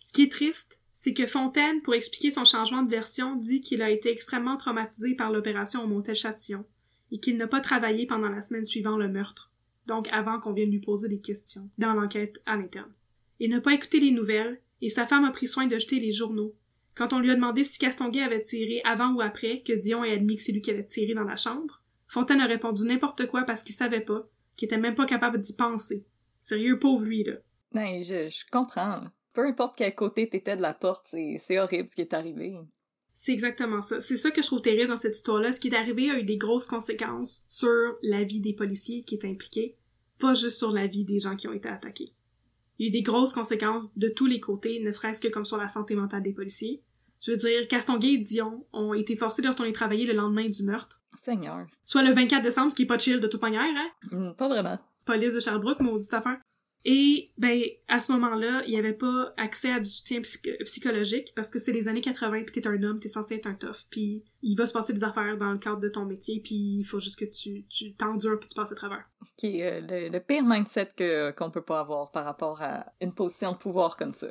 Ce 0.00 0.12
qui 0.12 0.22
est 0.22 0.32
triste, 0.32 0.80
c'est 0.92 1.14
que 1.14 1.26
Fontaine, 1.26 1.82
pour 1.82 1.94
expliquer 1.94 2.30
son 2.30 2.44
changement 2.44 2.82
de 2.82 2.90
version, 2.90 3.36
dit 3.36 3.60
qu'il 3.60 3.82
a 3.82 3.90
été 3.90 4.10
extrêmement 4.10 4.56
traumatisé 4.56 5.14
par 5.14 5.32
l'opération 5.32 5.82
au 5.84 5.86
motel 5.86 6.14
Châtillon 6.14 6.64
et 7.12 7.18
qu'il 7.18 7.36
n'a 7.36 7.46
pas 7.46 7.60
travaillé 7.60 8.06
pendant 8.06 8.28
la 8.28 8.42
semaine 8.42 8.66
suivant 8.66 8.96
le 8.96 9.08
meurtre. 9.08 9.52
donc 9.86 10.08
avant 10.12 10.40
qu'on 10.40 10.52
vienne 10.52 10.70
lui 10.70 10.80
poser 10.80 11.08
des 11.08 11.20
questions 11.20 11.68
dans 11.78 11.94
l'enquête 11.94 12.42
à 12.46 12.56
l'interne. 12.56 12.92
Il 13.38 13.50
n'a 13.50 13.60
pas 13.60 13.74
écouté 13.74 14.00
les 14.00 14.10
nouvelles, 14.10 14.60
et 14.80 14.90
sa 14.90 15.06
femme 15.06 15.24
a 15.24 15.30
pris 15.30 15.46
soin 15.46 15.66
de 15.66 15.78
jeter 15.78 16.00
les 16.00 16.12
journaux. 16.12 16.54
Quand 16.94 17.12
on 17.12 17.18
lui 17.18 17.30
a 17.30 17.34
demandé 17.34 17.64
si 17.64 17.78
Castonguay 17.78 18.22
avait 18.22 18.40
tiré 18.40 18.80
avant 18.84 19.12
ou 19.14 19.20
après 19.20 19.62
que 19.62 19.72
Dion 19.72 20.04
ait 20.04 20.12
admis 20.12 20.36
que 20.36 20.42
c'est 20.42 20.52
lui 20.52 20.62
qui 20.62 20.70
avait 20.70 20.84
tiré 20.84 21.14
dans 21.14 21.24
la 21.24 21.36
chambre, 21.36 21.82
Fontaine 22.14 22.40
a 22.40 22.46
répondu 22.46 22.84
n'importe 22.84 23.26
quoi 23.26 23.42
parce 23.42 23.64
qu'il 23.64 23.74
savait 23.74 24.00
pas, 24.00 24.30
qu'il 24.54 24.66
était 24.66 24.78
même 24.78 24.94
pas 24.94 25.04
capable 25.04 25.36
d'y 25.36 25.52
penser. 25.52 26.06
Sérieux, 26.40 26.78
pauvre 26.78 27.04
lui, 27.04 27.24
là. 27.24 27.32
Ben, 27.72 28.04
je, 28.04 28.28
je 28.28 28.44
comprends. 28.52 29.02
Peu 29.32 29.44
importe 29.44 29.74
quel 29.76 29.96
côté 29.96 30.28
t'étais 30.28 30.56
de 30.56 30.62
la 30.62 30.74
porte, 30.74 31.08
c'est 31.10 31.42
c'est 31.44 31.58
horrible 31.58 31.88
ce 31.88 31.96
qui 31.96 32.02
est 32.02 32.14
arrivé. 32.14 32.56
C'est 33.14 33.32
exactement 33.32 33.82
ça. 33.82 34.00
C'est 34.00 34.16
ça 34.16 34.30
que 34.30 34.42
je 34.42 34.46
trouve 34.46 34.62
terrible 34.62 34.90
dans 34.90 34.96
cette 34.96 35.16
histoire-là. 35.16 35.52
Ce 35.52 35.58
qui 35.58 35.66
est 35.66 35.74
arrivé 35.74 36.08
a 36.08 36.20
eu 36.20 36.22
des 36.22 36.36
grosses 36.36 36.68
conséquences 36.68 37.44
sur 37.48 37.98
la 38.02 38.22
vie 38.22 38.40
des 38.40 38.54
policiers 38.54 39.02
qui 39.02 39.16
étaient 39.16 39.26
impliqués, 39.26 39.76
pas 40.20 40.34
juste 40.34 40.58
sur 40.58 40.70
la 40.70 40.86
vie 40.86 41.04
des 41.04 41.18
gens 41.18 41.34
qui 41.34 41.48
ont 41.48 41.52
été 41.52 41.68
attaqués. 41.68 42.14
Il 42.78 42.84
y 42.84 42.86
a 42.86 42.88
eu 42.90 42.92
des 42.92 43.02
grosses 43.02 43.32
conséquences 43.32 43.98
de 43.98 44.08
tous 44.08 44.26
les 44.26 44.38
côtés, 44.38 44.78
ne 44.78 44.92
serait-ce 44.92 45.20
que 45.20 45.26
comme 45.26 45.44
sur 45.44 45.56
la 45.56 45.66
santé 45.66 45.96
mentale 45.96 46.22
des 46.22 46.32
policiers. 46.32 46.80
Je 47.24 47.30
veux 47.32 47.36
dire, 47.38 47.66
Castonguay 47.68 48.14
et 48.14 48.18
Dion 48.18 48.66
ont 48.72 48.92
été 48.94 49.16
forcés 49.16 49.40
de 49.42 49.48
retourner 49.48 49.72
travailler 49.72 50.04
le 50.06 50.12
lendemain 50.12 50.46
du 50.48 50.62
meurtre. 50.62 51.00
Seigneur. 51.22 51.66
Soit 51.84 52.02
le 52.02 52.12
24 52.12 52.42
décembre, 52.42 52.70
ce 52.70 52.76
qui 52.76 52.82
est 52.82 52.86
pas 52.86 52.98
chill 52.98 53.18
de 53.20 53.26
toute 53.26 53.40
manière, 53.42 53.62
hein? 53.62 53.90
Hmm, 54.10 54.32
pas 54.34 54.48
vraiment. 54.48 54.78
police 55.06 55.34
de 55.34 55.40
Sherbrooke, 55.40 55.80
maudite 55.80 56.12
affaire. 56.12 56.38
Et, 56.86 57.30
ben, 57.38 57.62
à 57.88 57.98
ce 57.98 58.12
moment-là, 58.12 58.62
il 58.66 58.72
n'y 58.72 58.78
avait 58.78 58.92
pas 58.92 59.32
accès 59.38 59.72
à 59.72 59.80
du 59.80 59.88
soutien 59.88 60.20
psy- 60.20 60.42
psychologique 60.64 61.32
parce 61.34 61.50
que 61.50 61.58
c'est 61.58 61.72
les 61.72 61.88
années 61.88 62.02
80 62.02 62.42
puis 62.42 62.60
t'es 62.60 62.66
un 62.68 62.82
homme, 62.82 63.00
t'es 63.00 63.08
censé 63.08 63.36
être 63.36 63.46
un 63.46 63.54
tough 63.54 63.86
puis 63.88 64.22
il 64.42 64.54
va 64.54 64.66
se 64.66 64.74
passer 64.74 64.92
des 64.92 65.02
affaires 65.02 65.38
dans 65.38 65.50
le 65.50 65.58
cadre 65.58 65.80
de 65.80 65.88
ton 65.88 66.04
métier 66.04 66.42
puis 66.44 66.54
il 66.80 66.84
faut 66.84 66.98
juste 66.98 67.18
que 67.18 67.24
tu, 67.24 67.94
t'endures 67.94 68.38
puis 68.38 68.50
tu 68.50 68.54
passes 68.54 68.72
à 68.72 68.74
travers. 68.74 69.02
Ce 69.24 69.32
qui 69.38 69.60
est 69.60 69.72
euh, 69.72 69.80
le, 69.80 70.08
le 70.10 70.20
pire 70.20 70.44
mindset 70.44 70.88
qu'on 71.38 71.50
peut 71.50 71.64
pas 71.64 71.80
avoir 71.80 72.10
par 72.10 72.26
rapport 72.26 72.60
à 72.60 72.84
une 73.00 73.14
position 73.14 73.52
de 73.52 73.56
pouvoir 73.56 73.96
comme 73.96 74.12
ça. 74.12 74.26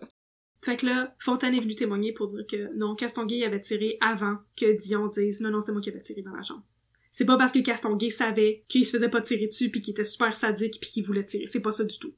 Fait 0.64 0.78
que 0.78 0.86
là, 0.86 1.14
Fontaine 1.20 1.54
est 1.54 1.60
venu 1.60 1.76
témoigner 1.76 2.14
pour 2.14 2.28
dire 2.28 2.48
que 2.48 2.74
non, 2.78 2.96
Castonguay 2.96 3.44
avait 3.44 3.60
tiré 3.60 3.98
avant 4.00 4.38
que 4.56 4.78
Dion 4.78 5.08
dise 5.08 5.42
non, 5.42 5.52
non, 5.52 5.60
c'est 5.60 5.74
moi 5.74 5.82
qui 5.82 5.90
avais 5.90 6.00
tiré 6.00 6.22
dans 6.22 6.32
la 6.32 6.42
chambre. 6.42 6.64
C'est 7.12 7.26
pas 7.26 7.36
parce 7.36 7.52
que 7.52 7.60
Castonguay 7.60 8.10
savait 8.10 8.64
qu'il 8.70 8.86
se 8.86 8.92
faisait 8.92 9.10
pas 9.10 9.20
tirer 9.20 9.48
dessus 9.48 9.70
puis 9.70 9.82
qu'il 9.82 9.92
était 9.92 10.06
super 10.06 10.38
sadique 10.38 10.80
puis 10.80 10.90
qu'il 10.90 11.04
voulait 11.04 11.26
tirer. 11.26 11.48
C'est 11.48 11.60
pas 11.60 11.74
ça 11.74 11.84
du 11.84 12.00
tout. 12.00 12.14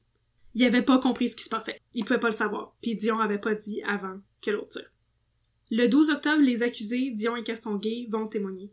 Il 0.54 0.64
avait 0.64 0.82
pas 0.82 0.98
compris 0.98 1.28
ce 1.28 1.34
qui 1.34 1.42
se 1.42 1.48
passait. 1.48 1.80
Il 1.92 2.04
pouvait 2.04 2.20
pas 2.20 2.28
le 2.28 2.34
savoir. 2.34 2.76
Puis 2.82 2.94
Dion 2.94 3.18
avait 3.18 3.40
pas 3.40 3.56
dit 3.56 3.82
avant 3.82 4.20
que 4.40 4.52
l'autre 4.52 4.78
tire. 4.78 4.90
Le 5.72 5.88
12 5.88 6.10
octobre, 6.10 6.40
les 6.40 6.62
accusés, 6.62 7.10
Dion 7.10 7.34
et 7.34 7.42
Castonguay, 7.42 8.06
vont 8.10 8.28
témoigner. 8.28 8.70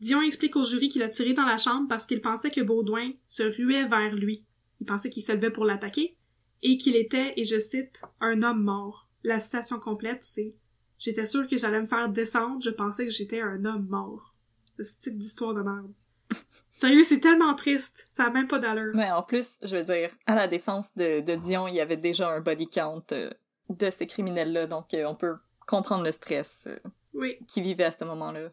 Dion 0.00 0.22
explique 0.22 0.56
au 0.56 0.64
jury 0.64 0.88
qu'il 0.88 1.02
a 1.02 1.08
tiré 1.08 1.34
dans 1.34 1.44
la 1.44 1.58
chambre 1.58 1.86
parce 1.86 2.06
qu'il 2.06 2.22
pensait 2.22 2.50
que 2.50 2.62
Baudouin 2.62 3.10
se 3.26 3.42
ruait 3.42 3.86
vers 3.86 4.14
lui. 4.14 4.46
Il 4.80 4.86
pensait 4.86 5.10
qu'il 5.10 5.22
se 5.22 5.32
levait 5.32 5.50
pour 5.50 5.66
l'attaquer 5.66 6.16
et 6.62 6.76
qu'il 6.76 6.96
était, 6.96 7.34
et 7.36 7.44
je 7.44 7.58
cite, 7.60 8.02
un 8.20 8.42
homme 8.42 8.62
mort. 8.62 9.08
La 9.24 9.40
citation 9.40 9.78
complète, 9.78 10.22
c'est 10.22 10.54
J'étais 10.98 11.26
sûr 11.26 11.48
que 11.48 11.58
j'allais 11.58 11.80
me 11.80 11.86
faire 11.86 12.08
descendre, 12.08 12.62
je 12.62 12.70
pensais 12.70 13.04
que 13.04 13.10
j'étais 13.10 13.40
un 13.40 13.64
homme 13.64 13.88
mort. 13.88 14.30
Ce 14.78 14.96
type 14.96 15.18
d'histoire 15.18 15.52
de 15.52 15.62
merde. 15.62 15.92
Sérieux, 16.70 17.02
c'est 17.02 17.18
tellement 17.18 17.54
triste, 17.54 18.06
ça 18.08 18.26
a 18.26 18.30
même 18.30 18.46
pas 18.46 18.60
d'allure. 18.60 18.92
Mais 18.94 19.10
en 19.10 19.22
plus, 19.24 19.48
je 19.64 19.76
veux 19.78 19.84
dire, 19.84 20.10
à 20.26 20.36
la 20.36 20.46
défense 20.46 20.86
de, 20.94 21.20
de 21.20 21.34
Dion, 21.34 21.66
il 21.66 21.74
y 21.74 21.80
avait 21.80 21.96
déjà 21.96 22.28
un 22.30 22.40
body 22.40 22.68
count 22.68 23.02
euh, 23.10 23.30
de 23.68 23.90
ces 23.90 24.06
criminels-là, 24.06 24.68
donc 24.68 24.94
euh, 24.94 25.04
on 25.06 25.16
peut 25.16 25.34
comprendre 25.66 26.04
le 26.04 26.12
stress 26.12 26.64
euh, 26.68 26.78
Oui. 27.14 27.36
qu'ils 27.48 27.64
vivaient 27.64 27.84
à 27.84 27.92
ce 27.92 28.04
moment-là. 28.04 28.50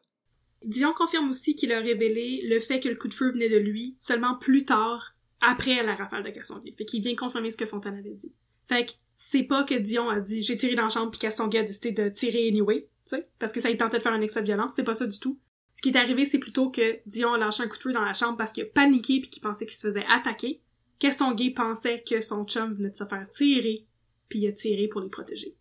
Dion 0.66 0.92
confirme 0.94 1.30
aussi 1.30 1.54
qu'il 1.56 1.72
a 1.72 1.80
révélé 1.80 2.42
le 2.50 2.60
fait 2.60 2.80
que 2.80 2.90
le 2.90 2.96
coup 2.96 3.08
de 3.10 3.14
feu 3.14 3.32
venait 3.32 3.48
de 3.50 3.58
lui 3.58 3.96
seulement 4.00 4.36
plus 4.38 4.66
tard, 4.66 5.14
après 5.42 5.84
la 5.84 5.96
rafale 5.96 6.24
de 6.24 6.30
Castonguay. 6.30 6.74
Fait 6.78 6.86
qu'il 6.86 7.02
vient 7.02 7.16
confirmer 7.16 7.52
ce 7.52 7.58
que 7.58 7.66
Fontaine 7.66 7.96
avait 7.96 8.14
dit. 8.14 8.34
Fait 8.66 8.86
que 8.86 8.92
c'est 9.16 9.44
pas 9.44 9.64
que 9.64 9.76
Dion 9.76 10.10
a 10.10 10.20
dit 10.20 10.44
j'ai 10.44 10.58
tiré 10.58 10.76
dans 10.76 10.86
la 10.86 10.90
chambre 10.90 11.12
puis 11.12 11.20
Castonguay 11.20 11.60
a 11.60 11.64
décidé 11.64 11.92
de 11.92 12.10
tirer 12.10 12.48
anyway, 12.48 12.88
tu 13.06 13.16
sais, 13.16 13.30
parce 13.40 13.52
que 13.52 13.62
ça 13.62 13.70
il 13.70 13.78
tentait 13.78 13.98
de 13.98 14.04
faire 14.04 14.14
un 14.14 14.22
excès 14.22 14.42
de 14.42 14.46
violence, 14.46 14.74
c'est 14.76 14.84
pas 14.84 14.96
ça 14.96 15.08
du 15.08 15.20
tout. 15.20 15.40
Ce 15.74 15.82
qui 15.82 15.90
est 15.90 15.98
arrivé, 15.98 16.26
c'est 16.26 16.40
plutôt 16.40 16.70
que 16.70 17.00
Dion 17.06 17.34
a 17.34 17.38
lâché 17.38 17.64
un 17.64 17.68
coup 17.68 17.78
de 17.78 17.82
feu 17.82 17.94
dans 17.94 18.04
la 18.04 18.14
chambre 18.14 18.38
parce 18.38 18.52
qu'il 18.52 18.64
a 18.64 18.68
paniqué 18.68 19.22
puis 19.22 19.30
qu'il 19.30 19.42
pensait 19.42 19.66
qu'il 19.66 19.78
se 19.78 19.88
faisait 19.88 20.06
attaquer. 20.10 20.62
Castonguay 21.00 21.52
pensait 21.52 22.04
que 22.04 22.22
son 22.22 22.44
chum 22.44 22.74
venait 22.74 22.90
de 22.90 22.96
se 22.96 23.06
faire 23.06 23.28
tirer, 23.28 23.86
puis 24.28 24.40
il 24.40 24.48
a 24.48 24.52
tiré 24.52 24.88
pour 24.88 25.02
les 25.02 25.10
protéger. 25.10 25.56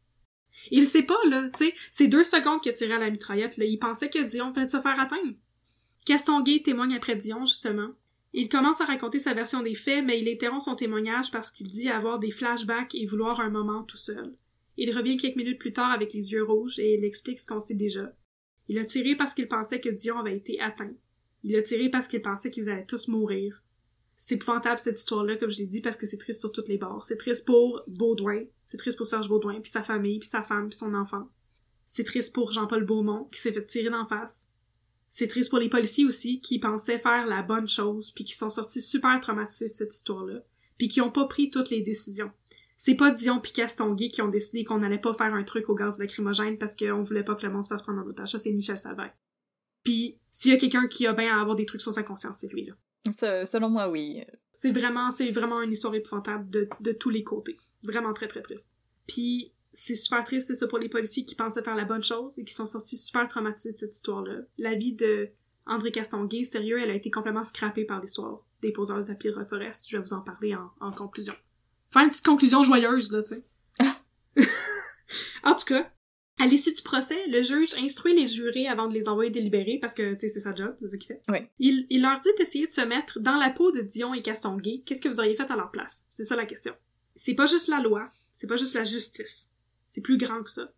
Il 0.70 0.84
sait 0.86 1.04
pas, 1.04 1.18
là, 1.28 1.48
tu 1.56 1.66
sais, 1.66 1.74
c'est 1.90 2.08
deux 2.08 2.24
secondes 2.24 2.60
qu'il 2.60 2.72
a 2.72 2.74
tiré 2.74 2.94
à 2.94 2.98
la 2.98 3.10
mitraillette, 3.10 3.56
là, 3.56 3.64
il 3.64 3.78
pensait 3.78 4.10
que 4.10 4.22
Dion 4.24 4.50
venait 4.50 4.66
de 4.66 4.70
se 4.70 4.80
faire 4.80 4.98
atteindre. 4.98 5.34
Castonguay 6.04 6.62
témoigne 6.62 6.96
après 6.96 7.14
Dion, 7.14 7.46
justement. 7.46 7.90
Il 8.34 8.48
commence 8.48 8.80
à 8.80 8.84
raconter 8.84 9.18
sa 9.18 9.34
version 9.34 9.62
des 9.62 9.74
faits, 9.74 10.04
mais 10.04 10.20
il 10.20 10.28
interrompt 10.28 10.62
son 10.62 10.76
témoignage 10.76 11.30
parce 11.30 11.50
qu'il 11.50 11.66
dit 11.66 11.88
avoir 11.88 12.18
des 12.18 12.30
flashbacks 12.30 12.94
et 12.94 13.06
vouloir 13.06 13.40
un 13.40 13.50
moment 13.50 13.82
tout 13.84 13.96
seul. 13.96 14.34
Il 14.76 14.96
revient 14.96 15.16
quelques 15.16 15.36
minutes 15.36 15.58
plus 15.58 15.72
tard 15.72 15.90
avec 15.90 16.12
les 16.12 16.32
yeux 16.32 16.44
rouges 16.44 16.78
et 16.78 16.94
il 16.94 17.04
explique 17.04 17.40
ce 17.40 17.46
qu'on 17.46 17.60
sait 17.60 17.74
déjà. 17.74 18.12
Il 18.68 18.78
a 18.78 18.84
tiré 18.84 19.16
parce 19.16 19.34
qu'il 19.34 19.48
pensait 19.48 19.80
que 19.80 19.88
Dion 19.88 20.18
avait 20.18 20.36
été 20.36 20.60
atteint. 20.60 20.92
Il 21.42 21.56
a 21.56 21.62
tiré 21.62 21.88
parce 21.88 22.06
qu'il 22.06 22.22
pensait 22.22 22.50
qu'ils 22.50 22.68
allaient 22.68 22.86
tous 22.86 23.08
mourir. 23.08 23.62
C'est 24.14 24.34
épouvantable 24.34 24.78
cette 24.78 24.98
histoire-là, 24.98 25.36
comme 25.36 25.50
je 25.50 25.58
l'ai 25.58 25.66
dit, 25.66 25.80
parce 25.80 25.96
que 25.96 26.06
c'est 26.06 26.18
triste 26.18 26.40
sur 26.40 26.52
toutes 26.52 26.68
les 26.68 26.76
bords. 26.76 27.06
C'est 27.06 27.16
triste 27.16 27.46
pour 27.46 27.82
Baudouin, 27.86 28.44
c'est 28.64 28.76
triste 28.76 28.98
pour 28.98 29.06
Serge 29.06 29.28
Baudouin, 29.28 29.60
puis 29.60 29.70
sa 29.70 29.82
famille, 29.82 30.18
puis 30.18 30.28
sa 30.28 30.42
femme, 30.42 30.66
puis 30.66 30.76
son 30.76 30.94
enfant. 30.94 31.28
C'est 31.86 32.04
triste 32.04 32.34
pour 32.34 32.50
Jean-Paul 32.50 32.84
Beaumont, 32.84 33.24
qui 33.32 33.40
s'est 33.40 33.52
fait 33.52 33.64
tirer 33.64 33.90
d'en 33.90 34.04
face. 34.04 34.50
C'est 35.10 35.28
triste 35.28 35.50
pour 35.50 35.58
les 35.58 35.68
policiers 35.68 36.04
aussi, 36.04 36.40
qui 36.40 36.58
pensaient 36.58 36.98
faire 36.98 37.26
la 37.26 37.42
bonne 37.42 37.68
chose, 37.68 38.12
puis 38.14 38.24
qui 38.24 38.36
sont 38.36 38.50
sortis 38.50 38.80
super 38.82 39.18
traumatisés 39.20 39.68
de 39.68 39.72
cette 39.72 39.94
histoire-là, 39.94 40.42
puis 40.76 40.88
qui 40.88 41.00
ont 41.00 41.10
pas 41.10 41.26
pris 41.26 41.50
toutes 41.50 41.70
les 41.70 41.80
décisions. 41.80 42.30
C'est 42.76 42.94
pas 42.94 43.10
Dion 43.10 43.40
pis 43.40 43.52
Castonguay 43.52 44.08
qui 44.10 44.22
ont 44.22 44.28
décidé 44.28 44.62
qu'on 44.64 44.82
allait 44.82 45.00
pas 45.00 45.12
faire 45.12 45.34
un 45.34 45.42
truc 45.42 45.68
au 45.68 45.74
gaz 45.74 45.98
lacrymogène 45.98 46.58
parce 46.58 46.76
qu'on 46.76 47.02
voulait 47.02 47.24
pas 47.24 47.34
que 47.34 47.44
le 47.44 47.52
monde 47.52 47.64
se 47.64 47.70
fasse 47.70 47.82
prendre 47.82 48.00
en 48.02 48.06
otage. 48.06 48.30
Ça, 48.32 48.38
c'est 48.38 48.52
Michel 48.52 48.78
Salvaire. 48.78 49.12
Puis, 49.82 50.16
s'il 50.30 50.52
y 50.52 50.54
a 50.54 50.58
quelqu'un 50.58 50.86
qui 50.86 51.06
a 51.06 51.12
bien 51.12 51.36
à 51.36 51.40
avoir 51.40 51.56
des 51.56 51.66
trucs 51.66 51.80
sur 51.80 51.92
sa 51.92 52.02
conscience, 52.02 52.38
c'est 52.40 52.48
lui, 52.52 52.66
là. 52.66 52.74
Se- 53.06 53.50
selon 53.50 53.70
moi, 53.70 53.88
oui. 53.88 54.22
C'est 54.52 54.70
vraiment, 54.70 55.10
c'est 55.10 55.30
vraiment 55.30 55.62
une 55.62 55.72
histoire 55.72 55.94
épouvantable 55.94 56.50
de, 56.50 56.68
de 56.80 56.92
tous 56.92 57.10
les 57.10 57.24
côtés. 57.24 57.56
Vraiment 57.82 58.12
très 58.12 58.28
très 58.28 58.42
triste. 58.42 58.70
Puis 59.06 59.52
c'est 59.80 59.94
super 59.94 60.24
triste, 60.24 60.48
c'est 60.48 60.54
ça 60.54 60.66
pour 60.66 60.78
les 60.78 60.88
policiers 60.88 61.24
qui 61.24 61.34
pensaient 61.34 61.62
faire 61.62 61.76
la 61.76 61.84
bonne 61.84 62.02
chose 62.02 62.38
et 62.38 62.44
qui 62.44 62.52
sont 62.52 62.66
sortis 62.66 62.96
super 62.96 63.28
traumatisés 63.28 63.72
de 63.72 63.76
cette 63.76 63.94
histoire-là. 63.94 64.40
La 64.58 64.74
vie 64.74 64.94
de 64.94 65.30
André 65.66 65.92
Castonguay, 65.92 66.44
sérieux, 66.44 66.80
elle 66.80 66.90
a 66.90 66.94
été 66.94 67.10
complètement 67.10 67.44
scrappée 67.44 67.84
par 67.84 68.00
l'histoire 68.00 68.44
des 68.60 68.72
poseurs 68.72 68.98
de 68.98 69.04
tapis 69.04 69.28
de 69.28 69.44
Forest. 69.48 69.84
Je 69.88 69.96
vais 69.96 70.02
vous 70.02 70.12
en 70.14 70.22
parler 70.22 70.54
en, 70.54 70.70
en 70.80 70.92
conclusion. 70.92 71.34
Faire 71.92 72.02
une 72.02 72.10
petite 72.10 72.24
conclusion 72.24 72.64
joyeuse, 72.64 73.12
là, 73.12 73.22
tu 73.22 73.36
sais. 73.36 73.42
en 75.44 75.54
tout 75.54 75.66
cas, 75.66 75.90
à 76.40 76.46
l'issue 76.46 76.72
du 76.72 76.82
procès, 76.82 77.26
le 77.28 77.42
juge 77.42 77.74
instruit 77.74 78.14
les 78.14 78.26
jurés 78.26 78.66
avant 78.66 78.88
de 78.88 78.94
les 78.94 79.08
envoyer 79.08 79.30
délibérer 79.30 79.78
parce 79.80 79.94
que, 79.94 80.14
tu 80.14 80.20
sais, 80.20 80.28
c'est 80.28 80.40
sa 80.40 80.54
job, 80.54 80.74
c'est 80.80 80.88
ça 80.88 80.96
qu'il 80.96 81.08
fait. 81.08 81.22
Oui. 81.28 81.38
Il, 81.60 81.86
il 81.90 82.02
leur 82.02 82.18
dit 82.18 82.28
d'essayer 82.36 82.66
de 82.66 82.72
se 82.72 82.80
mettre 82.80 83.20
dans 83.20 83.36
la 83.36 83.50
peau 83.50 83.70
de 83.70 83.80
Dion 83.80 84.12
et 84.12 84.20
Castonguay. 84.20 84.82
Qu'est-ce 84.84 85.02
que 85.02 85.08
vous 85.08 85.20
auriez 85.20 85.36
fait 85.36 85.50
à 85.50 85.56
leur 85.56 85.70
place? 85.70 86.04
C'est 86.10 86.24
ça 86.24 86.36
la 86.36 86.46
question. 86.46 86.74
C'est 87.14 87.34
pas 87.34 87.46
juste 87.46 87.68
la 87.68 87.80
loi, 87.80 88.10
c'est 88.32 88.46
pas 88.46 88.56
juste 88.56 88.74
la 88.74 88.84
justice. 88.84 89.50
C'est 89.88 90.00
plus 90.00 90.18
grand 90.18 90.42
que 90.42 90.50
ça. 90.50 90.70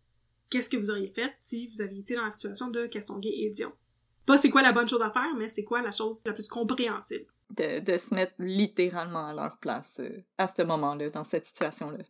Qu'est-ce 0.49 0.69
que 0.69 0.77
vous 0.77 0.89
auriez 0.89 1.09
fait 1.09 1.31
si 1.35 1.67
vous 1.67 1.81
aviez 1.81 1.99
été 1.99 2.15
dans 2.15 2.25
la 2.25 2.31
situation 2.31 2.69
de 2.69 2.87
Castonguay 2.87 3.29
et 3.29 3.49
Dion? 3.49 3.71
Pas 4.25 4.37
c'est 4.37 4.49
quoi 4.49 4.61
la 4.61 4.71
bonne 4.71 4.87
chose 4.87 5.01
à 5.01 5.11
faire, 5.11 5.33
mais 5.37 5.49
c'est 5.49 5.63
quoi 5.63 5.81
la 5.81 5.91
chose 5.91 6.23
la 6.25 6.33
plus 6.33 6.47
compréhensible. 6.47 7.25
De, 7.51 7.79
de 7.79 7.97
se 7.97 8.13
mettre 8.13 8.33
littéralement 8.39 9.27
à 9.27 9.33
leur 9.33 9.57
place 9.57 9.99
euh, 9.99 10.23
à 10.37 10.47
ce 10.47 10.61
moment-là, 10.63 11.09
dans 11.09 11.23
cette 11.23 11.45
situation-là. 11.45 12.03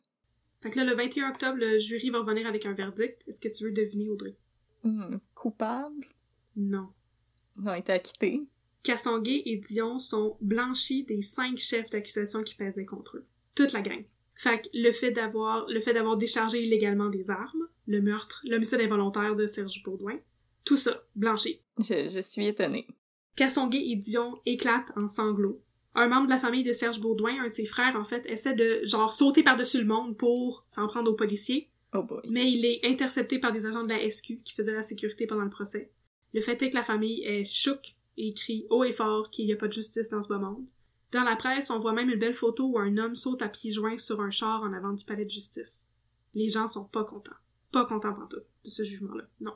Fait 0.62 0.70
que 0.70 0.80
là, 0.80 0.86
le 0.86 0.94
21 0.94 1.30
octobre, 1.30 1.58
le 1.58 1.80
jury 1.80 2.12
va 2.12 2.20
revenir 2.20 2.46
avec 2.48 2.66
un 2.66 2.74
verdict. 2.74 3.24
Est-ce 3.28 3.40
que 3.40 3.50
tu 3.50 3.64
veux 3.64 3.72
deviner, 3.72 4.10
Audrey? 4.10 4.36
Hmm, 4.84 5.18
coupable? 5.34 6.08
Non. 6.56 6.90
Ils 7.60 7.68
ont 7.68 7.74
été 7.74 7.94
acquittés. 7.94 8.44
Castonguay 8.84 9.42
et 9.46 9.58
Dion 9.58 10.00
sont 10.00 10.38
blanchis 10.42 11.04
des 11.04 11.22
cinq 11.22 11.58
chefs 11.58 11.90
d'accusation 11.90 12.44
qui 12.44 12.56
pesaient 12.56 12.86
contre 12.86 13.18
eux. 13.18 13.26
Toute 13.56 13.74
la 13.74 13.82
gang. 13.82 14.04
Fait 14.42 14.60
que 14.64 14.70
le 14.74 14.92
fait 14.92 15.12
d'avoir, 15.12 15.68
le 15.70 15.80
fait 15.82 15.94
d'avoir 15.94 16.18
déchargé 16.18 16.64
illégalement 16.64 17.10
des 17.10 17.30
armes, 17.30 17.68
le 17.86 18.02
meurtre, 18.02 18.42
l'homicide 18.50 18.82
involontaire 18.82 19.36
de 19.36 19.46
Serge 19.46 19.84
Baudouin, 19.84 20.18
tout 20.66 20.78
ça, 20.78 21.04
blanchi. 21.16 21.62
Je, 21.78 22.10
je 22.10 22.22
suis 22.24 22.48
étonnée. 22.48 22.88
Castonguay 23.36 23.92
et 23.92 23.96
Dion 23.98 24.34
éclatent 24.48 24.94
en 24.96 25.08
sanglots. 25.08 25.62
Un 25.94 26.08
membre 26.08 26.26
de 26.26 26.32
la 26.32 26.40
famille 26.40 26.64
de 26.64 26.74
Serge 26.74 27.00
Baudouin, 27.00 27.40
un 27.40 27.48
de 27.50 27.52
ses 27.52 27.66
frères 27.66 27.96
en 27.96 28.04
fait, 28.04 28.26
essaie 28.26 28.56
de 28.56 28.80
genre 28.84 29.14
sauter 29.14 29.44
par-dessus 29.44 29.78
le 29.80 29.86
monde 29.86 30.18
pour 30.18 30.64
s'en 30.68 30.88
prendre 30.88 31.12
aux 31.12 31.16
policiers, 31.16 31.70
Oh 31.94 32.02
boy. 32.02 32.22
mais 32.28 32.52
il 32.52 32.66
est 32.66 32.84
intercepté 32.84 33.38
par 33.38 33.52
des 33.52 33.68
agents 33.68 33.84
de 33.84 33.94
la 33.94 34.10
SQ 34.10 34.38
qui 34.44 34.56
faisaient 34.56 34.74
la 34.74 34.82
sécurité 34.82 35.28
pendant 35.28 35.44
le 35.44 35.50
procès. 35.52 35.92
Le 36.34 36.42
fait 36.42 36.60
est 36.64 36.72
que 36.72 36.76
la 36.76 36.84
famille 36.84 37.22
est 37.26 37.46
chouk 37.46 37.96
et 38.18 38.34
crie 38.34 38.66
haut 38.72 38.84
et 38.86 38.94
fort 38.94 39.30
qu'il 39.30 39.46
n'y 39.46 39.54
a 39.54 39.58
pas 39.58 39.68
de 39.68 39.74
justice 39.74 40.10
dans 40.10 40.24
ce 40.24 40.30
beau 40.30 40.40
monde. 40.40 40.68
Dans 41.12 41.24
la 41.24 41.36
presse, 41.36 41.70
on 41.70 41.80
voit 41.80 41.94
même 41.94 42.10
une 42.10 42.20
belle 42.20 42.34
photo 42.34 42.68
où 42.68 42.80
un 42.80 42.98
homme 42.98 43.16
saute 43.16 43.42
à 43.42 43.50
pieds 43.50 43.74
joints 43.74 43.98
sur 43.98 44.22
un 44.22 44.30
char 44.30 44.64
en 44.64 44.74
avant 44.74 44.94
du 44.94 45.04
palais 45.04 45.26
de 45.26 45.30
justice. 45.30 45.92
Les 46.34 46.50
gens 46.50 46.68
sont 46.68 46.86
pas 46.86 47.04
contents. 47.04 47.32
Pas 47.72 47.86
contents 47.86 48.14
pantoute 48.14 48.46
de 48.64 48.70
ce 48.70 48.84
jugement-là. 48.84 49.26
Non. 49.42 49.54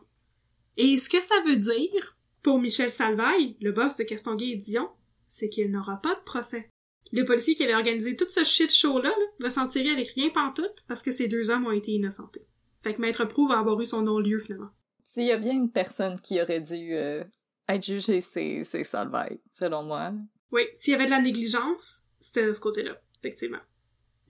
Et 0.77 0.97
ce 0.97 1.09
que 1.09 1.21
ça 1.21 1.35
veut 1.45 1.55
dire, 1.55 2.17
pour 2.43 2.59
Michel 2.59 2.91
Salvaille, 2.91 3.55
le 3.61 3.71
boss 3.71 3.95
de 3.95 4.03
Castonguay 4.03 4.49
et 4.49 4.55
Dion, 4.57 4.89
c'est 5.27 5.49
qu'il 5.49 5.71
n'aura 5.71 6.01
pas 6.01 6.15
de 6.15 6.21
procès. 6.21 6.69
Le 7.13 7.23
policier 7.23 7.55
qui 7.55 7.63
avait 7.63 7.75
organisé 7.75 8.17
tout 8.17 8.29
ce 8.29 8.43
shit 8.43 8.73
show-là 8.73 9.09
là, 9.09 9.25
va 9.39 9.49
s'en 9.49 9.67
tirer 9.67 9.91
avec 9.91 10.09
rien 10.09 10.29
pantoute 10.29 10.83
parce 10.87 11.01
que 11.01 11.11
ces 11.11 11.27
deux 11.27 11.49
hommes 11.49 11.65
ont 11.65 11.71
été 11.71 11.91
innocentés. 11.91 12.47
Fait 12.81 12.93
que 12.93 13.01
Maître 13.01 13.25
Prou 13.25 13.47
va 13.47 13.59
avoir 13.59 13.79
eu 13.79 13.85
son 13.85 14.01
non-lieu 14.01 14.39
finalement. 14.39 14.71
S'il 15.03 15.27
y 15.27 15.31
a 15.31 15.37
bien 15.37 15.53
une 15.53 15.71
personne 15.71 16.19
qui 16.19 16.41
aurait 16.41 16.59
dû 16.59 16.93
euh, 16.93 17.23
être 17.69 17.85
jugée, 17.85 18.21
c'est 18.21 18.83
Salvaille, 18.83 19.39
selon 19.57 19.83
moi. 19.83 20.13
Oui, 20.51 20.63
s'il 20.73 20.91
y 20.91 20.95
avait 20.95 21.05
de 21.05 21.11
la 21.11 21.21
négligence, 21.21 22.03
c'était 22.19 22.47
de 22.47 22.53
ce 22.53 22.59
côté-là, 22.59 23.01
effectivement. 23.19 23.59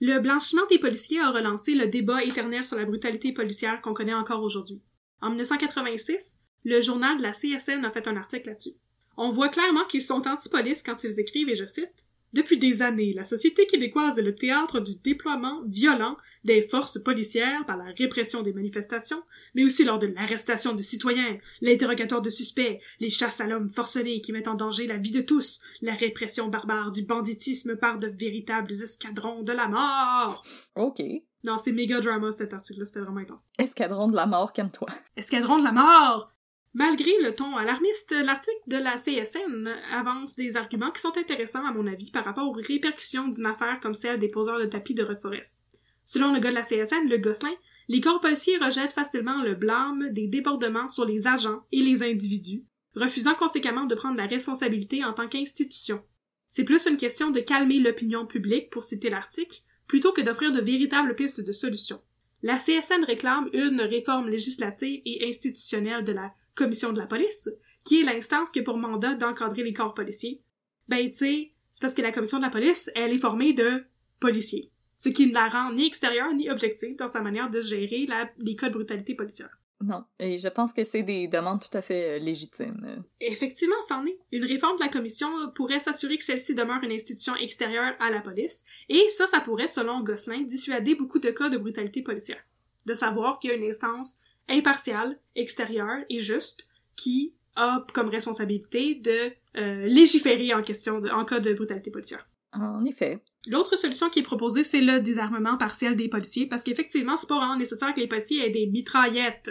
Le 0.00 0.18
blanchiment 0.18 0.66
des 0.66 0.78
policiers 0.78 1.20
a 1.20 1.30
relancé 1.30 1.74
le 1.74 1.86
débat 1.86 2.22
éternel 2.22 2.64
sur 2.64 2.76
la 2.76 2.84
brutalité 2.84 3.32
policière 3.32 3.80
qu'on 3.80 3.94
connaît 3.94 4.14
encore 4.14 4.42
aujourd'hui. 4.42 4.82
En 5.20 5.28
1986, 5.28 6.38
le 6.64 6.80
journal 6.80 7.16
de 7.16 7.22
la 7.22 7.32
CSN 7.32 7.84
a 7.84 7.90
fait 7.90 8.08
un 8.08 8.16
article 8.16 8.48
là-dessus. 8.48 8.74
On 9.16 9.30
voit 9.30 9.48
clairement 9.48 9.84
qu'ils 9.84 10.02
sont 10.02 10.26
anti-police 10.26 10.82
quand 10.82 11.04
ils 11.04 11.18
écrivent, 11.18 11.48
et 11.48 11.54
je 11.54 11.64
cite, 11.64 12.05
depuis 12.36 12.58
des 12.58 12.82
années, 12.82 13.14
la 13.14 13.24
société 13.24 13.66
québécoise 13.66 14.18
est 14.18 14.22
le 14.22 14.34
théâtre 14.34 14.78
du 14.78 14.92
déploiement 15.02 15.62
violent 15.66 16.18
des 16.44 16.60
forces 16.60 17.02
policières 17.02 17.64
par 17.64 17.78
la 17.78 17.92
répression 17.96 18.42
des 18.42 18.52
manifestations, 18.52 19.22
mais 19.54 19.64
aussi 19.64 19.84
lors 19.84 19.98
de 19.98 20.08
l'arrestation 20.08 20.74
de 20.74 20.82
citoyens, 20.82 21.38
l'interrogatoire 21.62 22.20
de 22.20 22.28
suspects, 22.28 22.78
les 23.00 23.08
chasses 23.08 23.40
à 23.40 23.46
l'homme 23.46 23.70
forcenés 23.70 24.20
qui 24.20 24.32
mettent 24.32 24.48
en 24.48 24.54
danger 24.54 24.86
la 24.86 24.98
vie 24.98 25.12
de 25.12 25.22
tous, 25.22 25.60
la 25.80 25.94
répression 25.94 26.48
barbare 26.48 26.92
du 26.92 27.04
banditisme 27.04 27.76
par 27.76 27.96
de 27.96 28.08
véritables 28.08 28.70
escadrons 28.70 29.42
de 29.42 29.52
la 29.52 29.68
mort. 29.68 30.44
OK. 30.74 31.00
Non, 31.46 31.56
c'est 31.56 31.72
méga 31.72 32.00
drama 32.00 32.32
cet 32.32 32.52
article-là, 32.52 32.84
c'était 32.84 33.00
vraiment 33.00 33.20
intense. 33.20 33.48
Escadron 33.58 34.08
de 34.08 34.16
la 34.16 34.26
mort, 34.26 34.52
calme-toi. 34.52 34.88
Escadron 35.16 35.58
de 35.58 35.64
la 35.64 35.72
mort! 35.72 36.35
Malgré 36.78 37.10
le 37.22 37.34
ton 37.34 37.56
alarmiste, 37.56 38.14
l'article 38.22 38.60
de 38.66 38.76
la 38.76 38.98
CSN 38.98 39.66
avance 39.92 40.36
des 40.36 40.58
arguments 40.58 40.90
qui 40.90 41.00
sont 41.00 41.16
intéressants 41.16 41.64
à 41.64 41.72
mon 41.72 41.86
avis 41.86 42.10
par 42.10 42.22
rapport 42.22 42.46
aux 42.46 42.52
répercussions 42.52 43.28
d'une 43.28 43.46
affaire 43.46 43.80
comme 43.80 43.94
celle 43.94 44.18
des 44.18 44.28
poseurs 44.28 44.58
de 44.58 44.66
tapis 44.66 44.92
de 44.92 45.02
Rock 45.02 45.22
Forest. 45.22 45.62
Selon 46.04 46.34
le 46.34 46.38
gars 46.38 46.50
de 46.50 46.54
la 46.54 46.64
CSN, 46.64 47.08
le 47.08 47.16
Gosselin, 47.16 47.54
les 47.88 48.02
corps 48.02 48.20
policiers 48.20 48.58
rejettent 48.58 48.92
facilement 48.92 49.42
le 49.42 49.54
blâme 49.54 50.10
des 50.10 50.28
débordements 50.28 50.90
sur 50.90 51.06
les 51.06 51.26
agents 51.26 51.64
et 51.72 51.80
les 51.80 52.02
individus, 52.02 52.66
refusant 52.94 53.34
conséquemment 53.34 53.86
de 53.86 53.94
prendre 53.94 54.18
la 54.18 54.26
responsabilité 54.26 55.02
en 55.02 55.14
tant 55.14 55.28
qu'institution. 55.28 56.04
C'est 56.50 56.64
plus 56.64 56.86
une 56.86 56.98
question 56.98 57.30
de 57.30 57.40
calmer 57.40 57.78
l'opinion 57.78 58.26
publique, 58.26 58.68
pour 58.68 58.84
citer 58.84 59.08
l'article, 59.08 59.62
plutôt 59.86 60.12
que 60.12 60.20
d'offrir 60.20 60.52
de 60.52 60.60
véritables 60.60 61.14
pistes 61.14 61.40
de 61.40 61.52
solutions. 61.52 62.02
La 62.42 62.58
CSN 62.58 63.02
réclame 63.04 63.48
une 63.52 63.80
réforme 63.80 64.28
législative 64.28 65.00
et 65.04 65.26
institutionnelle 65.26 66.04
de 66.04 66.12
la 66.12 66.34
Commission 66.54 66.92
de 66.92 66.98
la 66.98 67.06
police, 67.06 67.48
qui 67.84 68.00
est 68.00 68.04
l'instance 68.04 68.50
qui 68.50 68.60
a 68.60 68.62
pour 68.62 68.76
mandat 68.76 69.14
d'encadrer 69.14 69.64
les 69.64 69.72
corps 69.72 69.94
policiers. 69.94 70.42
Ben, 70.88 71.08
tu 71.08 71.16
sais, 71.16 71.52
c'est 71.72 71.80
parce 71.80 71.94
que 71.94 72.02
la 72.02 72.12
Commission 72.12 72.38
de 72.38 72.42
la 72.42 72.50
police, 72.50 72.90
elle 72.94 73.12
est 73.12 73.18
formée 73.18 73.52
de 73.52 73.84
policiers, 74.20 74.70
ce 74.94 75.08
qui 75.08 75.26
ne 75.26 75.34
la 75.34 75.48
rend 75.48 75.72
ni 75.72 75.86
extérieure 75.86 76.32
ni 76.34 76.50
objective 76.50 76.96
dans 76.96 77.08
sa 77.08 77.22
manière 77.22 77.50
de 77.50 77.60
gérer 77.60 78.06
la, 78.06 78.30
les 78.38 78.54
cas 78.54 78.68
de 78.68 78.74
brutalité 78.74 79.14
policière. 79.14 79.58
Non, 79.84 80.04
et 80.18 80.38
je 80.38 80.48
pense 80.48 80.72
que 80.72 80.84
c'est 80.84 81.02
des 81.02 81.28
demandes 81.28 81.60
tout 81.60 81.76
à 81.76 81.82
fait 81.82 82.16
euh, 82.16 82.18
légitimes. 82.18 83.04
Effectivement, 83.20 83.76
c'en 83.86 84.06
est. 84.06 84.18
Une 84.32 84.44
réforme 84.44 84.78
de 84.78 84.82
la 84.82 84.88
commission 84.88 85.28
pourrait 85.54 85.80
s'assurer 85.80 86.16
que 86.16 86.24
celle-ci 86.24 86.54
demeure 86.54 86.82
une 86.82 86.92
institution 86.92 87.36
extérieure 87.36 87.94
à 88.00 88.10
la 88.10 88.22
police, 88.22 88.64
et 88.88 89.02
ça, 89.10 89.26
ça 89.26 89.40
pourrait, 89.40 89.68
selon 89.68 90.00
Gosselin, 90.00 90.42
dissuader 90.42 90.94
beaucoup 90.94 91.18
de 91.18 91.30
cas 91.30 91.50
de 91.50 91.58
brutalité 91.58 92.02
policière. 92.02 92.42
De 92.86 92.94
savoir 92.94 93.38
qu'il 93.38 93.50
y 93.50 93.52
a 93.52 93.56
une 93.56 93.68
instance 93.68 94.18
impartiale, 94.48 95.18
extérieure 95.34 96.04
et 96.08 96.20
juste, 96.20 96.68
qui 96.94 97.34
a 97.56 97.84
comme 97.92 98.08
responsabilité 98.08 98.94
de 98.94 99.32
euh, 99.56 99.86
légiférer 99.86 100.54
en 100.54 100.62
question 100.62 101.00
de, 101.00 101.10
en 101.10 101.24
cas 101.24 101.40
de 101.40 101.52
brutalité 101.52 101.90
policière. 101.90 102.26
En 102.52 102.84
effet. 102.84 103.22
L'autre 103.46 103.76
solution 103.76 104.08
qui 104.08 104.20
est 104.20 104.22
proposée, 104.22 104.64
c'est 104.64 104.80
le 104.80 105.00
désarmement 105.00 105.58
partiel 105.58 105.96
des 105.96 106.08
policiers, 106.08 106.46
parce 106.46 106.62
qu'effectivement, 106.62 107.16
c'est 107.16 107.28
pas 107.28 107.36
vraiment 107.36 107.56
nécessaire 107.56 107.92
que 107.92 108.00
les 108.00 108.08
policiers 108.08 108.46
aient 108.46 108.50
des 108.50 108.66
mitraillettes. 108.66 109.50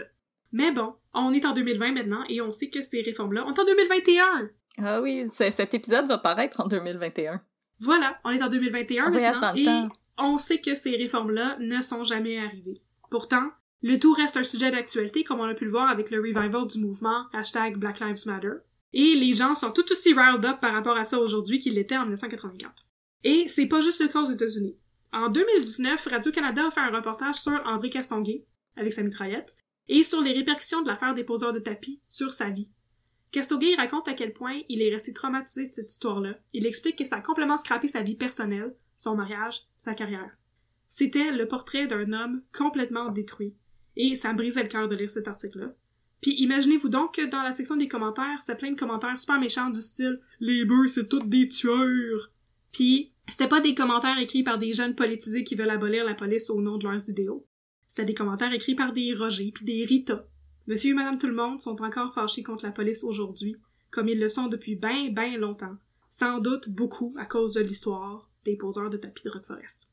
Mais 0.56 0.72
bon, 0.72 0.94
on 1.14 1.34
est 1.34 1.46
en 1.46 1.52
2020 1.52 1.92
maintenant 1.92 2.24
et 2.30 2.40
on 2.40 2.50
sait 2.50 2.70
que 2.70 2.82
ces 2.82 3.02
réformes-là, 3.02 3.44
on 3.46 3.52
est 3.52 3.60
en 3.60 3.66
2021! 3.66 4.50
Ah 4.78 5.02
oui, 5.02 5.28
cet 5.34 5.74
épisode 5.74 6.08
va 6.08 6.18
paraître 6.18 6.62
en 6.62 6.68
2021. 6.68 7.42
Voilà, 7.82 8.18
on 8.24 8.32
est 8.32 8.42
en 8.42 8.48
2021 8.48 9.10
maintenant 9.10 9.54
et 9.54 9.68
on 10.18 10.38
sait 10.38 10.62
que 10.62 10.76
ces 10.76 10.96
réformes-là 10.96 11.58
ne 11.60 11.82
sont 11.82 12.06
jamais 12.06 12.38
arrivées. 12.38 12.82
Pourtant, 13.12 13.52
le 13.84 14.00
tout 14.00 14.14
reste 14.14 14.38
un 14.38 14.46
sujet 14.46 14.72
d'actualité 14.72 15.26
comme 15.26 15.42
on 15.42 15.44
a 15.44 15.56
pu 15.56 15.66
le 15.66 15.72
voir 15.72 15.90
avec 15.90 16.10
le 16.10 16.20
revival 16.20 16.68
du 16.68 16.80
mouvement 16.80 17.26
hashtag 17.34 17.76
Black 17.76 18.00
Lives 18.00 18.26
Matter. 18.26 18.54
Et 18.94 19.14
les 19.14 19.34
gens 19.34 19.56
sont 19.56 19.72
tout 19.72 19.92
aussi 19.92 20.14
riled 20.14 20.46
up 20.46 20.62
par 20.62 20.72
rapport 20.72 20.96
à 20.96 21.04
ça 21.04 21.20
aujourd'hui 21.20 21.60
qu'ils 21.60 21.74
l'étaient 21.74 21.98
en 21.98 22.04
1984. 22.04 22.72
Et 23.26 23.50
c'est 23.50 23.66
pas 23.66 23.82
juste 23.82 24.00
le 24.00 24.08
cas 24.08 24.22
aux 24.22 24.32
États-Unis. 24.32 24.78
En 25.12 25.28
2019, 25.28 26.08
Radio-Canada 26.08 26.68
a 26.68 26.72
fait 26.72 26.80
un 26.80 26.96
reportage 26.96 27.36
sur 27.36 27.62
André 27.66 27.90
Castonguay, 27.90 28.46
avec 28.78 28.94
sa 28.94 29.04
mitraillette, 29.04 29.54
et 29.88 30.04
sur 30.04 30.22
les 30.22 30.34
répercussions 30.34 30.82
de 30.82 30.88
l'affaire 30.88 31.14
des 31.14 31.24
poseurs 31.24 31.54
de 31.54 31.60
tapis 31.60 32.00
sur 32.08 32.34
sa 32.34 32.50
vie. 32.50 32.72
Castonguay 33.32 33.76
raconte 33.76 34.08
à 34.08 34.14
quel 34.14 34.34
point 34.34 34.62
il 34.70 34.82
est 34.82 34.92
resté 34.92 35.12
traumatisé 35.12 35.68
de 35.68 35.74
cette 35.74 35.92
histoire-là. 35.92 36.36
Il 36.54 36.66
explique 36.66 36.98
que 36.98 37.06
ça 37.06 37.18
a 37.18 37.22
complètement 37.22 37.58
scrappé 37.58 37.88
sa 37.88 38.02
vie 38.02 38.16
personnelle, 38.16 38.74
son 38.98 39.16
mariage, 39.16 39.64
sa 39.78 39.94
carrière. 39.94 40.38
C'était 40.88 41.32
le 41.32 41.48
portrait 41.48 41.88
d'un 41.88 42.14
homme 42.14 42.42
complètement 42.54 43.10
détruit. 43.10 43.54
Et 43.98 44.16
ça 44.16 44.32
me 44.32 44.38
brisait 44.38 44.64
le 44.64 44.70
cœur 44.70 44.88
de 44.88 44.96
lire 44.96 45.10
cet 45.10 45.28
article-là. 45.28 45.74
Puis 46.22 46.32
imaginez-vous 46.36 46.90
donc 46.90 47.16
que 47.16 47.26
dans 47.26 47.42
la 47.42 47.52
section 47.52 47.76
des 47.76 47.88
commentaires, 47.88 48.40
c'était 48.40 48.56
plein 48.56 48.72
de 48.72 48.80
commentaires 48.80 49.20
super 49.20 49.40
méchants 49.40 49.70
du 49.70 49.82
style 49.82 50.20
«Les 50.40 50.66
bœufs, 50.66 50.88
c'est 50.88 51.10
toutes 51.10 51.30
des 51.30 51.48
tueurs!» 51.50 52.32
Puis 52.72 53.12
c'était 53.28 53.48
pas 53.48 53.60
des 53.60 53.76
commentaires 53.76 54.18
écrits 54.18 54.44
par 54.44 54.58
des 54.58 54.74
jeunes 54.74 54.96
politisés 54.96 55.44
qui 55.44 55.56
veulent 55.56 55.70
abolir 55.70 56.06
la 56.06 56.16
police 56.16 56.50
au 56.50 56.62
nom 56.62 56.78
de 56.78 56.88
leurs 56.88 57.10
idéaux. 57.10 57.46
C'était 57.88 58.06
des 58.06 58.14
commentaires 58.14 58.54
écrits 58.54 58.76
par 58.76 58.94
des 58.94 59.14
Roger 59.14 59.52
puis 59.54 59.66
des 59.66 59.86
Rita. 59.86 60.26
Monsieur 60.68 60.92
et 60.92 60.94
Madame 60.96 61.20
tout 61.20 61.28
le 61.28 61.34
monde 61.34 61.60
sont 61.60 61.82
encore 61.82 62.14
fâchés 62.14 62.44
contre 62.44 62.66
la 62.66 62.72
police 62.72 63.04
aujourd'hui, 63.04 63.56
comme 63.92 64.10
ils 64.10 64.20
le 64.20 64.30
sont 64.30 64.48
depuis 64.48 64.76
ben 64.76 65.14
ben 65.14 65.38
longtemps. 65.38 65.78
Sans 66.10 66.40
doute 66.40 66.70
beaucoup 66.70 67.14
à 67.18 67.26
cause 67.26 67.54
de 67.54 67.62
l'histoire 67.62 68.30
des 68.46 68.56
poseurs 68.56 68.90
de 68.90 68.98
tapis 68.98 69.24
de 69.24 69.30
Rock 69.30 69.46
Forest. 69.46 69.92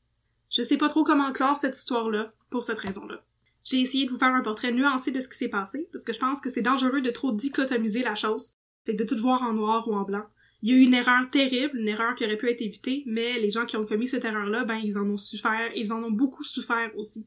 Je 0.51 0.62
sais 0.62 0.76
pas 0.76 0.88
trop 0.88 1.03
comment 1.03 1.32
clore 1.32 1.57
cette 1.57 1.76
histoire-là, 1.76 2.32
pour 2.51 2.64
cette 2.64 2.78
raison-là. 2.78 3.24
J'ai 3.64 3.80
essayé 3.80 4.07
de 4.07 4.11
vous 4.11 4.18
faire 4.18 4.34
un 4.34 4.43
portrait 4.43 4.72
nuancé 4.72 5.11
de 5.11 5.20
ce 5.20 5.28
qui 5.28 5.38
s'est 5.38 5.49
passé, 5.49 5.88
parce 5.93 6.05
que 6.05 6.12
je 6.12 6.18
pense 6.18 6.40
que 6.40 6.51
c'est 6.51 6.62
dangereux 6.62 7.01
de 7.01 7.11
trop 7.11 7.32
dichotomiser 7.32 8.03
la 8.03 8.14
chose, 8.14 8.57
fait 8.84 8.93
de 8.93 9.05
tout 9.05 9.16
voir 9.16 9.43
en 9.43 9.55
noir 9.55 9.88
ou 9.88 9.95
en 9.95 10.03
blanc. 10.03 10.26
Il 10.62 10.70
y 10.70 10.72
a 10.72 10.76
eu 10.76 10.82
une 10.82 10.95
erreur 10.95 11.28
terrible, 11.30 11.78
une 11.78 11.88
erreur 11.88 12.14
qui 12.14 12.24
aurait 12.24 12.36
pu 12.36 12.51
être 12.51 12.61
évitée, 12.61 13.03
mais 13.07 13.38
les 13.38 13.51
gens 13.51 13.66
qui 13.66 13.76
ont 13.76 13.86
commis 13.86 14.07
cette 14.07 14.24
erreur-là, 14.24 14.64
ben, 14.64 14.76
ils 14.76 14.99
en 14.99 15.09
ont 15.09 15.16
souffert, 15.16 15.70
ils 15.74 15.93
en 15.93 16.03
ont 16.05 16.11
beaucoup 16.11 16.45
souffert 16.45 16.90
aussi. 16.97 17.26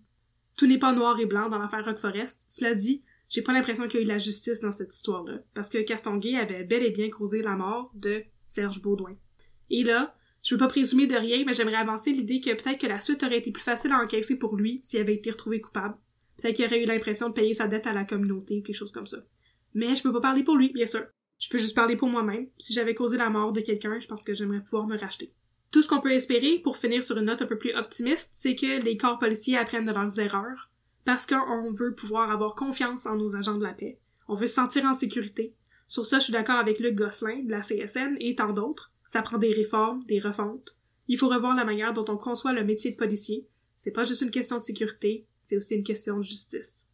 Tout 0.58 0.68
n'est 0.68 0.80
pas 0.80 0.94
noir 0.94 1.20
et 1.20 1.26
blanc 1.26 1.50
dans 1.50 1.60
l'affaire 1.60 1.84
Rock 1.84 1.98
Forest. 1.98 2.46
Cela 2.48 2.76
dit, 2.76 3.04
j'ai 3.30 3.42
pas 3.42 3.54
l'impression 3.54 3.86
qu'il 3.86 3.96
y 3.96 3.98
a 3.98 4.02
eu 4.02 4.06
de 4.06 4.10
la 4.10 4.20
justice 4.20 4.60
dans 4.60 4.72
cette 4.72 4.94
histoire-là, 4.94 5.40
parce 5.54 5.70
que 5.70 5.80
Castonguay 5.80 6.36
avait 6.36 6.64
bel 6.64 6.84
et 6.84 6.92
bien 6.92 7.10
causé 7.10 7.42
la 7.42 7.56
mort 7.56 7.92
de 7.96 8.24
Serge 8.46 8.82
Baudouin. 8.82 9.18
Et 9.70 9.84
là, 9.84 10.16
je 10.44 10.54
veux 10.54 10.60
pas 10.60 10.68
présumer 10.68 11.08
de 11.08 11.16
rien, 11.16 11.44
mais 11.46 11.54
j'aimerais 11.56 11.76
avancer 11.76 12.12
l'idée 12.12 12.40
que 12.40 12.52
peut-être 12.52 12.80
que 12.80 12.88
la 12.88 13.00
suite 13.00 13.24
aurait 13.24 13.40
été 13.40 13.52
plus 13.52 13.64
facile 13.64 13.92
à 13.92 14.02
encaisser 14.02 14.36
pour 14.36 14.56
lui 14.56 14.80
s'il 14.84 15.00
avait 15.00 15.16
été 15.16 15.32
retrouvé 15.32 15.60
coupable. 15.60 15.98
Peut-être 16.38 16.56
qu'il 16.56 16.66
aurait 16.66 16.84
eu 16.84 16.86
l'impression 16.86 17.30
de 17.30 17.34
payer 17.34 17.54
sa 17.54 17.68
dette 17.68 17.88
à 17.88 17.94
la 17.94 18.06
communauté 18.06 18.60
ou 18.60 18.62
quelque 18.62 18.76
chose 18.76 18.92
comme 18.92 19.08
ça. 19.08 19.18
Mais 19.74 19.96
je 19.96 20.04
peux 20.04 20.14
pas 20.14 20.22
parler 20.22 20.44
pour 20.44 20.56
lui, 20.56 20.72
bien 20.72 20.86
sûr. 20.86 21.06
Je 21.40 21.50
peux 21.50 21.58
juste 21.58 21.76
parler 21.76 21.96
pour 21.96 22.10
moi-même. 22.10 22.48
Si 22.58 22.74
j'avais 22.74 22.94
causé 22.94 23.18
la 23.18 23.30
mort 23.30 23.54
de 23.54 23.62
quelqu'un, 23.62 24.00
je 24.00 24.08
pense 24.08 24.24
que 24.24 24.34
j'aimerais 24.34 24.62
pouvoir 24.62 24.88
me 24.88 24.98
racheter. 24.98 25.34
Tout 25.72 25.82
ce 25.82 25.90
qu'on 25.90 26.00
peut 26.00 26.12
espérer, 26.12 26.60
pour 26.60 26.78
finir 26.78 27.04
sur 27.04 27.18
une 27.18 27.26
note 27.26 27.42
un 27.42 27.48
peu 27.48 27.58
plus 27.58 27.74
optimiste, 27.74 28.30
c'est 28.32 28.56
que 28.56 28.82
les 28.82 28.98
corps 28.98 29.20
policiers 29.20 29.58
apprennent 29.58 29.86
de 29.86 29.92
leurs 29.92 30.20
erreurs, 30.20 30.70
parce 31.04 31.26
qu'on 31.26 31.72
veut 31.74 31.94
pouvoir 31.94 32.32
avoir 32.32 32.56
confiance 32.56 33.06
en 33.06 33.16
nos 33.16 33.36
agents 33.36 33.58
de 33.58 33.64
la 33.64 33.74
paix. 33.74 34.00
On 34.28 34.36
veut 34.36 34.48
se 34.48 34.56
sentir 34.56 34.86
en 34.86 34.94
sécurité. 34.94 35.54
Sur 35.88 36.06
ça, 36.06 36.18
je 36.20 36.24
suis 36.24 36.34
d'accord 36.34 36.58
avec 36.58 36.80
Luc 36.80 36.96
Gosselin 36.96 37.44
de 37.44 37.52
la 37.52 37.62
CSN 37.62 38.16
et 38.20 38.36
tant 38.36 38.54
d'autres. 38.54 38.92
Ça 39.06 39.22
prend 39.22 39.38
des 39.38 39.54
réformes, 39.54 40.04
des 40.06 40.20
refontes. 40.20 40.78
Il 41.08 41.20
faut 41.20 41.28
revoir 41.28 41.56
la 41.56 41.66
manière 41.66 41.94
dont 41.94 42.06
on 42.08 42.18
conçoit 42.18 42.54
le 42.54 42.64
métier 42.64 42.92
de 42.92 42.98
policier. 42.98 43.48
C'est 43.78 43.92
pas 43.92 44.06
juste 44.06 44.22
une 44.22 44.32
question 44.32 44.56
de 44.56 44.62
sécurité, 44.62 45.28
c'est 45.44 45.58
aussi 45.58 45.76
une 45.76 45.84
question 45.84 46.18
de 46.18 46.24
justice. 46.24 46.88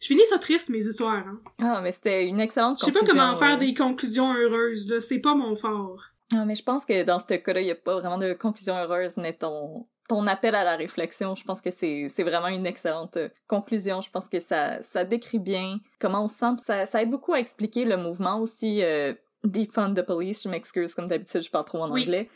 Je 0.00 0.08
finis 0.08 0.26
ça 0.28 0.38
triste, 0.38 0.68
mes 0.68 0.84
histoires, 0.84 1.26
hein. 1.26 1.40
Ah, 1.58 1.80
mais 1.80 1.92
c'était 1.92 2.26
une 2.26 2.40
excellente 2.40 2.78
Je 2.80 2.84
sais 2.84 2.92
pas 2.92 3.06
comment 3.06 3.36
faire 3.36 3.56
des 3.56 3.72
conclusions 3.72 4.34
heureuses, 4.34 4.88
là. 4.90 5.00
C'est 5.00 5.20
pas 5.20 5.34
mon 5.34 5.56
fort. 5.56 6.10
Ah, 6.32 6.44
mais 6.44 6.54
je 6.54 6.62
pense 6.62 6.84
que 6.84 7.02
dans 7.02 7.18
ce 7.18 7.34
cas-là, 7.34 7.60
il 7.60 7.66
n'y 7.66 7.70
a 7.70 7.76
pas 7.76 7.98
vraiment 8.00 8.18
de 8.18 8.32
conclusion 8.32 8.76
heureuse, 8.76 9.16
mais 9.16 9.34
ton, 9.34 9.86
ton 10.08 10.26
appel 10.26 10.54
à 10.54 10.64
la 10.64 10.76
réflexion, 10.76 11.34
je 11.34 11.44
pense 11.44 11.60
que 11.60 11.70
c'est, 11.70 12.08
vraiment 12.18 12.48
une 12.48 12.66
excellente 12.66 13.16
euh, 13.16 13.28
conclusion. 13.46 14.00
Je 14.00 14.10
pense 14.10 14.28
que 14.28 14.40
ça, 14.40 14.82
ça 14.82 15.04
décrit 15.04 15.38
bien 15.38 15.78
comment 15.98 16.24
on 16.24 16.28
se 16.28 16.36
sent. 16.36 16.56
Ça, 16.66 16.86
ça 16.86 17.02
aide 17.02 17.10
beaucoup 17.10 17.34
à 17.34 17.40
expliquer 17.40 17.84
le 17.84 17.96
mouvement 17.96 18.38
aussi 18.38 18.82
euh, 18.82 19.12
Defund 19.44 19.94
the 19.94 20.02
Police. 20.02 20.42
Je 20.42 20.48
m'excuse, 20.48 20.94
comme 20.94 21.08
d'habitude, 21.08 21.42
je 21.42 21.50
parle 21.50 21.64
trop 21.64 21.82
en 21.82 21.90
anglais. 21.90 22.28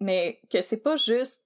Mais 0.00 0.40
que 0.50 0.62
c'est 0.62 0.76
pas 0.76 0.96
juste 0.96 1.42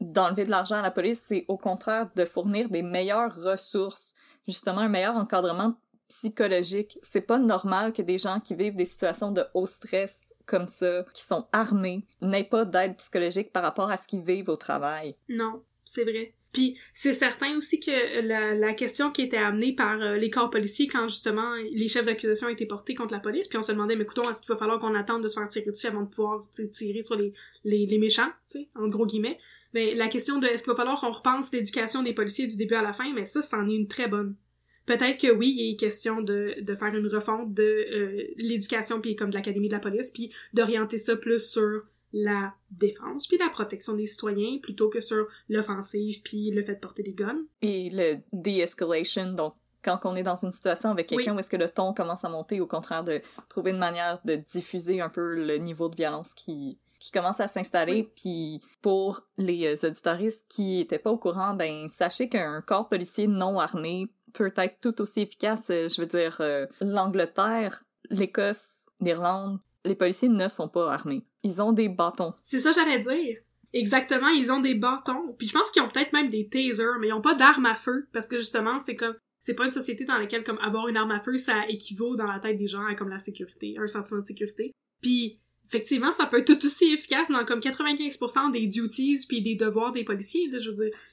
d'enlever 0.00 0.44
de 0.44 0.50
l'argent 0.50 0.76
à 0.76 0.82
la 0.82 0.90
police, 0.90 1.22
c'est 1.28 1.44
au 1.46 1.56
contraire 1.56 2.08
de 2.16 2.24
fournir 2.24 2.68
des 2.68 2.82
meilleures 2.82 3.34
ressources, 3.34 4.14
justement 4.48 4.80
un 4.80 4.88
meilleur 4.88 5.14
encadrement 5.16 5.74
psychologique. 6.08 6.98
C'est 7.02 7.20
pas 7.20 7.38
normal 7.38 7.92
que 7.92 8.02
des 8.02 8.18
gens 8.18 8.40
qui 8.40 8.56
vivent 8.56 8.74
des 8.74 8.86
situations 8.86 9.30
de 9.30 9.44
haut 9.54 9.66
stress 9.66 10.12
comme 10.46 10.68
ça, 10.68 11.04
qui 11.14 11.22
sont 11.22 11.46
armés, 11.52 12.04
n'aient 12.20 12.44
pas 12.44 12.64
d'aide 12.64 12.96
psychologique 12.96 13.52
par 13.52 13.62
rapport 13.62 13.90
à 13.90 13.96
ce 13.96 14.06
qu'ils 14.06 14.22
vivent 14.22 14.48
au 14.48 14.56
travail. 14.56 15.14
Non, 15.28 15.62
c'est 15.84 16.04
vrai. 16.04 16.34
Puis 16.52 16.78
c'est 16.92 17.14
certain 17.14 17.56
aussi 17.56 17.80
que 17.80 18.26
la, 18.26 18.54
la, 18.54 18.74
question 18.74 19.10
qui 19.10 19.22
était 19.22 19.38
amenée 19.38 19.74
par 19.74 20.00
euh, 20.02 20.16
les 20.16 20.28
corps 20.28 20.50
policiers 20.50 20.86
quand 20.86 21.08
justement 21.08 21.54
les 21.72 21.88
chefs 21.88 22.04
d'accusation 22.04 22.48
étaient 22.48 22.66
portés 22.66 22.94
contre 22.94 23.14
la 23.14 23.20
police, 23.20 23.48
puis 23.48 23.56
on 23.56 23.62
se 23.62 23.72
demandait 23.72 23.96
mais 23.96 24.02
écoutons 24.02 24.28
est-ce 24.28 24.42
qu'il 24.42 24.52
va 24.52 24.58
falloir 24.58 24.78
qu'on 24.78 24.94
attende 24.94 25.22
de 25.22 25.28
se 25.28 25.38
faire 25.38 25.48
tirer 25.48 25.70
dessus 25.70 25.86
avant 25.86 26.02
de 26.02 26.08
pouvoir 26.08 26.42
tirer 26.72 27.02
sur 27.02 27.16
les, 27.16 27.32
les, 27.64 27.86
les 27.86 27.98
méchants, 27.98 28.30
en 28.74 28.86
gros 28.86 29.06
guillemets? 29.06 29.38
Mais 29.72 29.94
la 29.94 30.08
question 30.08 30.38
de 30.38 30.46
est-ce 30.46 30.62
qu'il 30.62 30.72
va 30.72 30.76
falloir 30.76 31.00
qu'on 31.00 31.10
repense 31.10 31.52
l'éducation 31.52 32.02
des 32.02 32.12
policiers 32.12 32.46
du 32.46 32.56
début 32.56 32.74
à 32.74 32.82
la 32.82 32.92
fin, 32.92 33.10
mais 33.14 33.24
ça 33.24 33.40
c'en 33.40 33.66
est 33.66 33.74
une 33.74 33.88
très 33.88 34.08
bonne. 34.08 34.36
Peut-être 34.86 35.20
que 35.20 35.32
oui, 35.32 35.54
il 35.56 35.72
est 35.72 35.76
question 35.76 36.20
de, 36.20 36.60
de 36.60 36.74
faire 36.74 36.94
une 36.94 37.06
refonte 37.06 37.54
de 37.54 37.62
euh, 37.62 38.26
l'éducation 38.36 39.00
puis 39.00 39.16
comme 39.16 39.30
de 39.30 39.34
l'académie 39.34 39.68
de 39.68 39.74
la 39.74 39.80
police, 39.80 40.10
puis 40.10 40.32
d'orienter 40.52 40.98
ça 40.98 41.16
plus 41.16 41.40
sur 41.40 41.82
la 42.12 42.52
défense 42.70 43.26
puis 43.26 43.38
la 43.38 43.48
protection 43.48 43.94
des 43.94 44.06
citoyens 44.06 44.58
plutôt 44.58 44.90
que 44.90 45.00
sur 45.00 45.26
l'offensive 45.48 46.20
puis 46.22 46.50
le 46.50 46.62
fait 46.62 46.74
de 46.74 46.80
porter 46.80 47.02
des 47.02 47.14
guns. 47.14 47.44
Et 47.62 47.88
le 47.90 48.18
de-escalation, 48.32 49.32
donc 49.32 49.54
quand 49.82 50.00
on 50.04 50.14
est 50.14 50.22
dans 50.22 50.36
une 50.36 50.52
situation 50.52 50.90
avec 50.90 51.08
quelqu'un 51.08 51.34
où 51.34 51.38
est-ce 51.38 51.48
que 51.48 51.56
le 51.56 51.68
ton 51.68 51.92
commence 51.92 52.24
à 52.24 52.28
monter, 52.28 52.60
au 52.60 52.66
contraire 52.66 53.02
de 53.02 53.20
trouver 53.48 53.72
une 53.72 53.78
manière 53.78 54.20
de 54.24 54.36
diffuser 54.36 55.00
un 55.00 55.08
peu 55.08 55.34
le 55.34 55.56
niveau 55.56 55.88
de 55.88 55.96
violence 55.96 56.28
qui 56.36 56.78
qui 57.02 57.10
commence 57.10 57.40
à 57.40 57.48
s'installer, 57.48 58.08
puis 58.14 58.60
pour 58.80 59.22
les 59.36 59.66
euh, 59.66 59.88
auditoristes 59.88 60.46
qui 60.48 60.78
étaient 60.78 61.00
pas 61.00 61.10
au 61.10 61.18
courant, 61.18 61.52
ben 61.52 61.88
sachez 61.88 62.28
qu'un 62.28 62.60
corps 62.60 62.88
policier 62.88 63.26
non 63.26 63.58
armé 63.58 64.06
peut 64.32 64.52
être 64.56 64.80
tout 64.80 65.00
aussi 65.00 65.20
efficace. 65.20 65.60
Euh, 65.70 65.88
je 65.88 66.00
veux 66.00 66.06
dire, 66.06 66.36
euh, 66.40 66.66
l'Angleterre, 66.80 67.84
l'Écosse, 68.10 68.66
l'Irlande, 69.00 69.58
les 69.84 69.94
policiers 69.94 70.28
ne 70.28 70.48
sont 70.48 70.68
pas 70.68 70.92
armés. 70.92 71.24
Ils 71.42 71.60
ont 71.60 71.72
des 71.72 71.88
bâtons. 71.88 72.32
C'est 72.42 72.60
ça 72.60 72.72
j'allais 72.72 72.98
dire. 72.98 73.38
Exactement, 73.72 74.28
ils 74.28 74.52
ont 74.52 74.60
des 74.60 74.74
bâtons. 74.74 75.34
Puis 75.38 75.48
je 75.48 75.54
pense 75.54 75.70
qu'ils 75.70 75.82
ont 75.82 75.88
peut-être 75.88 76.12
même 76.12 76.28
des 76.28 76.48
tasers, 76.48 76.98
mais 77.00 77.08
ils 77.08 77.12
ont 77.12 77.22
pas 77.22 77.34
d'armes 77.34 77.66
à 77.66 77.74
feu 77.74 78.06
parce 78.12 78.26
que 78.26 78.38
justement, 78.38 78.78
c'est 78.80 78.94
comme 78.94 79.14
c'est 79.40 79.54
pas 79.54 79.64
une 79.64 79.70
société 79.72 80.04
dans 80.04 80.18
laquelle 80.18 80.44
comme 80.44 80.58
avoir 80.60 80.86
une 80.88 80.96
arme 80.96 81.10
à 81.10 81.20
feu, 81.20 81.36
ça 81.36 81.64
équivaut 81.68 82.14
dans 82.14 82.26
la 82.26 82.38
tête 82.38 82.56
des 82.56 82.68
gens 82.68 82.84
à 82.84 82.94
comme 82.94 83.08
la 83.08 83.18
sécurité, 83.18 83.74
un 83.78 83.88
sentiment 83.88 84.20
de 84.20 84.26
sécurité. 84.26 84.72
Puis 85.00 85.40
effectivement, 85.66 86.12
ça 86.12 86.26
peut 86.26 86.38
être 86.38 86.46
tout 86.46 86.66
aussi 86.66 86.92
efficace 86.92 87.30
dans 87.30 87.44
comme 87.44 87.60
95% 87.60 88.50
des 88.50 88.66
duties 88.66 89.24
puis 89.28 89.42
des 89.42 89.54
devoirs 89.54 89.92
des 89.92 90.04
policiers. 90.04 90.50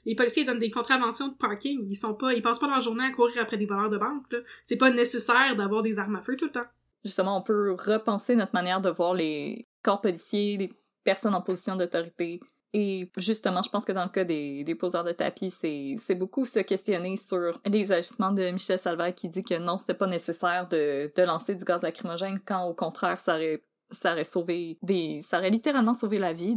Les 0.05 0.15
policiers 0.15 0.43
donnent 0.43 0.59
des 0.59 0.69
contraventions 0.69 1.29
de 1.29 1.35
parking, 1.35 1.85
ils 1.87 1.95
sont 1.95 2.13
pas, 2.13 2.33
ils 2.33 2.41
passent 2.41 2.59
pas 2.59 2.67
leur 2.67 2.81
journée 2.81 3.05
à 3.05 3.11
courir 3.11 3.41
après 3.41 3.57
des 3.57 3.65
voleurs 3.65 3.89
de 3.89 3.97
banque. 3.97 4.35
C'est 4.65 4.77
pas 4.77 4.91
nécessaire 4.91 5.55
d'avoir 5.55 5.81
des 5.81 5.99
armes 5.99 6.15
à 6.15 6.21
feu 6.21 6.35
tout 6.35 6.45
le 6.45 6.51
temps 6.51 6.67
justement, 7.03 7.37
on 7.37 7.41
peut 7.41 7.73
repenser 7.73 8.35
notre 8.35 8.53
manière 8.53 8.81
de 8.81 8.89
voir 8.89 9.13
les 9.13 9.67
corps 9.83 10.01
policiers, 10.01 10.57
les 10.57 10.73
personnes 11.03 11.35
en 11.35 11.41
position 11.41 11.75
d'autorité. 11.75 12.39
Et 12.71 13.09
justement, 13.17 13.63
je 13.63 13.69
pense 13.69 13.83
que 13.83 13.91
dans 13.91 14.03
le 14.03 14.09
cas 14.09 14.23
des, 14.23 14.63
des 14.63 14.75
poseurs 14.75 15.03
de 15.03 15.11
tapis, 15.11 15.49
c'est 15.49 16.15
beaucoup 16.15 16.45
se 16.45 16.59
questionner 16.59 17.17
sur 17.17 17.59
les 17.65 17.91
agissements 17.91 18.31
de 18.31 18.51
Michel 18.51 18.77
Salvaire 18.77 19.15
qui 19.15 19.27
dit 19.27 19.43
que 19.43 19.57
non, 19.57 19.79
c'était 19.79 19.95
pas 19.95 20.05
nécessaire 20.05 20.67
de, 20.67 21.11
de 21.15 21.21
lancer 21.23 21.55
du 21.55 21.63
gaz 21.63 21.81
lacrymogène 21.81 22.39
quand 22.45 22.65
au 22.65 22.75
contraire, 22.75 23.17
ça 23.19 23.35
aurait, 23.35 23.63
ça 23.91 24.13
aurait 24.13 24.23
sauvé 24.23 24.77
des, 24.81 25.21
ça 25.21 25.39
aurait 25.39 25.49
littéralement 25.49 25.93
sauvé 25.93 26.19
la 26.19 26.33
vie 26.33 26.55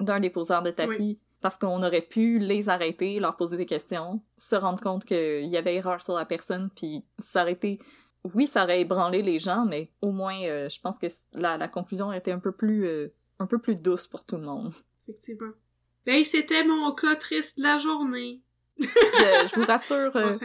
d'un 0.00 0.20
des 0.20 0.30
poseurs 0.30 0.62
de 0.62 0.70
tapis. 0.70 1.18
Parce 1.42 1.58
qu'on 1.58 1.82
aurait 1.82 2.02
pu 2.02 2.38
les 2.38 2.70
arrêter, 2.70 3.20
leur 3.20 3.36
poser 3.36 3.58
des 3.58 3.66
questions, 3.66 4.22
se 4.38 4.56
rendre 4.56 4.82
compte 4.82 5.04
qu'il 5.04 5.46
y 5.46 5.56
avait 5.58 5.76
erreur 5.76 6.02
sur 6.02 6.14
la 6.14 6.24
personne, 6.24 6.70
puis 6.74 7.04
s'arrêter 7.18 7.78
oui, 8.34 8.46
ça 8.46 8.64
aurait 8.64 8.80
ébranlé 8.80 9.22
les 9.22 9.38
gens, 9.38 9.64
mais 9.64 9.90
au 10.00 10.10
moins, 10.10 10.40
euh, 10.44 10.68
je 10.68 10.80
pense 10.80 10.98
que 10.98 11.06
la, 11.32 11.56
la 11.56 11.68
conclusion 11.68 12.12
était 12.12 12.32
un 12.32 12.38
peu 12.38 12.52
plus, 12.52 12.86
euh, 12.86 13.08
un 13.38 13.46
peu 13.46 13.58
plus 13.58 13.76
douce 13.76 14.06
pour 14.06 14.24
tout 14.24 14.36
le 14.36 14.42
monde. 14.42 14.72
Effectivement. 15.02 15.52
Ben, 16.04 16.24
c'était 16.24 16.64
mon 16.64 16.92
cas 16.92 17.16
triste 17.16 17.58
de 17.58 17.64
la 17.64 17.78
journée. 17.78 18.40
Je, 18.78 19.56
vous 19.56 19.64
rassure, 19.64 20.14
euh, 20.16 20.36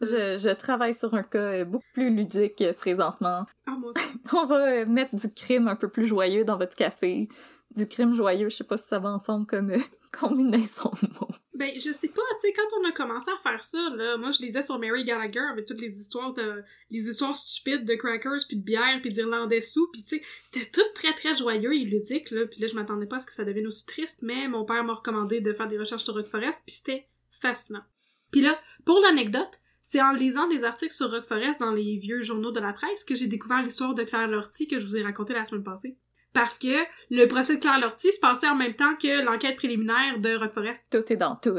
je, 0.00 0.38
je, 0.38 0.54
travaille 0.54 0.94
sur 0.94 1.14
un 1.14 1.22
cas 1.22 1.64
beaucoup 1.64 1.86
plus 1.92 2.10
ludique 2.10 2.62
présentement. 2.76 3.46
Ah, 3.66 3.76
moi 3.78 3.90
aussi. 3.90 4.06
On 4.32 4.46
va 4.46 4.84
mettre 4.84 5.14
du 5.14 5.32
crime 5.32 5.68
un 5.68 5.76
peu 5.76 5.88
plus 5.88 6.06
joyeux 6.06 6.44
dans 6.44 6.56
votre 6.56 6.74
café. 6.74 7.28
Du 7.76 7.86
crime 7.86 8.14
joyeux, 8.14 8.48
je 8.48 8.56
sais 8.56 8.64
pas 8.64 8.76
si 8.76 8.88
ça 8.88 8.98
va 8.98 9.10
ensemble 9.10 9.46
comme 9.46 9.72
combinaison 10.18 10.90
de 11.02 11.08
mots. 11.20 11.28
Ben, 11.54 11.70
je 11.74 11.90
sais 11.90 12.08
pas, 12.08 12.22
tu 12.38 12.48
sais, 12.48 12.52
quand 12.52 12.80
on 12.80 12.88
a 12.88 12.92
commencé 12.92 13.30
à 13.30 13.42
faire 13.42 13.62
ça, 13.62 13.78
là, 13.96 14.18
moi 14.18 14.30
je 14.30 14.42
lisais 14.42 14.62
sur 14.62 14.78
Mary 14.78 15.04
Gallagher 15.04 15.46
avec 15.52 15.64
toutes 15.64 15.80
les 15.80 15.98
histoires 15.98 16.34
de, 16.34 16.62
les 16.90 17.08
histoires 17.08 17.34
stupides 17.34 17.86
de 17.86 17.94
crackers 17.94 18.40
puis 18.46 18.58
de 18.58 18.62
bière 18.62 18.98
puis 19.00 19.10
d'irlandais 19.10 19.62
sous 19.62 19.88
puis 19.90 20.02
tu 20.02 20.16
sais, 20.16 20.22
c'était 20.42 20.68
tout 20.68 20.86
très 20.94 21.14
très 21.14 21.34
joyeux 21.34 21.74
et 21.74 21.84
ludique, 21.84 22.30
là, 22.30 22.46
puis 22.46 22.60
là 22.60 22.66
je 22.66 22.74
m'attendais 22.74 23.06
pas 23.06 23.16
à 23.16 23.20
ce 23.20 23.26
que 23.26 23.32
ça 23.32 23.44
devienne 23.44 23.66
aussi 23.66 23.86
triste, 23.86 24.20
mais 24.22 24.48
mon 24.48 24.66
père 24.66 24.84
m'a 24.84 24.92
recommandé 24.92 25.40
de 25.40 25.52
faire 25.54 25.66
des 25.66 25.78
recherches 25.78 26.04
sur 26.04 26.14
Rock 26.14 26.26
Forest 26.26 26.62
puis 26.66 26.76
c'était 26.76 27.08
fascinant. 27.40 27.84
Puis 28.30 28.40
là, 28.40 28.58
pour 28.84 29.00
l'anecdote, 29.00 29.60
c'est 29.82 30.02
en 30.02 30.12
lisant 30.12 30.48
des 30.48 30.64
articles 30.64 30.94
sur 30.94 31.10
Rock 31.10 31.24
Forest 31.24 31.60
dans 31.60 31.72
les 31.72 31.96
vieux 31.96 32.22
journaux 32.22 32.50
de 32.50 32.60
la 32.60 32.72
presse 32.72 33.04
que 33.04 33.14
j'ai 33.14 33.28
découvert 33.28 33.62
l'histoire 33.62 33.94
de 33.94 34.02
Claire 34.02 34.28
Lortie 34.28 34.66
que 34.66 34.78
je 34.78 34.86
vous 34.86 34.96
ai 34.96 35.02
raconté 35.02 35.32
la 35.32 35.44
semaine 35.44 35.62
passée 35.62 35.96
parce 36.36 36.58
que 36.58 36.84
le 37.10 37.24
procès 37.26 37.56
de 37.56 37.60
Claire 37.60 37.80
Lortie 37.80 38.12
se 38.12 38.20
passait 38.20 38.46
en 38.46 38.54
même 38.54 38.74
temps 38.74 38.94
que 38.96 39.24
l'enquête 39.24 39.56
préliminaire 39.56 40.18
de 40.18 40.36
Rock 40.36 40.52
Forest. 40.52 40.86
Tout 40.90 41.10
est 41.10 41.16
dans 41.16 41.34
tout. 41.36 41.58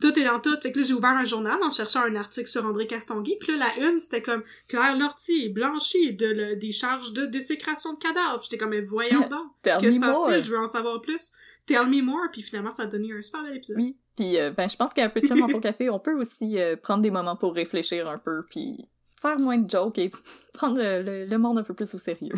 Tout 0.00 0.18
est 0.18 0.24
dans 0.24 0.40
tout. 0.40 0.56
Fait 0.62 0.72
que 0.72 0.78
là, 0.78 0.84
j'ai 0.84 0.94
ouvert 0.94 1.10
un 1.10 1.26
journal 1.26 1.58
en 1.62 1.70
cherchant 1.70 2.00
un 2.00 2.16
article 2.16 2.48
sur 2.48 2.64
André 2.64 2.86
Castonguay, 2.86 3.36
puis 3.38 3.56
là, 3.58 3.66
la 3.76 3.86
une, 3.86 3.98
c'était 3.98 4.22
comme 4.22 4.42
Claire 4.66 4.96
Lortie, 4.96 5.50
blanchie 5.50 6.14
de 6.14 6.54
des 6.54 6.72
charges 6.72 7.12
de 7.12 7.26
désécration 7.26 7.92
de 7.92 7.98
cadavres. 7.98 8.42
J'étais 8.42 8.56
comme, 8.56 8.70
mais 8.70 8.80
voyons 8.80 9.20
donc. 9.28 9.80
que 9.80 9.90
se 9.90 10.00
passe-t-il? 10.00 10.42
Je 10.42 10.52
veux 10.52 10.58
en 10.58 10.68
savoir 10.68 11.02
plus. 11.02 11.30
Tell 11.66 11.86
me 11.86 12.02
more. 12.02 12.28
Puis 12.32 12.42
finalement, 12.42 12.70
ça 12.70 12.84
a 12.84 12.86
donné 12.86 13.12
un 13.12 13.20
super 13.22 13.42
bel 13.42 13.56
épisode. 13.56 13.76
Oui. 13.78 13.96
Puis, 14.16 14.38
euh, 14.38 14.50
ben, 14.50 14.68
je 14.68 14.76
pense 14.76 14.92
qu'un 14.92 15.08
peu 15.08 15.20
de 15.20 15.26
crème 15.26 15.40
dans 15.40 15.48
ton 15.48 15.60
café, 15.60 15.90
on 15.90 15.98
peut 15.98 16.14
aussi 16.14 16.60
euh, 16.60 16.76
prendre 16.76 17.02
des 17.02 17.10
moments 17.10 17.36
pour 17.36 17.54
réfléchir 17.54 18.08
un 18.08 18.18
peu, 18.18 18.44
puis 18.48 18.88
faire 19.20 19.38
moins 19.38 19.58
de 19.58 19.68
jokes 19.68 19.98
et 19.98 20.10
prendre 20.52 20.78
le, 20.80 21.36
monde 21.36 21.58
un 21.58 21.62
peu 21.64 21.74
plus 21.74 21.92
au 21.94 21.98
sérieux. 21.98 22.34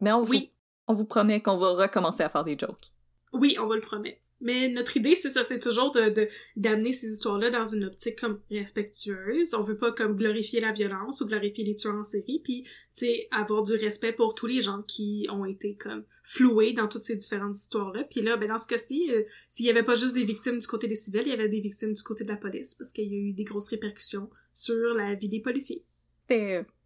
Mais 0.00 0.12
on 0.12 0.22
oui. 0.22 0.50
On 0.86 0.92
vous 0.92 1.04
promet 1.04 1.40
qu'on 1.40 1.56
va 1.56 1.70
recommencer 1.70 2.22
à 2.22 2.28
faire 2.28 2.44
des 2.44 2.58
jokes. 2.58 2.92
Oui, 3.32 3.56
on 3.60 3.66
va 3.66 3.76
le 3.76 3.80
promettre. 3.80 4.18
Mais 4.40 4.68
notre 4.68 4.96
idée, 4.96 5.14
c'est 5.14 5.30
ça, 5.30 5.44
c'est 5.44 5.58
toujours 5.58 5.90
de 5.92 6.28
d'amener 6.56 6.92
ces 6.92 7.12
histoires-là 7.12 7.50
dans 7.50 7.66
une 7.66 7.84
optique 7.84 8.18
comme 8.18 8.40
respectueuse. 8.50 9.54
On 9.54 9.62
veut 9.62 9.76
pas 9.76 9.92
comme 9.92 10.16
glorifier 10.16 10.60
la 10.60 10.72
violence 10.72 11.20
ou 11.20 11.26
glorifier 11.26 11.64
les 11.64 11.76
tueurs 11.76 11.94
en 11.94 12.04
série, 12.04 12.40
puis 12.42 12.62
tu 12.62 12.70
sais 12.92 13.28
avoir 13.30 13.62
du 13.62 13.74
respect 13.74 14.12
pour 14.12 14.34
tous 14.34 14.46
les 14.46 14.60
gens 14.60 14.82
qui 14.82 15.26
ont 15.30 15.44
été 15.44 15.76
comme 15.76 16.04
floués 16.24 16.72
dans 16.72 16.88
toutes 16.88 17.04
ces 17.04 17.16
différentes 17.16 17.56
histoires-là. 17.56 18.04
Puis 18.04 18.22
là, 18.22 18.36
ben 18.36 18.48
dans 18.48 18.58
ce 18.58 18.66
cas-ci, 18.66 19.10
euh, 19.10 19.22
s'il 19.48 19.66
y 19.66 19.70
avait 19.70 19.82
pas 19.82 19.96
juste 19.96 20.14
des 20.14 20.24
victimes 20.24 20.58
du 20.58 20.66
côté 20.66 20.86
des 20.86 20.96
civils, 20.96 21.22
il 21.24 21.30
y 21.30 21.32
avait 21.32 21.48
des 21.48 21.60
victimes 21.60 21.92
du 21.92 22.02
côté 22.02 22.24
de 22.24 22.28
la 22.30 22.36
police 22.36 22.74
parce 22.74 22.92
qu'il 22.92 23.10
y 23.10 23.14
a 23.14 23.18
eu 23.18 23.32
des 23.32 23.44
grosses 23.44 23.68
répercussions 23.68 24.28
sur 24.52 24.94
la 24.94 25.14
vie 25.14 25.28
des 25.28 25.40
policiers. 25.40 25.84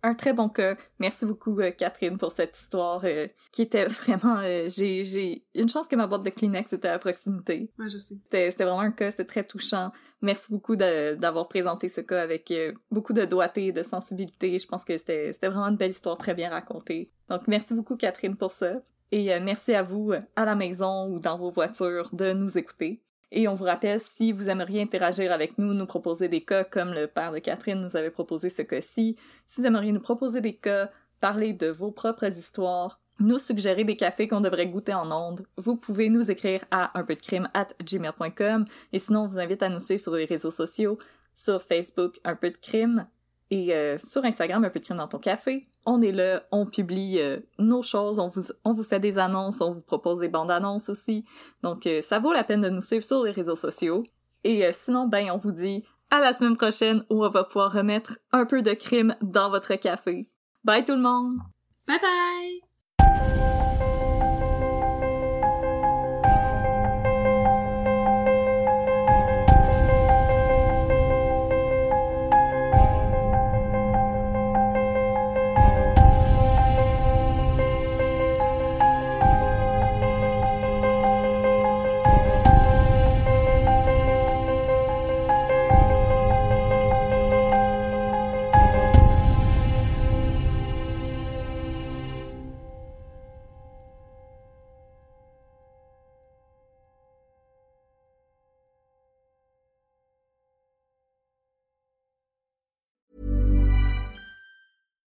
Un 0.03 0.14
très 0.14 0.32
bon 0.32 0.49
cas. 0.49 0.76
Merci 0.99 1.26
beaucoup, 1.26 1.59
euh, 1.61 1.70
Catherine, 1.70 2.18
pour 2.18 2.32
cette 2.32 2.57
histoire 2.57 3.01
euh, 3.05 3.26
qui 3.53 3.62
était 3.62 3.86
vraiment... 3.86 4.38
Euh, 4.38 4.68
j'ai, 4.70 5.05
j'ai 5.05 5.44
une 5.55 5.68
chance 5.68 5.88
que 5.88 5.96
ma 5.96 6.07
boîte 6.07 6.22
de 6.22 6.30
Kleenex 6.30 6.72
était 6.72 6.88
à 6.88 6.99
proximité. 6.99 7.70
Ouais, 7.78 7.88
je 7.88 7.99
sais. 7.99 8.16
C'était, 8.22 8.51
c'était 8.51 8.64
vraiment 8.64 8.80
un 8.80 8.92
cas, 8.92 9.11
c'était 9.11 9.24
très 9.24 9.44
touchant. 9.44 9.90
Merci 10.22 10.53
beaucoup 10.53 10.76
d'avoir 10.76 11.49
présenté 11.49 11.88
ce 11.88 12.01
cas 12.01 12.22
avec 12.22 12.53
beaucoup 12.90 13.12
de 13.12 13.24
doigté, 13.24 13.72
de 13.72 13.82
sensibilité. 13.82 14.59
Je 14.59 14.66
pense 14.66 14.84
que 14.84 14.99
c'était, 14.99 15.32
c'était 15.32 15.49
vraiment 15.49 15.68
une 15.68 15.76
belle 15.76 15.92
histoire 15.92 16.18
très 16.18 16.34
bien 16.34 16.51
racontée. 16.51 17.11
Donc, 17.28 17.46
merci 17.46 17.74
beaucoup, 17.74 17.96
Catherine, 17.96 18.36
pour 18.36 18.53
ça. 18.53 18.82
Et 19.12 19.38
merci 19.40 19.74
à 19.74 19.82
vous, 19.82 20.12
à 20.36 20.44
la 20.44 20.55
maison 20.55 21.09
ou 21.09 21.20
dans 21.20 21.38
vos 21.38 21.51
voitures, 21.51 22.11
de 22.12 22.32
nous 22.32 22.59
écouter. 22.59 23.01
Et 23.31 23.47
on 23.47 23.55
vous 23.55 23.64
rappelle, 23.64 24.01
si 24.01 24.33
vous 24.33 24.49
aimeriez 24.49 24.81
interagir 24.81 25.33
avec 25.33 25.59
nous, 25.59 25.74
nous 25.74 25.87
proposer 25.87 26.29
des 26.29 26.43
cas 26.43 26.64
comme 26.64 26.95
le 26.95 27.07
père 27.07 27.33
de 27.33 27.39
Catherine 27.39 27.81
nous 27.81 27.97
avait 27.97 28.11
proposé 28.11 28.49
ce 28.49 28.62
cas-ci, 28.62 29.16
si 29.47 29.61
vous 29.61 29.66
aimeriez 29.66 29.93
nous 29.93 30.01
proposer 30.01 30.41
des 30.41 30.57
cas, 30.57 30.91
parler 31.20 31.53
de 31.53 31.66
vos 31.66 31.91
propres 31.91 32.37
histoires, 32.37 33.01
nous 33.20 33.39
suggérer 33.39 33.85
des 33.85 33.97
cafés 33.97 34.29
qu'on 34.29 34.41
devrait 34.41 34.68
goûter 34.68 34.95
en 34.95 35.11
ondes, 35.11 35.45
vous 35.57 35.76
pouvez 35.76 36.09
nous 36.09 36.31
écrire 36.31 36.64
à 36.70 36.99
un 36.99 37.05
peu 37.05 37.16
de 37.16 37.20
crime 37.20 37.49
at 37.53 37.68
gmail.com 37.83 38.64
et 38.93 38.99
sinon 38.99 39.24
on 39.24 39.29
vous 39.29 39.39
invite 39.39 39.62
à 39.62 39.68
nous 39.68 39.81
suivre 39.81 40.01
sur 40.01 40.14
les 40.14 40.24
réseaux 40.24 40.51
sociaux, 40.51 40.99
sur 41.35 41.62
Facebook 41.62 42.20
un 42.24 42.37
peu 42.37 42.51
de 42.51 42.57
crime, 42.57 43.07
et 43.51 43.74
euh, 43.74 43.96
sur 43.99 44.24
Instagram, 44.24 44.64
un 44.64 44.70
peu 44.70 44.78
de 44.78 44.84
crime 44.84 44.99
dans 44.99 45.09
ton 45.09 45.18
café, 45.18 45.68
on 45.86 46.03
est 46.03 46.12
là, 46.12 46.42
on 46.53 46.66
publie 46.66 47.18
euh, 47.18 47.38
nos 47.59 47.82
choses, 47.82 48.18
on 48.18 48.28
vous, 48.28 48.42
on 48.64 48.72
vous 48.72 48.82
fait 48.82 49.01
des 49.01 49.18
annonces, 49.18 49.61
on 49.62 49.72
vous 49.72 49.80
propose 49.80 50.20
des 50.20 50.28
bandes 50.28 50.51
annonces 50.51 50.90
aussi. 50.90 51.24
Donc 51.62 51.86
euh, 51.86 52.03
ça 52.03 52.18
vaut 52.18 52.32
la 52.32 52.44
peine 52.44 52.61
de 52.61 52.68
nous 52.68 52.82
suivre 52.82 53.05
sur 53.05 53.24
les 53.24 53.30
réseaux 53.30 53.57
sociaux. 53.57 54.05
Et 54.44 54.70
sinon, 54.72 55.09
ben 55.09 55.30
on 55.32 55.38
vous 55.38 55.53
dit 55.53 55.84
à 56.11 56.20
la 56.20 56.32
semaine 56.32 56.57
prochaine 56.57 57.05
où 57.11 57.24
on 57.24 57.28
va 57.28 57.44
pouvoir 57.44 57.72
remettre 57.72 58.18
un 58.32 58.46
peu 58.46 58.62
de 58.62 58.72
crime 58.72 59.16
dans 59.20 59.51
votre 59.51 59.74
café. 59.74 60.28
Bye 60.64 60.84
tout 60.84 60.94
le 60.94 61.01
monde! 61.01 61.38
Bye 61.86 61.99
bye! 62.01 63.57